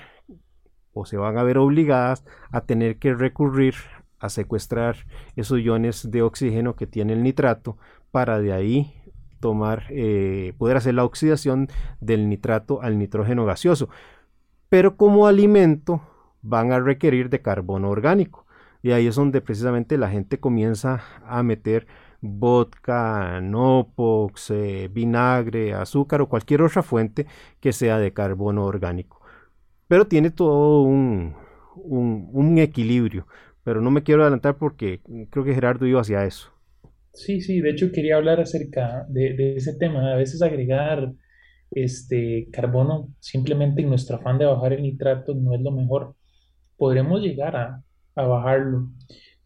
o 0.94 1.06
se 1.06 1.18
van 1.18 1.38
a 1.38 1.44
ver 1.44 1.58
obligadas 1.58 2.26
a 2.52 2.62
tener 2.62 2.98
que 2.98 3.14
recurrir 3.14 3.76
a 4.20 4.30
secuestrar 4.30 4.98
esos 5.36 5.60
iones 5.60 6.12
de 6.12 6.22
oxígeno 6.22 6.76
que 6.76 6.88
tiene 6.88 7.14
el 7.14 7.24
nitrato 7.24 7.78
para 8.12 8.40
de 8.40 8.52
ahí 8.52 8.99
tomar, 9.40 9.86
eh, 9.90 10.54
poder 10.58 10.78
hacer 10.78 10.94
la 10.96 11.06
oxidación 11.06 11.68
del 12.00 12.30
nitrato 12.30 12.82
al 12.82 12.98
nitrógeno 12.98 13.46
gaseoso. 13.46 13.90
Pero 14.70 14.98
como 14.98 15.28
alimento 15.28 16.02
van 16.42 16.72
a 16.72 16.80
requerir 16.80 17.30
de 17.30 17.42
carbono 17.42 17.90
orgánico. 17.90 18.46
Y 18.82 18.92
ahí 18.92 19.08
es 19.08 19.16
donde 19.16 19.42
precisamente 19.42 19.98
la 19.98 20.10
gente 20.10 20.40
comienza 20.40 21.02
a 21.28 21.44
meter 21.44 21.88
vodka, 22.22 23.42
nopox, 23.42 24.52
eh, 24.52 24.90
vinagre, 24.92 25.74
azúcar 25.74 26.22
o 26.22 26.30
cualquier 26.30 26.62
otra 26.62 26.84
fuente 26.84 27.28
que 27.60 27.74
sea 27.74 27.98
de 27.98 28.14
carbono 28.14 28.66
orgánico. 28.66 29.22
Pero 29.88 30.08
tiene 30.08 30.32
todo 30.32 30.84
un, 30.84 31.36
un 31.76 32.58
equilibrio. 32.60 33.26
Pero 33.64 33.82
no 33.82 33.92
me 33.92 34.04
quiero 34.04 34.22
adelantar 34.22 34.56
porque 34.58 35.02
creo 35.30 35.44
que 35.44 35.54
Gerardo 35.54 35.86
iba 35.86 36.02
hacia 36.02 36.26
eso. 36.26 36.52
Sí, 37.20 37.42
sí, 37.42 37.60
de 37.60 37.72
hecho 37.72 37.92
quería 37.92 38.16
hablar 38.16 38.40
acerca 38.40 39.06
de, 39.10 39.56
ese 39.58 39.76
tema. 39.76 40.14
A 40.14 40.16
veces 40.16 40.42
agregar 40.42 41.14
este 41.72 42.50
carbono 42.52 43.10
simplemente 43.20 43.82
en 43.82 43.90
nuestro 43.90 44.18
afán 44.18 44.38
de 44.38 44.46
bajar 44.46 44.74
el 44.74 44.84
nitrato 44.84 45.36
no 45.36 45.54
es 45.54 45.62
lo 45.62 45.72
mejor. 45.72 46.16
Podremos 46.78 47.22
llegar 47.22 47.56
a, 47.58 47.84
bajarlo, 48.16 48.90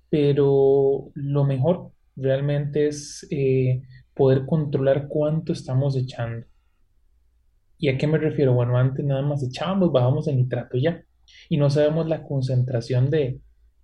pero 0.10 1.12
lo 1.16 1.44
mejor 1.46 1.92
realmente 2.16 2.88
es 2.88 3.28
eh, 3.32 3.82
poder 4.14 4.46
controlar 4.46 5.08
cuánto 5.08 5.54
estamos 5.54 5.96
echando. 5.98 6.46
¿Y 7.80 7.90
a 7.90 7.98
qué 7.98 8.08
me 8.08 8.20
refiero? 8.20 8.54
Bueno, 8.54 8.78
antes 8.78 9.06
nada 9.06 9.22
más 9.24 9.44
echábamos, 9.44 9.92
bajamos 9.92 10.28
el 10.28 10.38
nitrato 10.38 10.78
ya, 10.78 11.04
y 11.50 11.58
no 11.58 11.70
sabemos 11.70 12.08
la 12.08 12.24
concentración 12.24 13.10
de, 13.10 13.40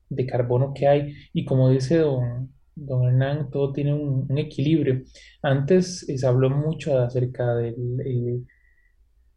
de 0.10 0.26
carbono 0.28 0.74
que 0.76 0.88
hay. 0.88 1.16
Y 1.34 1.46
como 1.46 1.70
dice 1.70 1.98
don, 1.98 2.52
don 2.76 3.08
Hernán, 3.08 3.50
todo 3.50 3.72
tiene 3.74 3.94
un, 3.94 4.38
equilibrio. 4.38 5.04
Antes 5.42 6.06
se 6.06 6.28
habló 6.28 6.50
mucho 6.50 6.98
acerca 6.98 7.56
del 7.56 8.02
eh, 8.06 8.40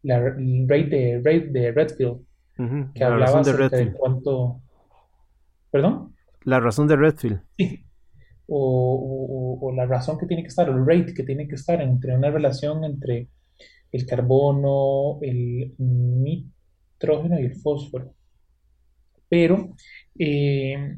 la, 0.03 0.19
rate 0.19 0.89
de, 0.89 1.17
rate 1.17 1.47
de 1.49 1.71
Redfield, 1.71 2.21
que 2.93 3.03
hablaba 3.03 3.41
de, 3.41 3.93
cuánto... 3.93 4.61
¿Perdón? 5.71 6.15
La 6.43 6.59
razón 6.59 6.87
de 6.87 6.95
Redfield. 6.95 7.41
Sí. 7.57 7.85
o, 8.47 9.71
la 9.75 9.85
razón 9.85 10.17
que 10.19 10.27
tiene 10.27 10.43
que 10.43 10.49
estar, 10.49 10.69
o 10.69 10.77
el 10.77 10.85
rate 10.85 11.13
que 11.13 11.23
tiene 11.23 11.47
que 11.47 11.55
estar 11.55 11.81
entre 11.81 12.15
una 12.15 12.29
relación 12.29 12.83
entre 12.83 13.29
el 13.91 14.05
carbono, 14.05 15.19
el 15.21 15.73
nitrógeno 15.77 17.39
y 17.39 17.45
el 17.45 17.55
fósforo. 17.55 18.13
Pero 19.29 19.75
eh, 20.17 20.97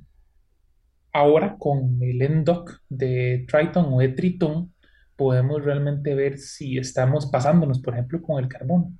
ahora 1.15 1.55
con 1.57 1.97
el 2.01 2.19
NDOC 2.19 2.81
de 2.89 3.45
Triton 3.47 3.85
o 3.93 3.99
de 3.99 4.09
Triton, 4.09 4.73
podemos 5.15 5.63
realmente 5.63 6.13
ver 6.13 6.37
si 6.37 6.77
estamos 6.77 7.27
pasándonos, 7.27 7.79
por 7.79 7.93
ejemplo, 7.93 8.21
con 8.21 8.43
el 8.43 8.49
carbono. 8.49 8.91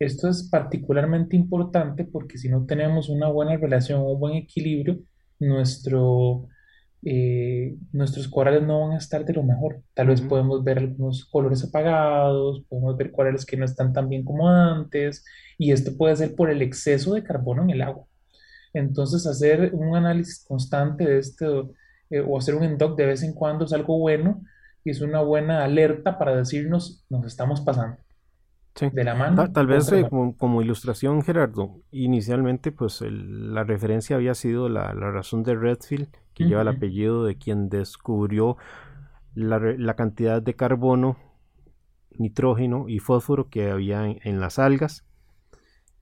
Esto 0.00 0.28
es 0.28 0.48
particularmente 0.50 1.36
importante 1.36 2.04
porque 2.04 2.36
si 2.36 2.48
no 2.48 2.66
tenemos 2.66 3.08
una 3.08 3.28
buena 3.28 3.56
relación 3.56 4.00
o 4.00 4.12
un 4.12 4.20
buen 4.20 4.34
equilibrio, 4.34 4.98
nuestro, 5.38 6.48
eh, 7.04 7.76
nuestros 7.92 8.26
corales 8.28 8.62
no 8.62 8.80
van 8.80 8.92
a 8.92 8.98
estar 8.98 9.24
de 9.24 9.34
lo 9.34 9.44
mejor. 9.44 9.82
Tal 9.94 10.08
vez 10.08 10.20
podemos 10.22 10.64
ver 10.64 10.78
algunos 10.78 11.26
colores 11.26 11.62
apagados, 11.62 12.64
podemos 12.68 12.96
ver 12.96 13.12
corales 13.12 13.46
que 13.46 13.56
no 13.56 13.64
están 13.64 13.92
tan 13.92 14.08
bien 14.08 14.24
como 14.24 14.48
antes, 14.48 15.24
y 15.58 15.70
esto 15.70 15.96
puede 15.96 16.16
ser 16.16 16.34
por 16.34 16.50
el 16.50 16.62
exceso 16.62 17.14
de 17.14 17.22
carbono 17.22 17.62
en 17.62 17.70
el 17.70 17.82
agua. 17.82 18.09
Entonces, 18.72 19.26
hacer 19.26 19.70
un 19.74 19.96
análisis 19.96 20.44
constante 20.46 21.04
de 21.04 21.18
esto 21.18 21.72
eh, 22.10 22.20
o 22.20 22.38
hacer 22.38 22.54
un 22.54 22.64
endoc 22.64 22.96
de 22.96 23.06
vez 23.06 23.22
en 23.22 23.34
cuando 23.34 23.64
es 23.64 23.72
algo 23.72 23.98
bueno 23.98 24.42
y 24.84 24.90
es 24.90 25.00
una 25.00 25.20
buena 25.20 25.64
alerta 25.64 26.18
para 26.18 26.36
decirnos 26.36 27.04
nos 27.08 27.26
estamos 27.26 27.60
pasando. 27.60 27.98
De 28.92 29.04
la 29.04 29.14
mano. 29.14 29.52
Tal, 29.52 29.66
vez 29.66 29.90
eh, 29.92 30.08
como, 30.08 30.62
ilustración, 30.62 31.22
Gerardo, 31.22 31.80
inicialmente 31.90 32.72
pues 32.72 33.02
la 33.02 33.64
referencia 33.64 34.16
había 34.16 34.32
sido 34.34 34.68
la, 34.68 34.92
razón 34.92 35.42
de 35.42 35.56
Redfield, 35.56 36.08
que 36.32 36.44
lleva 36.44 36.62
el 36.62 36.68
apellido 36.68 37.24
de 37.24 37.36
quien 37.36 37.68
descubrió 37.68 38.56
la, 39.34 39.58
la, 39.58 39.96
cantidad 39.96 40.40
de 40.40 40.54
carbono, 40.54 41.18
nitrógeno 42.16 42.88
y 42.88 43.00
fósforo 43.00 43.50
que 43.50 43.70
había 43.70 44.06
en 44.06 44.40
las 44.40 44.58
algas 44.58 45.04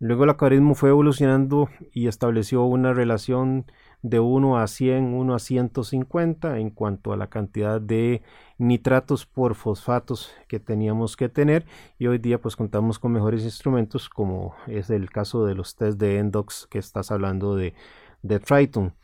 Luego 0.00 0.24
el 0.24 0.30
acuarismo 0.30 0.74
fue 0.74 0.90
evolucionando 0.90 1.68
y 1.92 2.06
estableció 2.06 2.64
una 2.64 2.92
relación 2.92 3.66
de 4.02 4.20
1 4.20 4.58
a 4.58 4.66
100, 4.68 5.14
1 5.14 5.34
a 5.34 5.38
150 5.40 6.58
en 6.58 6.70
cuanto 6.70 7.12
a 7.12 7.16
la 7.16 7.28
cantidad 7.28 7.80
de 7.80 8.22
nitratos 8.58 9.26
por 9.26 9.56
fosfatos 9.56 10.32
que 10.46 10.60
teníamos 10.60 11.16
que 11.16 11.28
tener. 11.28 11.66
Y 11.98 12.06
hoy 12.06 12.18
día 12.18 12.40
pues 12.40 12.54
contamos 12.54 12.98
con 12.98 13.12
mejores 13.12 13.42
instrumentos 13.42 14.08
como 14.08 14.54
es 14.68 14.88
el 14.90 15.10
caso 15.10 15.44
de 15.44 15.54
los 15.54 15.74
test 15.74 15.98
de 15.98 16.18
Endox 16.18 16.68
que 16.70 16.78
estás 16.78 17.10
hablando 17.10 17.56
de, 17.56 17.74
de 18.22 18.38
Triton 18.38 18.94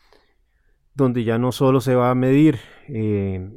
donde 0.95 1.25
ya 1.25 1.39
no 1.39 1.53
solo 1.53 1.81
se 1.81 1.95
va 1.95 2.11
a 2.11 2.15
medir 2.15 2.59
eh, 2.89 3.51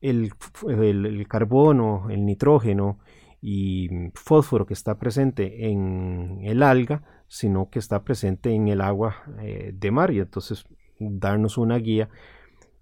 el, 0.00 0.32
el 0.66 1.28
carbono, 1.28 2.08
el 2.10 2.24
nitrógeno 2.24 2.98
y 3.40 3.88
fósforo 4.14 4.66
que 4.66 4.74
está 4.74 4.98
presente 4.98 5.70
en 5.70 6.40
el 6.42 6.62
alga, 6.62 7.02
sino 7.28 7.70
que 7.70 7.78
está 7.78 8.02
presente 8.02 8.52
en 8.52 8.68
el 8.68 8.80
agua 8.80 9.16
eh, 9.40 9.72
de 9.74 9.90
mar 9.90 10.10
y 10.10 10.20
entonces 10.20 10.64
darnos 10.98 11.58
una 11.58 11.76
guía 11.76 12.08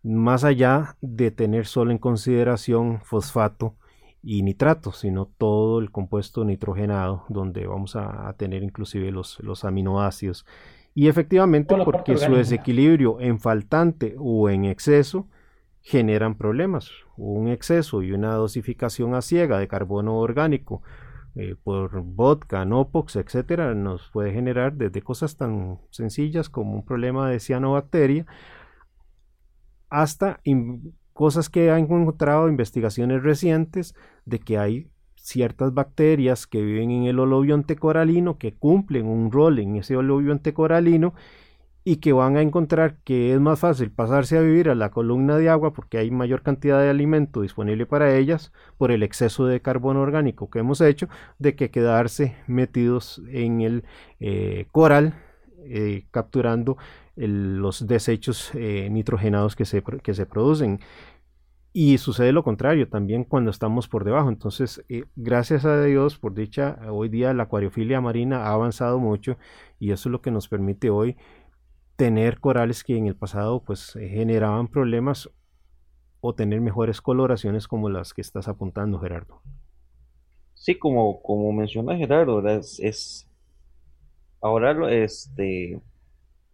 más 0.03 0.45
allá 0.45 0.97
de 1.01 1.31
tener 1.31 1.67
solo 1.67 1.91
en 1.91 1.99
consideración 1.99 3.01
fosfato 3.03 3.75
y 4.23 4.43
nitrato, 4.43 4.93
sino 4.93 5.27
todo 5.27 5.81
el 5.81 5.91
compuesto 5.91 6.45
nitrogenado, 6.45 7.25
donde 7.29 7.67
vamos 7.67 7.97
a, 7.97 8.33
tener 8.37 8.63
inclusive 8.63 9.11
los, 9.11 9.39
los 9.41 9.65
aminoácidos. 9.65 10.47
Y 10.95 11.09
efectivamente, 11.09 11.77
porque 11.85 12.17
su 12.17 12.33
desequilibrio 12.35 13.21
en 13.21 13.39
faltante 13.39 14.15
o 14.19 14.49
en 14.49 14.65
exceso 14.65 15.29
generan 15.87 16.35
problemas. 16.35 16.91
Un 17.17 17.47
exceso 17.47 18.03
y 18.03 18.11
una 18.11 18.35
dosificación 18.35 19.15
a 19.15 19.23
ciega 19.23 19.61
de 19.61 19.69
carbono 19.69 20.17
orgánico 20.19 20.83
eh, 21.37 21.55
por 21.63 22.03
vodka, 22.03 22.65
nopox, 22.65 23.15
etcétera, 23.15 23.73
nos 23.73 24.11
puede 24.11 24.33
generar 24.33 24.73
desde 24.73 25.01
cosas 25.01 25.37
tan 25.37 25.79
sencillas 25.91 26.51
como 26.51 26.75
un 26.75 26.85
problema 26.85 27.31
de 27.31 27.39
cianobacteria 27.39 28.27
hasta 29.89 30.41
cosas 31.13 31.49
que 31.49 31.71
han 31.71 31.85
encontrado 31.85 32.49
investigaciones 32.49 33.23
recientes 33.23 33.95
de 34.25 34.41
que 34.41 34.59
hay 34.59 34.91
ciertas 35.15 35.73
bacterias 35.73 36.49
que 36.49 36.63
viven 36.63 36.91
en 36.91 37.05
el 37.05 37.21
olobionte 37.21 37.77
coralino 37.77 38.39
que 38.39 38.55
cumplen 38.55 39.07
un 39.07 39.31
rol 39.31 39.61
en 39.61 39.77
ese 39.77 39.97
olobionte 39.97 40.53
coralino 40.53 41.15
y 41.89 41.99
que 41.99 42.13
van 42.13 42.37
a 42.37 42.43
encontrar 42.43 42.97
que 43.05 43.33
es 43.33 43.41
más 43.41 43.61
fácil 43.61 43.93
pasarse 43.93 44.37
a 44.37 44.41
vivir 44.41 44.69
a 44.69 44.75
la 44.75 44.91
columna 44.91 45.37
de 45.37 45.49
agua 45.49 45.73
porque 45.73 45.99
hay 45.99 46.11
mayor 46.11 46.43
cantidad 46.43 46.81
de 46.81 46.91
alimento 46.91 47.43
disponible 47.43 47.87
para 47.87 48.17
ellas 48.17 48.53
por 48.77 48.91
el 48.91 49.05
exceso 49.05 49.47
de 49.47 49.63
carbono 49.63 50.01
orgánico 50.01 50.51
que 50.51 50.59
hemos 50.59 50.81
hecho 50.81 51.09
de 51.39 51.55
que 51.55 51.71
quedarse 51.71 52.35
metidos 52.49 53.23
en 53.29 53.61
el 53.61 53.85
eh, 54.19 54.67
coral 54.73 55.15
eh, 55.65 56.07
capturando 56.11 56.77
los 57.15 57.87
desechos 57.87 58.51
eh, 58.55 58.89
nitrogenados 58.91 59.55
que 59.55 59.65
se, 59.65 59.85
que 60.03 60.13
se 60.13 60.27
producen. 60.27 60.81
Y 61.73 61.99
sucede 61.99 62.33
lo 62.33 62.43
contrario 62.43 62.89
también 62.89 63.23
cuando 63.23 63.51
estamos 63.51 63.87
por 63.87 64.05
debajo. 64.05 64.31
Entonces, 64.31 64.83
gracias 65.15 65.67
a 65.67 65.83
Dios, 65.85 66.19
por 66.19 66.33
dicha, 66.35 66.79
hoy 66.91 67.11
día 67.11 67.35
la 67.35 67.45
acuariofilia 67.45 68.01
marina 68.01 68.47
ha 68.47 68.55
avanzado 68.55 68.99
mucho 68.99 69.37
y 69.79 69.93
eso 69.93 70.09
es 70.09 70.11
lo 70.11 70.23
que 70.23 70.31
nos 70.31 70.49
permite 70.49 70.89
hoy 70.89 71.17
tener 71.97 72.41
corales 72.41 72.85
que 72.85 72.97
en 72.97 73.07
el 73.07 73.17
pasado 73.17 73.63
pues 73.65 73.97
eh, 73.97 74.09
generaban 74.09 74.69
problemas 74.69 75.31
o 76.21 76.35
tener 76.35 76.61
mejores 76.61 77.01
coloraciones 77.01 77.67
como 77.69 77.89
las 77.89 78.13
que 78.13 78.21
estás 78.21 78.49
apuntando, 78.49 78.99
Gerardo. 78.99 79.41
Sí, 80.55 80.79
como, 80.79 81.23
como 81.23 81.53
menciona 81.53 81.97
Gerardo, 81.97 82.47
es, 82.49 82.81
es, 82.81 83.29
ahora 84.41 84.93
este 84.93 85.81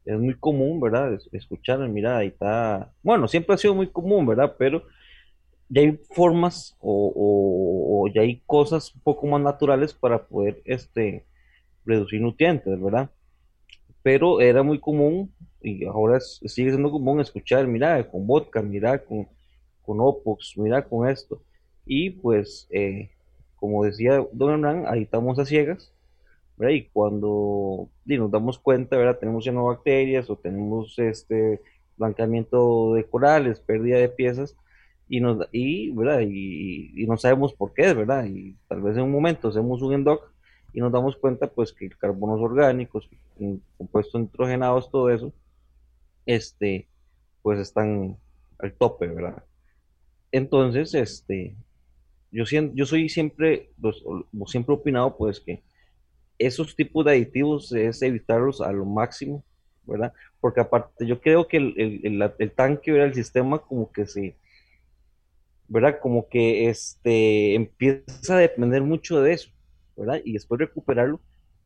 es 0.04 0.18
muy 0.18 0.34
común, 0.34 0.80
¿verdad? 0.80 1.18
Escuchar, 1.32 1.78
mira, 1.88 2.18
ahí 2.18 2.28
está, 2.28 2.92
bueno, 3.02 3.28
siempre 3.28 3.54
ha 3.54 3.58
sido 3.58 3.74
muy 3.74 3.86
común, 3.86 4.26
¿verdad? 4.26 4.56
Pero 4.58 4.82
ya 5.68 5.82
hay 5.82 5.98
formas 6.10 6.76
o, 6.80 7.12
o 8.04 8.08
ya 8.12 8.22
hay 8.22 8.42
cosas 8.46 8.94
un 8.94 9.00
poco 9.00 9.26
más 9.26 9.40
naturales 9.40 9.94
para 9.94 10.26
poder 10.26 10.60
este, 10.64 11.24
reducir 11.84 12.20
nutrientes, 12.20 12.80
¿verdad? 12.80 13.10
Pero 14.02 14.40
era 14.40 14.62
muy 14.62 14.78
común 14.80 15.32
y 15.60 15.84
ahora 15.84 16.20
sigue 16.20 16.70
siendo 16.70 16.90
común 16.90 17.20
escuchar, 17.20 17.66
mira, 17.66 18.02
con 18.10 18.26
vodka, 18.26 18.62
mira, 18.62 18.98
con, 18.98 19.28
con 19.84 20.00
Opox, 20.00 20.54
mira, 20.56 20.82
con 20.82 21.08
esto. 21.08 21.42
Y 21.86 22.10
pues, 22.10 22.66
eh, 22.70 23.10
como 23.56 23.84
decía 23.84 24.26
Don 24.32 24.52
Hernán, 24.52 24.84
ahí 24.88 25.02
estamos 25.02 25.38
a 25.38 25.44
ciegas, 25.44 25.92
¿verdad? 26.56 26.74
Y 26.74 26.84
cuando 26.86 27.88
nos 28.04 28.30
damos 28.30 28.58
cuenta, 28.58 28.96
¿verdad? 28.96 29.18
Tenemos 29.18 29.46
bacterias 29.46 30.28
o 30.30 30.36
tenemos 30.36 30.98
este 30.98 31.60
blanqueamiento 31.96 32.94
de 32.94 33.04
corales, 33.04 33.60
pérdida 33.60 33.98
de 33.98 34.08
piezas, 34.08 34.56
y, 35.08 35.20
nos, 35.20 35.46
y, 35.52 35.90
¿verdad? 35.92 36.20
Y, 36.20 36.90
y, 36.96 37.06
no 37.06 37.16
sabemos 37.16 37.52
por 37.54 37.72
qué, 37.74 37.92
¿verdad? 37.94 38.24
Y 38.26 38.56
tal 38.68 38.82
vez 38.82 38.96
en 38.96 39.04
un 39.04 39.12
momento 39.12 39.48
hacemos 39.48 39.82
un 39.82 39.92
endoc 39.94 40.32
y 40.72 40.80
nos 40.80 40.92
damos 40.92 41.16
cuenta 41.16 41.46
pues 41.46 41.72
que 41.72 41.88
carbonos 41.90 42.40
orgánicos, 42.40 43.08
compuestos 43.76 44.20
nitrogenados, 44.20 44.90
todo 44.90 45.10
eso, 45.10 45.32
este, 46.26 46.88
pues 47.42 47.58
están 47.58 48.16
al 48.58 48.72
tope, 48.72 49.06
¿verdad? 49.08 49.42
Entonces, 50.30 50.94
este, 50.94 51.54
yo, 52.30 52.44
yo 52.74 52.86
soy 52.86 53.08
siempre, 53.08 53.70
pues, 53.80 54.02
siempre 54.46 54.74
opinado 54.74 55.16
pues 55.16 55.40
que 55.40 55.62
esos 56.38 56.74
tipos 56.74 57.04
de 57.04 57.12
aditivos 57.12 57.72
es 57.72 58.00
evitarlos 58.02 58.60
a 58.60 58.72
lo 58.72 58.84
máximo, 58.84 59.44
¿verdad? 59.84 60.12
Porque 60.40 60.60
aparte 60.60 61.06
yo 61.06 61.20
creo 61.20 61.46
que 61.46 61.58
el, 61.58 62.32
el 62.38 62.50
tanque, 62.52 62.92
¿verdad? 62.92 63.08
el 63.08 63.14
sistema 63.14 63.58
como 63.58 63.92
que 63.92 64.06
se, 64.06 64.36
¿verdad? 65.68 65.98
Como 66.00 66.28
que 66.28 66.68
este, 66.68 67.54
empieza 67.54 68.36
a 68.36 68.40
depender 68.40 68.82
mucho 68.82 69.20
de 69.20 69.34
eso. 69.34 69.50
¿Verdad? 70.02 70.20
Y 70.24 70.32
después 70.32 70.58
recuperarlo 70.58 71.20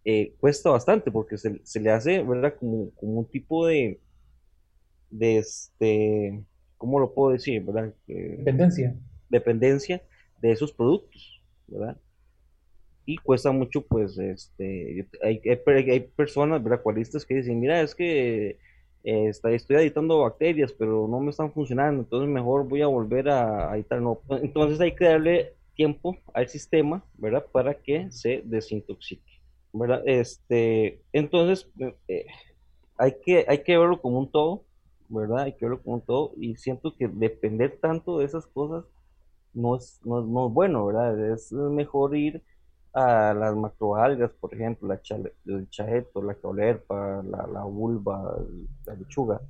eh, 0.05 0.35
cuesta 0.39 0.71
bastante 0.71 1.11
porque 1.11 1.37
se, 1.37 1.61
se, 1.65 1.81
le 1.81 1.91
hace, 1.91 2.23
¿verdad? 2.23 2.55
Como, 2.61 2.91
como 2.93 3.19
un 3.19 3.25
tipo 3.25 3.67
de, 3.67 3.99
de 5.11 5.39
este, 5.39 6.45
¿cómo 6.77 7.01
lo 7.01 7.13
puedo 7.13 7.33
decir, 7.33 7.65
verdad? 7.65 7.93
dependencia. 8.07 8.95
Dependencia 9.29 10.01
de 10.41 10.53
esos 10.53 10.73
productos, 10.73 11.43
¿verdad? 11.67 11.97
Y 13.05 13.17
cuesta 13.17 13.51
mucho, 13.51 13.85
pues, 13.85 14.17
este, 14.17 15.09
hay, 15.23 15.41
hay, 15.45 16.01
personas, 16.15 16.63
¿verdad? 16.63 16.83
Cualistas 16.83 17.27
que 17.27 17.35
dicen, 17.35 17.59
mira, 17.59 17.81
es 17.81 17.93
que 17.93 18.59
eh, 19.03 19.29
estoy 19.29 19.77
editando 19.77 20.21
bacterias, 20.21 20.73
pero 20.73 21.09
no 21.09 21.19
me 21.19 21.31
están 21.31 21.53
funcionando, 21.53 22.03
entonces 22.03 22.29
mejor 22.29 22.69
voy 22.69 22.83
a 22.83 22.87
volver 22.87 23.29
a, 23.29 23.73
a 23.73 23.77
editar. 23.77 24.01
No. 24.01 24.21
Entonces 24.41 24.81
hay 24.81 24.95
que 24.95 25.05
darle 25.05 25.56
tiempo 25.77 26.17
al 26.35 26.49
sistema, 26.49 27.05
¿verdad? 27.19 27.47
Para 27.53 27.75
que 27.75 28.11
se 28.11 28.43
desintoxique, 28.45 29.41
¿verdad? 29.73 30.03
Este, 30.07 31.03
entonces, 31.13 31.69
eh, 32.09 32.27
hay, 32.99 33.15
que, 33.25 33.45
hay 33.47 33.63
que 33.63 33.79
verlo 33.79 34.01
como 34.01 34.19
un 34.19 34.31
todo, 34.31 34.65
¿verdad? 35.09 35.41
Hay 35.41 35.53
que 35.53 35.67
verlo 35.67 35.83
como 35.83 36.01
todo 36.01 36.33
y 36.39 36.57
siento 36.57 36.97
que 36.97 37.09
depender 37.09 37.79
tanto 37.81 38.19
de 38.19 38.25
esas 38.25 38.47
cosas 38.47 38.85
no 39.55 39.77
es, 39.77 40.01
no, 40.05 40.21
es 40.21 40.53
bueno, 40.53 40.87
¿verdad? 40.87 41.33
Es 41.33 41.53
mejor 41.53 42.17
ir 42.17 42.43
a 42.93 43.35
las 43.35 43.55
macroalgas, 43.55 44.31
por 44.33 44.55
ejemplo, 44.55 44.89
la 44.89 45.01
el 45.47 45.69
chaeto, 45.69 46.23
la 46.23 46.35
caulerpa, 46.35 47.23
la, 47.23 47.47
la 47.47 47.65
vulva, 47.65 48.37
la 48.87 48.95
lechuga. 48.95 49.41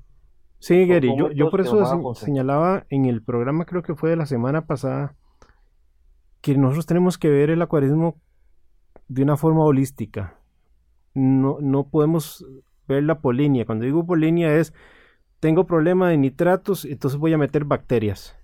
Sí, 0.58 0.86
Gary, 0.86 1.16
yo, 1.16 1.30
yo 1.30 1.50
por 1.50 1.60
eso 1.60 2.14
señalaba 2.14 2.86
en 2.90 3.04
el 3.04 3.22
programa, 3.22 3.66
creo 3.66 3.82
que 3.82 3.94
fue 3.94 4.10
de 4.10 4.16
la 4.16 4.26
semana 4.26 4.66
pasada, 4.66 5.14
que 6.47 6.57
nosotros 6.57 6.86
tenemos 6.86 7.18
que 7.18 7.28
ver 7.28 7.51
el 7.51 7.61
acuarismo 7.61 8.20
de 9.09 9.24
una 9.24 9.36
forma 9.36 9.64
holística. 9.64 10.38
No, 11.12 11.59
no 11.61 11.88
podemos 11.88 12.47
ver 12.86 13.03
la 13.03 13.18
polinia. 13.18 13.66
Cuando 13.66 13.84
digo 13.84 14.07
polinia 14.07 14.55
es, 14.55 14.72
tengo 15.40 15.66
problema 15.66 16.09
de 16.09 16.18
nitratos, 16.18 16.84
entonces 16.84 17.18
voy 17.18 17.32
a 17.32 17.38
meter 17.38 17.64
bacterias 17.64 18.38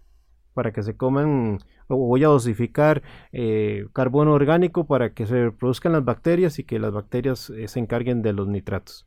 para 0.53 0.73
que 0.73 0.83
se 0.83 0.97
coman, 0.97 1.61
o 1.87 1.97
voy 1.97 2.25
a 2.25 2.27
dosificar 2.27 3.05
eh, 3.31 3.87
carbono 3.93 4.33
orgánico 4.33 4.85
para 4.85 5.15
que 5.15 5.25
se 5.25 5.53
produzcan 5.53 5.93
las 5.93 6.05
bacterias 6.05 6.59
y 6.59 6.65
que 6.65 6.81
las 6.81 6.91
bacterias 6.91 7.51
eh, 7.51 7.69
se 7.69 7.79
encarguen 7.79 8.21
de 8.21 8.33
los 8.33 8.49
nitratos. 8.49 9.07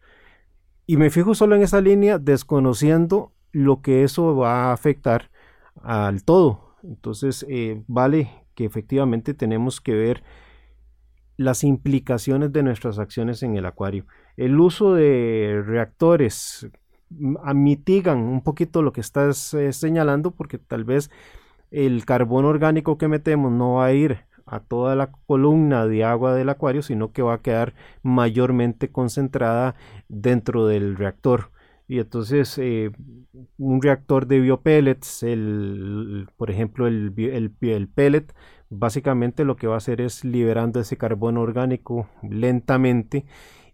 Y 0.86 0.96
me 0.96 1.10
fijo 1.10 1.36
solo 1.36 1.58
en 1.58 1.64
esa 1.64 1.82
línea, 1.82 2.18
desconociendo 2.18 3.34
lo 3.52 3.82
que 3.82 4.06
eso 4.06 4.38
va 4.38 4.70
a 4.70 4.72
afectar 4.72 5.32
al 5.84 6.24
todo. 6.24 6.78
Entonces, 6.82 7.46
eh, 7.50 7.84
vale 7.88 8.45
que 8.56 8.66
efectivamente 8.66 9.34
tenemos 9.34 9.82
que 9.82 9.94
ver 9.94 10.24
las 11.38 11.64
implicaciones 11.64 12.52
de 12.54 12.64
nuestras 12.64 12.98
acciones 12.98 13.44
en 13.44 13.58
el 13.58 13.66
acuario. 13.66 14.06
El 14.38 14.60
uso 14.60 14.94
de 14.94 15.64
reactores 15.66 16.68
mitigan 17.10 18.20
un 18.20 18.42
poquito 18.42 18.82
lo 18.82 18.92
que 18.94 19.02
estás 19.02 19.54
eh, 19.54 19.74
señalando 19.74 20.32
porque 20.32 20.58
tal 20.58 20.84
vez 20.84 21.12
el 21.72 22.06
carbono 22.06 22.48
orgánico 22.48 22.98
que 22.98 23.08
metemos 23.08 23.52
no 23.52 23.76
va 23.76 23.86
a 23.86 23.94
ir 23.94 24.26
a 24.46 24.60
toda 24.60 24.96
la 24.96 25.12
columna 25.26 25.88
de 25.88 26.04
agua 26.04 26.34
del 26.36 26.50
acuario, 26.50 26.82
sino 26.82 27.12
que 27.12 27.22
va 27.22 27.36
a 27.36 27.42
quedar 27.42 27.74
mayormente 28.04 28.92
concentrada 28.92 29.76
dentro 30.08 30.68
del 30.68 30.96
reactor. 30.96 31.52
Y 31.88 32.00
entonces 32.00 32.58
eh, 32.58 32.92
un 33.58 33.82
reactor 33.82 34.26
de 34.28 34.40
biopellets, 34.40 35.24
el, 35.24 36.28
por 36.36 36.50
ejemplo 36.50 36.88
el, 36.88 37.14
el, 37.18 37.54
el 37.62 37.88
pellet, 37.88 38.34
básicamente 38.70 39.46
lo 39.46 39.56
que 39.56 39.68
va 39.68 39.76
a 39.76 39.78
hacer 39.78 40.02
es 40.02 40.24
liberando 40.24 40.80
ese 40.80 40.98
carbono 40.98 41.42
orgánico 41.42 42.10
lentamente 42.24 43.26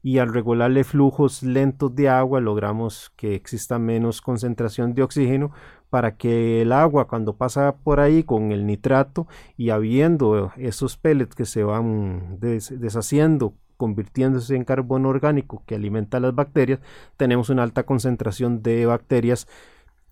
y 0.03 0.17
al 0.17 0.33
regularle 0.33 0.83
flujos 0.83 1.43
lentos 1.43 1.95
de 1.95 2.09
agua 2.09 2.41
logramos 2.41 3.11
que 3.15 3.35
exista 3.35 3.77
menos 3.79 4.21
concentración 4.21 4.93
de 4.93 5.03
oxígeno 5.03 5.51
para 5.89 6.15
que 6.15 6.61
el 6.61 6.71
agua 6.71 7.07
cuando 7.07 7.35
pasa 7.35 7.75
por 7.83 7.99
ahí 7.99 8.23
con 8.23 8.51
el 8.51 8.65
nitrato 8.65 9.27
y 9.57 9.69
habiendo 9.69 10.51
esos 10.57 10.97
pellets 10.97 11.35
que 11.35 11.45
se 11.45 11.63
van 11.63 12.39
deshaciendo 12.39 13.53
convirtiéndose 13.81 14.55
en 14.55 14.63
carbono 14.63 15.09
orgánico 15.09 15.63
que 15.65 15.73
alimenta 15.73 16.17
a 16.17 16.19
las 16.19 16.35
bacterias, 16.35 16.81
tenemos 17.17 17.49
una 17.49 17.63
alta 17.63 17.81
concentración 17.81 18.61
de 18.61 18.85
bacterias 18.85 19.47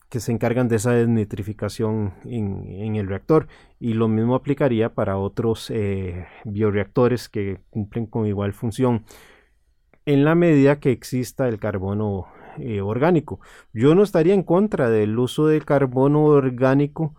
que 0.09 0.19
se 0.19 0.31
encargan 0.31 0.67
de 0.67 0.77
esa 0.77 0.93
desnitrificación 0.93 2.15
en, 2.25 2.95
el 2.95 3.07
reactor 3.07 3.47
y 3.79 3.93
lo 3.93 4.07
mismo 4.07 4.33
aplicaría 4.33 4.95
para 4.95 5.17
otros 5.17 5.69
eh, 5.69 6.25
bioreactores 6.45 7.29
que 7.29 7.59
cumplen 7.69 8.07
con 8.07 8.25
igual 8.25 8.53
función 8.53 9.05
en 10.07 10.25
la 10.25 10.33
medida 10.33 10.79
que 10.79 10.91
exista 10.91 11.47
el 11.47 11.59
carbono 11.59 12.25
eh, 12.57 12.81
orgánico. 12.81 13.39
Yo 13.71 13.93
no 13.93 14.01
estaría 14.01 14.33
en 14.33 14.41
contra 14.41 14.89
del 14.89 15.19
uso 15.19 15.45
del 15.45 15.63
carbono 15.63 16.23
orgánico 16.23 17.13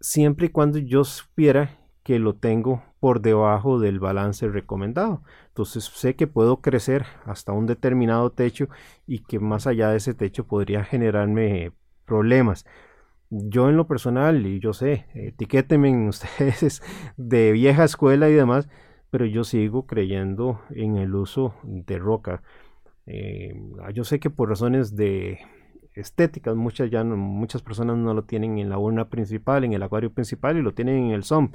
siempre 0.00 0.46
y 0.46 0.48
cuando 0.48 0.78
yo 0.78 1.04
supiera 1.04 1.83
que 2.04 2.18
lo 2.18 2.34
tengo 2.36 2.82
por 3.00 3.20
debajo 3.20 3.80
del 3.80 3.98
balance 3.98 4.46
recomendado. 4.48 5.22
Entonces 5.48 5.84
sé 5.84 6.14
que 6.14 6.26
puedo 6.26 6.60
crecer 6.60 7.06
hasta 7.24 7.52
un 7.52 7.66
determinado 7.66 8.30
techo 8.30 8.68
y 9.06 9.20
que 9.20 9.40
más 9.40 9.66
allá 9.66 9.90
de 9.90 9.96
ese 9.96 10.14
techo 10.14 10.46
podría 10.46 10.84
generarme 10.84 11.72
problemas. 12.04 12.66
Yo 13.30 13.68
en 13.70 13.76
lo 13.76 13.88
personal, 13.88 14.46
y 14.46 14.60
yo 14.60 14.74
sé, 14.74 15.06
etiquétenme 15.14 16.08
ustedes 16.08 16.82
de 17.16 17.52
vieja 17.52 17.84
escuela 17.84 18.28
y 18.28 18.34
demás, 18.34 18.68
pero 19.10 19.24
yo 19.26 19.44
sigo 19.44 19.86
creyendo 19.86 20.60
en 20.70 20.96
el 20.96 21.14
uso 21.14 21.54
de 21.64 21.98
roca. 21.98 22.42
Eh, 23.06 23.54
yo 23.94 24.04
sé 24.04 24.20
que 24.20 24.30
por 24.30 24.48
razones 24.50 24.96
de 24.96 25.38
estéticas, 25.94 26.56
muchas, 26.56 26.90
ya 26.90 27.04
muchas 27.04 27.62
personas 27.62 27.96
no 27.96 28.14
lo 28.14 28.24
tienen 28.24 28.58
en 28.58 28.68
la 28.68 28.78
urna 28.78 29.08
principal, 29.08 29.64
en 29.64 29.72
el 29.72 29.82
acuario 29.82 30.12
principal 30.12 30.56
y 30.56 30.62
lo 30.62 30.72
tienen 30.74 31.06
en 31.06 31.10
el 31.12 31.24
SOM. 31.24 31.50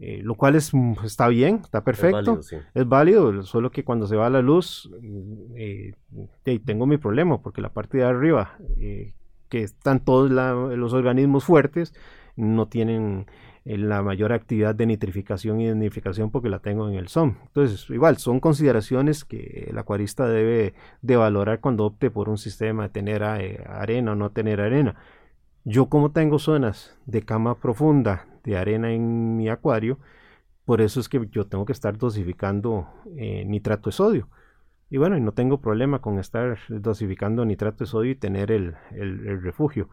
Eh, 0.00 0.20
lo 0.22 0.36
cual 0.36 0.54
es, 0.54 0.72
mm, 0.72 0.94
está 1.04 1.26
bien, 1.26 1.60
está 1.64 1.82
perfecto, 1.82 2.38
es 2.74 2.88
válido, 2.88 3.42
solo 3.42 3.70
que 3.70 3.82
cuando 3.82 4.06
se 4.06 4.14
va 4.14 4.30
la 4.30 4.42
luz, 4.42 4.88
mm, 5.00 5.54
eh, 5.56 5.94
tengo 6.64 6.86
mi 6.86 6.98
problema, 6.98 7.42
porque 7.42 7.60
la 7.60 7.72
parte 7.72 7.98
de 7.98 8.04
arriba, 8.04 8.56
que 9.48 9.62
están 9.62 10.04
todos 10.04 10.30
los 10.30 10.92
organismos 10.92 11.44
fuertes, 11.44 11.94
no 12.36 12.66
tienen 12.66 13.26
la 13.76 14.02
mayor 14.02 14.32
actividad 14.32 14.74
de 14.74 14.86
nitrificación 14.86 15.60
y 15.60 15.66
desnitrificación 15.66 16.30
porque 16.30 16.48
la 16.48 16.60
tengo 16.60 16.88
en 16.88 16.94
el 16.94 17.08
SOM. 17.08 17.34
Entonces, 17.46 17.88
igual, 17.90 18.16
son 18.16 18.40
consideraciones 18.40 19.24
que 19.24 19.66
el 19.68 19.78
acuarista 19.78 20.26
debe 20.26 20.74
de 21.02 21.16
valorar 21.16 21.60
cuando 21.60 21.84
opte 21.84 22.10
por 22.10 22.28
un 22.28 22.38
sistema 22.38 22.84
de 22.84 22.88
tener 22.88 23.22
eh, 23.22 23.64
arena 23.68 24.12
o 24.12 24.14
no 24.14 24.30
tener 24.30 24.60
arena. 24.60 24.96
Yo 25.64 25.86
como 25.86 26.12
tengo 26.12 26.38
zonas 26.38 26.96
de 27.06 27.22
cama 27.22 27.58
profunda 27.60 28.26
de 28.42 28.56
arena 28.56 28.92
en 28.92 29.36
mi 29.36 29.48
acuario, 29.50 29.98
por 30.64 30.80
eso 30.80 31.00
es 31.00 31.08
que 31.08 31.26
yo 31.30 31.46
tengo 31.46 31.66
que 31.66 31.72
estar 31.72 31.98
dosificando 31.98 32.88
eh, 33.16 33.44
nitrato 33.44 33.90
de 33.90 33.92
sodio. 33.96 34.28
Y 34.90 34.96
bueno, 34.96 35.18
no 35.20 35.32
tengo 35.32 35.60
problema 35.60 36.00
con 36.00 36.18
estar 36.18 36.58
dosificando 36.68 37.44
nitrato 37.44 37.84
de 37.84 37.90
sodio 37.90 38.12
y 38.12 38.14
tener 38.14 38.50
el 38.50 38.74
refugio 39.42 39.90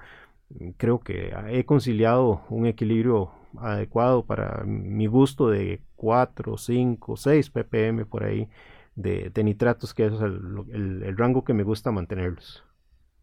creo 0.77 0.99
que 0.99 1.33
he 1.49 1.65
conciliado 1.65 2.41
un 2.49 2.65
equilibrio 2.65 3.31
adecuado 3.59 4.25
para 4.25 4.63
mi 4.65 5.07
gusto 5.07 5.49
de 5.49 5.81
4, 5.95 6.57
5, 6.57 7.17
6 7.17 7.49
ppm 7.49 8.05
por 8.05 8.23
ahí 8.23 8.47
de, 8.95 9.31
nitratos, 9.43 9.93
que 9.93 10.05
es 10.05 10.13
el, 10.21 11.17
rango 11.17 11.43
que 11.43 11.53
me 11.53 11.63
gusta 11.63 11.91
mantenerlos. 11.91 12.63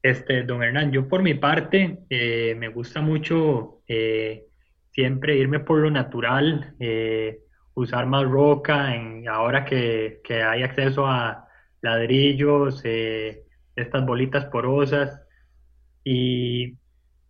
Este, 0.03 0.43
don 0.43 0.63
Hernán, 0.63 0.91
yo 0.91 1.09
por 1.09 1.23
mi 1.23 1.35
parte 1.35 2.01
eh, 2.11 2.55
me 2.59 2.69
gusta 2.69 3.01
mucho 3.01 3.83
eh, 3.87 4.47
siempre 4.91 5.37
irme 5.37 5.61
por 5.61 5.79
lo 5.79 5.91
natural, 5.91 6.75
eh, 6.81 7.41
usar 7.75 8.07
más 8.07 8.25
roca, 8.25 8.95
en, 8.95 9.29
ahora 9.29 9.65
que, 9.65 10.21
que, 10.25 10.43
hay 10.43 10.63
acceso 10.63 11.07
a 11.07 11.47
ladrillos, 11.81 12.83
estas 12.85 14.05
bolitas 14.05 14.47
porosas, 14.47 15.21
y 16.05 16.77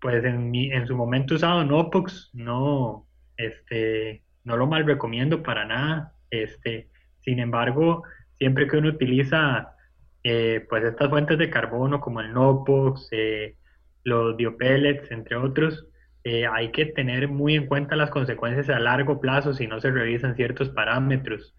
pues 0.03 0.25
en, 0.25 0.51
mi, 0.51 0.71
en 0.73 0.87
su 0.89 0.97
momento 0.97 1.37
usado 1.37 1.65
Nopox, 1.65 2.31
no, 2.35 3.07
este, 3.37 4.25
no 4.43 4.57
lo 4.57 4.67
mal 4.67 4.85
recomiendo 4.85 5.45
para 5.45 5.65
nada. 5.65 6.13
Este, 6.29 6.89
sin 7.21 7.39
embargo, 7.39 8.03
siempre 8.37 8.67
que 8.67 8.79
uno 8.79 8.89
utiliza 8.89 9.77
eh, 10.25 10.67
pues 10.69 10.83
estas 10.83 11.09
fuentes 11.09 11.39
de 11.39 11.49
carbono 11.49 12.01
como 12.01 12.21
el 12.21 12.33
Nopox, 12.33 13.09
eh, 13.13 13.57
los 14.03 14.37
biopellets, 14.37 15.09
entre 15.13 15.37
otros, 15.37 15.87
eh, 16.25 16.47
hay 16.49 16.73
que 16.73 16.87
tener 16.87 17.29
muy 17.29 17.55
en 17.55 17.67
cuenta 17.67 17.95
las 17.95 18.11
consecuencias 18.11 18.71
a 18.71 18.81
largo 18.81 19.21
plazo 19.21 19.55
si 19.55 19.69
no 19.69 19.81
se 19.81 19.93
revisan 19.93 20.35
ciertos 20.35 20.71
parámetros. 20.71 21.55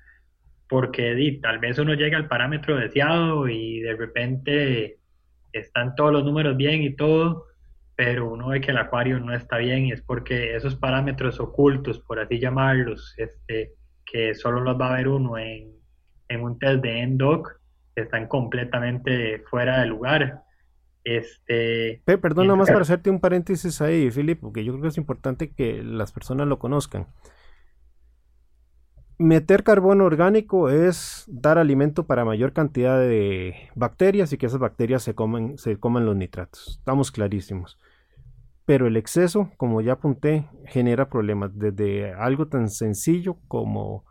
Porque 0.67 1.15
di, 1.15 1.39
tal 1.39 1.59
vez 1.59 1.79
uno 1.79 1.93
llega 1.93 2.17
al 2.17 2.27
parámetro 2.27 2.75
deseado 2.75 3.47
y 3.47 3.79
de 3.79 3.95
repente 3.95 4.97
están 5.53 5.95
todos 5.95 6.11
los 6.11 6.25
números 6.25 6.57
bien 6.57 6.81
y 6.81 6.93
todo, 6.93 7.45
pero 7.95 8.29
uno 8.29 8.47
ve 8.47 8.61
que 8.61 8.71
el 8.71 8.77
acuario 8.77 9.19
no 9.19 9.33
está 9.33 9.57
bien 9.57 9.85
y 9.85 9.91
es 9.91 10.01
porque 10.01 10.55
esos 10.55 10.75
parámetros 10.75 11.39
ocultos, 11.39 11.99
por 11.99 12.19
así 12.19 12.39
llamarlos, 12.39 13.13
este, 13.17 13.73
que 14.05 14.33
solo 14.33 14.61
los 14.61 14.79
va 14.79 14.93
a 14.93 14.97
ver 14.97 15.07
uno 15.07 15.37
en, 15.37 15.73
un 16.41 16.57
test 16.57 16.81
de 16.81 17.05
NDOC, 17.05 17.59
están 17.95 18.27
completamente 18.27 19.43
fuera 19.49 19.81
de 19.81 19.85
lugar. 19.85 20.43
Este, 21.03 22.01
Perdón, 22.05 22.47
nomás 22.47 22.69
para 22.69 22.81
hacerte 22.81 23.11
un 23.11 23.19
paréntesis 23.19 23.81
ahí, 23.81 24.09
Philip, 24.09 24.39
porque 24.39 24.63
yo 24.63 24.73
creo 24.73 24.81
que 24.81 24.87
es 24.87 24.97
importante 24.97 25.51
que 25.51 25.83
las 25.83 26.11
personas 26.11 26.47
lo 26.47 26.57
conozcan. 26.57 27.07
Meter 29.19 29.63
carbono 29.63 30.05
orgánico 30.05 30.69
es 30.69 31.25
dar 31.27 31.59
alimento 31.59 32.05
para 32.05 32.25
mayor 32.25 32.51
cantidad 32.51 32.99
de 32.99 33.69
bacterias 33.75 34.33
y 34.33 34.37
que 34.37 34.47
esas 34.47 34.59
bacterias 34.59 35.03
se 35.03 35.13
coman, 35.13 35.57
se 35.57 35.77
los 35.81 36.15
nitratos. 36.15 36.77
Estamos 36.79 37.11
clarísimos. 37.11 37.77
Pero 38.65 38.87
el 38.87 38.97
exceso, 38.97 39.51
como 39.57 39.81
ya 39.81 39.93
apunté, 39.93 40.47
genera 40.65 41.09
problemas. 41.09 41.51
Desde 41.53 42.13
algo 42.13 42.47
tan 42.47 42.69
sencillo 42.69 43.37
como 43.47 44.03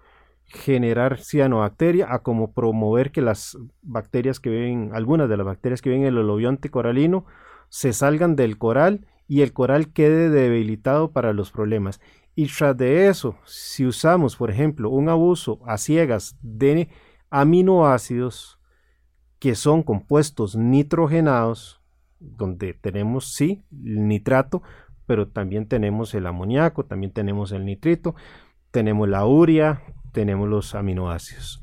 generar 0.45 1.19
cianobacteria 1.19 2.13
a 2.13 2.21
como 2.21 2.53
promover 2.53 3.11
que 3.11 3.23
las 3.23 3.57
bacterias 3.81 4.39
que 4.39 4.51
viven, 4.51 4.91
algunas 4.95 5.29
de 5.29 5.37
las 5.37 5.47
bacterias 5.47 5.81
que 5.81 5.89
viven 5.91 6.03
en 6.03 6.09
el 6.09 6.19
holobionte 6.19 6.71
coralino 6.71 7.25
se 7.71 7.93
salgan 7.93 8.37
del 8.37 8.59
coral 8.59 9.07
y 9.27 9.41
el 9.41 9.55
coral 9.55 9.93
quede 9.93 10.29
debilitado 10.29 11.11
para 11.11 11.33
los 11.33 11.51
problemas. 11.51 12.01
Y 12.35 12.47
tras 12.47 12.77
de 12.77 13.09
eso, 13.09 13.37
si 13.45 13.85
usamos, 13.87 14.37
por 14.37 14.51
ejemplo, 14.51 14.91
un 14.91 15.09
abuso 15.09 15.61
a 15.67 15.77
ciegas 15.77 16.37
de 16.41 16.89
aminoácidos 17.31 18.59
que 19.39 19.55
son 19.55 19.83
compuestos 19.83 20.57
nitrogenados, 20.57 21.81
donde 22.21 22.75
tenemos 22.75 23.35
sí 23.35 23.65
el 23.73 24.07
nitrato, 24.07 24.63
pero 25.07 25.29
también 25.29 25.67
tenemos 25.67 26.15
el 26.15 26.27
amoníaco, 26.27 26.85
también 26.85 27.13
tenemos 27.13 27.53
el 27.53 27.65
nitrito, 27.65 28.15
tenemos 28.71 29.09
la 29.09 29.27
urea, 29.27 29.83
tenemos 30.13 30.49
los 30.49 30.75
aminoácidos. 30.75 31.63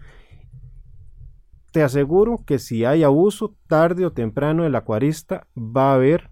Te 1.72 1.84
aseguro 1.84 2.43
que 2.45 2.59
si 2.59 2.84
hay 2.84 3.03
abuso, 3.03 3.55
tarde 3.67 4.05
o 4.05 4.11
temprano 4.11 4.65
el 4.65 4.76
acuarista 4.76 5.47
va 5.55 5.91
a 5.91 5.95
haber 5.95 6.30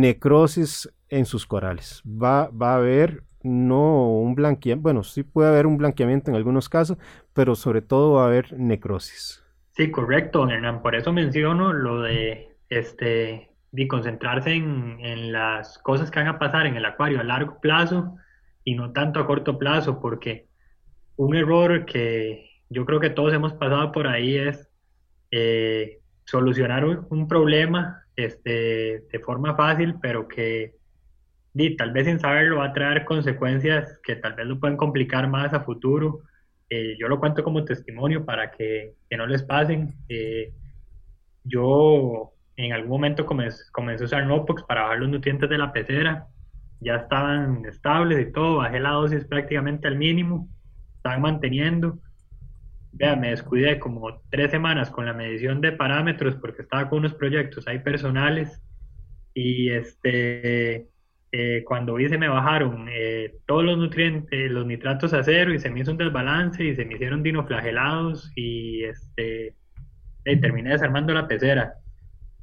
necrosis 0.00 0.92
en 1.08 1.26
sus 1.26 1.46
corales. 1.46 2.02
Va, 2.06 2.48
va 2.48 2.72
a 2.72 2.76
haber 2.76 3.24
no 3.42 4.08
un 4.08 4.34
blanqueamiento, 4.34 4.82
bueno, 4.82 5.02
sí 5.02 5.22
puede 5.22 5.48
haber 5.48 5.66
un 5.66 5.76
blanqueamiento 5.76 6.30
en 6.30 6.36
algunos 6.36 6.68
casos, 6.68 6.96
pero 7.32 7.54
sobre 7.54 7.82
todo 7.82 8.14
va 8.14 8.24
a 8.24 8.26
haber 8.26 8.52
necrosis. 8.58 9.42
Sí, 9.72 9.90
correcto, 9.90 10.48
Hernán. 10.48 10.82
Por 10.82 10.94
eso 10.94 11.12
menciono 11.12 11.72
lo 11.72 12.02
de 12.02 12.56
este 12.68 13.48
de 13.72 13.88
concentrarse 13.88 14.52
en, 14.52 14.98
en, 15.00 15.32
las 15.32 15.78
cosas 15.78 16.10
que 16.10 16.18
van 16.18 16.28
a 16.28 16.38
pasar 16.38 16.66
en 16.66 16.76
el 16.76 16.84
acuario 16.84 17.20
a 17.20 17.24
largo 17.24 17.58
plazo 17.58 18.16
y 18.64 18.74
no 18.74 18.92
tanto 18.92 19.18
a 19.18 19.26
corto 19.26 19.58
plazo, 19.58 19.98
porque 19.98 20.46
un 21.16 21.34
error 21.34 21.86
que 21.86 22.50
yo 22.68 22.84
creo 22.84 23.00
que 23.00 23.08
todos 23.08 23.32
hemos 23.32 23.54
pasado 23.54 23.90
por 23.90 24.06
ahí 24.06 24.36
es 24.36 24.68
eh, 25.30 26.00
solucionar 26.24 26.84
un, 26.84 27.28
problema 27.28 28.01
este, 28.16 29.04
de 29.10 29.18
forma 29.24 29.54
fácil, 29.56 29.96
pero 30.00 30.28
que 30.28 30.74
tal 31.76 31.92
vez 31.92 32.06
sin 32.06 32.18
saberlo 32.18 32.58
va 32.58 32.66
a 32.66 32.72
traer 32.72 33.04
consecuencias 33.04 33.98
que 34.02 34.16
tal 34.16 34.34
vez 34.34 34.46
lo 34.46 34.58
pueden 34.58 34.76
complicar 34.76 35.28
más 35.28 35.52
a 35.52 35.60
futuro. 35.60 36.20
Eh, 36.70 36.96
yo 36.98 37.08
lo 37.08 37.20
cuento 37.20 37.44
como 37.44 37.64
testimonio 37.64 38.24
para 38.24 38.50
que, 38.50 38.94
que 39.08 39.16
no 39.16 39.26
les 39.26 39.42
pasen. 39.42 39.94
Eh, 40.08 40.52
yo 41.44 42.32
en 42.56 42.72
algún 42.72 42.90
momento 42.90 43.26
comencé, 43.26 43.64
comencé 43.72 44.04
a 44.04 44.06
usar 44.06 44.26
Nopox 44.26 44.62
para 44.64 44.82
bajar 44.82 45.00
los 45.00 45.10
nutrientes 45.10 45.48
de 45.50 45.58
la 45.58 45.72
pecera. 45.72 46.28
Ya 46.80 46.96
estaban 46.96 47.64
estables 47.66 48.20
y 48.20 48.32
todo, 48.32 48.56
bajé 48.56 48.80
la 48.80 48.90
dosis 48.90 49.24
prácticamente 49.24 49.86
al 49.86 49.96
mínimo, 49.96 50.48
estaban 50.96 51.22
manteniendo. 51.22 51.98
Vea, 52.92 53.16
me 53.16 53.30
descuidé 53.30 53.78
como 53.78 54.20
tres 54.30 54.50
semanas 54.50 54.90
con 54.90 55.06
la 55.06 55.14
medición 55.14 55.60
de 55.60 55.72
parámetros 55.72 56.36
porque 56.36 56.62
estaba 56.62 56.88
con 56.88 57.00
unos 57.00 57.14
proyectos 57.14 57.66
ahí 57.66 57.78
personales 57.78 58.62
y 59.34 59.70
este 59.70 60.88
eh, 61.34 61.64
cuando 61.64 61.94
vi 61.94 62.10
se 62.10 62.18
me 62.18 62.28
bajaron 62.28 62.86
eh, 62.90 63.36
todos 63.46 63.64
los 63.64 63.78
nutrientes, 63.78 64.50
los 64.50 64.66
nitratos 64.66 65.14
a 65.14 65.24
cero 65.24 65.54
y 65.54 65.58
se 65.58 65.70
me 65.70 65.80
hizo 65.80 65.90
un 65.90 65.96
desbalance 65.96 66.62
y 66.62 66.76
se 66.76 66.84
me 66.84 66.94
hicieron 66.94 67.22
dinoflagelados 67.22 68.30
y 68.36 68.84
este 68.84 69.54
terminé 70.24 70.70
desarmando 70.70 71.14
la 71.14 71.26
pecera. 71.26 71.74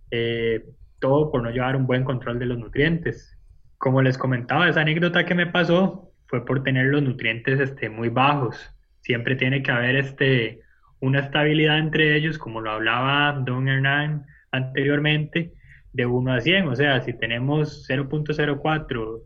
Eh, 0.10 0.66
todo 1.00 1.32
por 1.32 1.44
no 1.44 1.52
llevar 1.52 1.76
un 1.76 1.86
buen 1.86 2.04
control 2.04 2.40
de 2.40 2.48
los 2.48 2.58
nutrientes. 2.58 3.38
Como 3.78 4.02
les 4.02 4.18
comentaba, 4.18 4.68
esa 4.68 4.82
anécdota 4.82 5.26
que 5.26 5.36
me 5.36 5.48
pasó 5.48 6.12
fue 6.28 6.46
por 6.46 6.64
tener 6.64 6.88
los 6.88 7.02
nutrientes 7.02 7.60
este, 7.60 7.90
muy 7.90 8.10
bajos. 8.10 8.76
Siempre 9.02 9.36
tiene 9.36 9.64
que 9.64 9.72
haber 9.72 9.96
este, 9.96 10.62
una 11.00 11.20
estabilidad 11.20 11.80
entre 11.80 12.16
ellos, 12.16 12.38
como 12.38 12.62
lo 12.62 12.72
hablaba 12.72 13.40
Don 13.46 13.68
Hernán 13.68 14.26
anteriormente, 14.52 15.54
de 15.94 16.06
1 16.06 16.34
a 16.34 16.42
100, 16.42 16.68
o 16.68 16.76
sea, 16.76 17.02
si 17.02 17.14
tenemos 17.14 17.88
0.04 17.90 19.24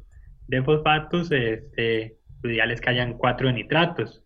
de 0.47 0.63
fosfatos, 0.63 1.31
este, 1.31 2.17
lo 2.41 2.51
ideal 2.51 2.71
es 2.71 2.81
que 2.81 2.89
hayan 2.89 3.17
4 3.17 3.47
de 3.47 3.53
nitratos. 3.53 4.23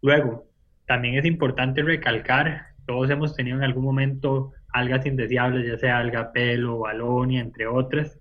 Luego, 0.00 0.46
también 0.86 1.16
es 1.16 1.24
importante 1.24 1.82
recalcar, 1.82 2.68
todos 2.86 3.10
hemos 3.10 3.34
tenido 3.36 3.58
en 3.58 3.64
algún 3.64 3.84
momento 3.84 4.52
algas 4.72 5.04
indeseables, 5.06 5.66
ya 5.66 5.76
sea 5.78 5.98
alga 5.98 6.32
pelo, 6.32 6.78
balonia, 6.78 7.40
entre 7.40 7.66
otras, 7.66 8.18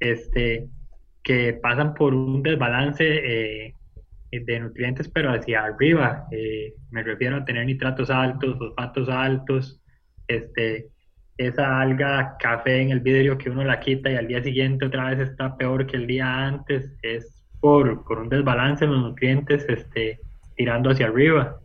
este, 0.00 0.68
que 1.22 1.54
pasan 1.54 1.94
por 1.94 2.14
un 2.14 2.42
desbalance 2.42 3.04
eh, 3.04 3.74
de 4.40 4.60
nutrientes, 4.60 5.08
pero 5.08 5.30
hacia 5.30 5.64
arriba. 5.64 6.26
Eh, 6.30 6.74
me 6.90 7.02
refiero 7.02 7.36
a 7.36 7.44
tener 7.44 7.66
nitratos 7.66 8.10
altos, 8.10 8.58
fosfatos 8.58 9.08
altos, 9.08 9.80
este, 10.28 10.88
esa 11.36 11.80
alga 11.80 12.36
café 12.38 12.80
en 12.80 12.90
el 12.90 13.00
vidrio 13.00 13.36
que 13.38 13.50
uno 13.50 13.64
la 13.64 13.80
quita 13.80 14.10
y 14.10 14.16
al 14.16 14.28
día 14.28 14.42
siguiente 14.42 14.86
otra 14.86 15.10
vez 15.10 15.28
está 15.28 15.56
peor 15.56 15.86
que 15.86 15.96
el 15.96 16.06
día 16.06 16.46
antes, 16.46 16.90
es 17.02 17.42
por, 17.60 18.04
por 18.04 18.18
un 18.18 18.28
desbalance 18.28 18.84
en 18.84 18.92
los 18.92 19.00
nutrientes 19.00 19.64
este, 19.68 20.20
tirando 20.56 20.90
hacia 20.90 21.06
arriba. 21.06 21.58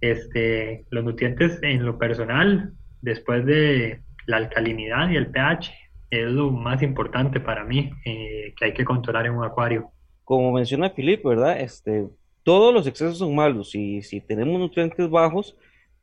Este, 0.00 0.86
los 0.90 1.04
nutrientes 1.04 1.58
en 1.62 1.84
lo 1.84 1.98
personal, 1.98 2.72
después 3.02 3.44
de 3.44 4.00
la 4.26 4.38
alcalinidad 4.38 5.10
y 5.10 5.16
el 5.16 5.26
pH, 5.26 5.72
es 6.10 6.30
lo 6.30 6.50
más 6.50 6.82
importante 6.82 7.38
para 7.38 7.64
mí 7.64 7.90
eh, 8.04 8.52
que 8.56 8.66
hay 8.66 8.72
que 8.72 8.84
controlar 8.84 9.26
en 9.26 9.34
un 9.34 9.44
acuario. 9.44 9.90
Como 10.30 10.52
menciona 10.52 10.90
Filipe, 10.90 11.28
¿verdad? 11.28 11.60
Este, 11.60 12.06
todos 12.44 12.72
los 12.72 12.86
excesos 12.86 13.18
son 13.18 13.34
malos 13.34 13.74
y 13.74 14.00
si 14.02 14.20
tenemos 14.20 14.60
nutrientes 14.60 15.10
bajos, 15.10 15.56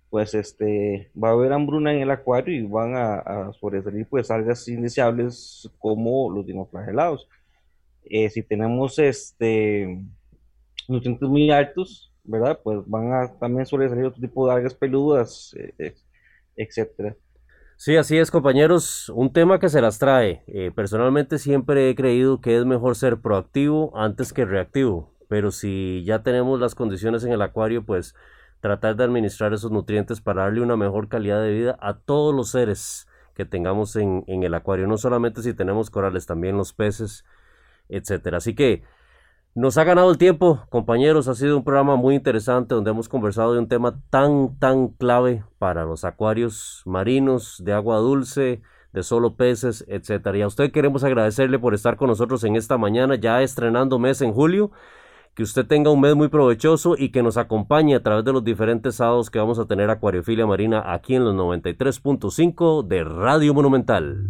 pues 0.09 0.33
este, 0.33 1.09
va 1.15 1.29
a 1.29 1.31
haber 1.31 1.53
hambruna 1.53 1.93
en 1.93 2.01
el 2.01 2.11
acuario 2.11 2.53
y 2.53 2.67
van 2.67 2.93
a, 2.93 3.53
sobresalir 3.57 4.05
pues 4.05 4.29
algas 4.29 4.67
indeseables 4.67 5.71
como 5.79 6.29
los 6.29 6.45
dinoflagelados. 6.45 7.29
Eh, 8.03 8.29
si 8.29 8.43
tenemos 8.43 8.99
este, 8.99 9.97
nutrientes 10.89 11.29
muy 11.29 11.49
altos, 11.49 12.11
¿verdad? 12.25 12.59
Pues 12.61 12.79
van 12.85 13.13
a 13.13 13.39
también 13.39 13.65
sobresalir 13.65 14.07
otro 14.07 14.19
tipo 14.19 14.45
de 14.45 14.55
algas 14.55 14.73
peludas, 14.73 15.55
eh, 15.57 15.95
etcétera. 16.57 17.15
Sí, 17.79 17.95
así 17.95 18.17
es, 18.17 18.31
compañeros. 18.31 19.09
Un 19.09 19.31
tema 19.31 19.59
que 19.59 19.69
se 19.69 19.81
las 19.81 19.99
trae. 19.99 20.43
Eh, 20.47 20.71
personalmente 20.75 21.37
siempre 21.37 21.89
he 21.89 21.95
creído 21.95 22.41
que 22.41 22.57
es 22.57 22.65
mejor 22.65 22.95
ser 22.95 23.21
proactivo 23.21 23.95
antes 23.95 24.33
que 24.33 24.45
reactivo. 24.45 25.13
Pero 25.29 25.51
si 25.51 26.03
ya 26.03 26.23
tenemos 26.23 26.59
las 26.59 26.73
condiciones 26.73 27.23
en 27.23 27.33
el 27.33 27.41
acuario, 27.43 27.85
pues 27.85 28.15
tratar 28.61 28.95
de 28.95 29.03
administrar 29.03 29.53
esos 29.53 29.71
nutrientes 29.71 30.21
para 30.21 30.43
darle 30.43 30.61
una 30.61 30.75
mejor 30.75 31.07
calidad 31.07 31.39
de 31.39 31.53
vida 31.53 31.77
a 31.79 31.99
todos 31.99 32.33
los 32.33 32.49
seres 32.49 33.07
que 33.35 33.45
tengamos 33.45 33.95
en, 33.95 34.23
el 34.27 34.53
acuario, 34.55 34.87
no 34.87 34.97
solamente 34.97 35.43
si 35.43 35.53
tenemos 35.53 35.91
corales, 35.91 36.25
también 36.25 36.57
los 36.57 36.73
peces, 36.73 37.23
etcétera. 37.89 38.37
Así 38.37 38.55
que 38.55 38.81
nos 39.57 39.79
ha 39.79 39.83
ganado 39.83 40.11
el 40.11 40.19
tiempo, 40.19 40.61
compañeros, 40.69 41.27
ha 41.27 41.33
sido 41.33 41.57
un 41.57 41.63
programa 41.63 41.95
muy 41.95 42.13
interesante 42.13 42.75
donde 42.75 42.91
hemos 42.91 43.09
conversado 43.09 43.53
de 43.53 43.59
un 43.59 43.67
tema 43.67 43.99
tan, 44.11 44.55
tan 44.59 44.89
clave 44.89 45.43
para 45.57 45.83
los 45.83 46.05
acuarios 46.05 46.83
marinos, 46.85 47.63
de 47.65 47.73
agua 47.73 47.97
dulce, 47.97 48.61
de 48.93 49.01
solo 49.01 49.35
peces, 49.35 49.83
etcétera. 49.87 50.37
Y 50.37 50.41
a 50.43 50.47
usted 50.47 50.71
queremos 50.71 51.03
agradecerle 51.03 51.57
por 51.57 51.73
estar 51.73 51.97
con 51.97 52.07
nosotros 52.07 52.43
en 52.43 52.55
esta 52.55 52.77
mañana, 52.77 53.15
ya 53.15 53.41
estrenando 53.41 53.97
mes 53.97 54.21
en 54.21 54.31
julio 54.31 54.69
que 55.33 55.41
usted 55.41 55.65
tenga 55.65 55.89
un 55.89 56.01
mes 56.01 56.15
muy 56.15 56.27
provechoso 56.27 56.95
y 56.95 57.09
que 57.09 57.23
nos 57.23 57.37
acompañe 57.37 57.95
a 57.95 58.03
través 58.03 58.25
de 58.25 58.33
los 58.33 58.43
diferentes 58.43 58.95
sábados 58.95 59.31
que 59.31 59.39
vamos 59.39 59.57
a 59.57 59.65
tener 59.65 59.89
Acuariofilia 59.89 60.45
Marina 60.45 60.83
aquí 60.93 61.15
en 61.15 61.23
los 61.23 61.33
93.5 61.33 62.85
de 62.85 63.03
Radio 63.03 63.55
Monumental. 63.55 64.29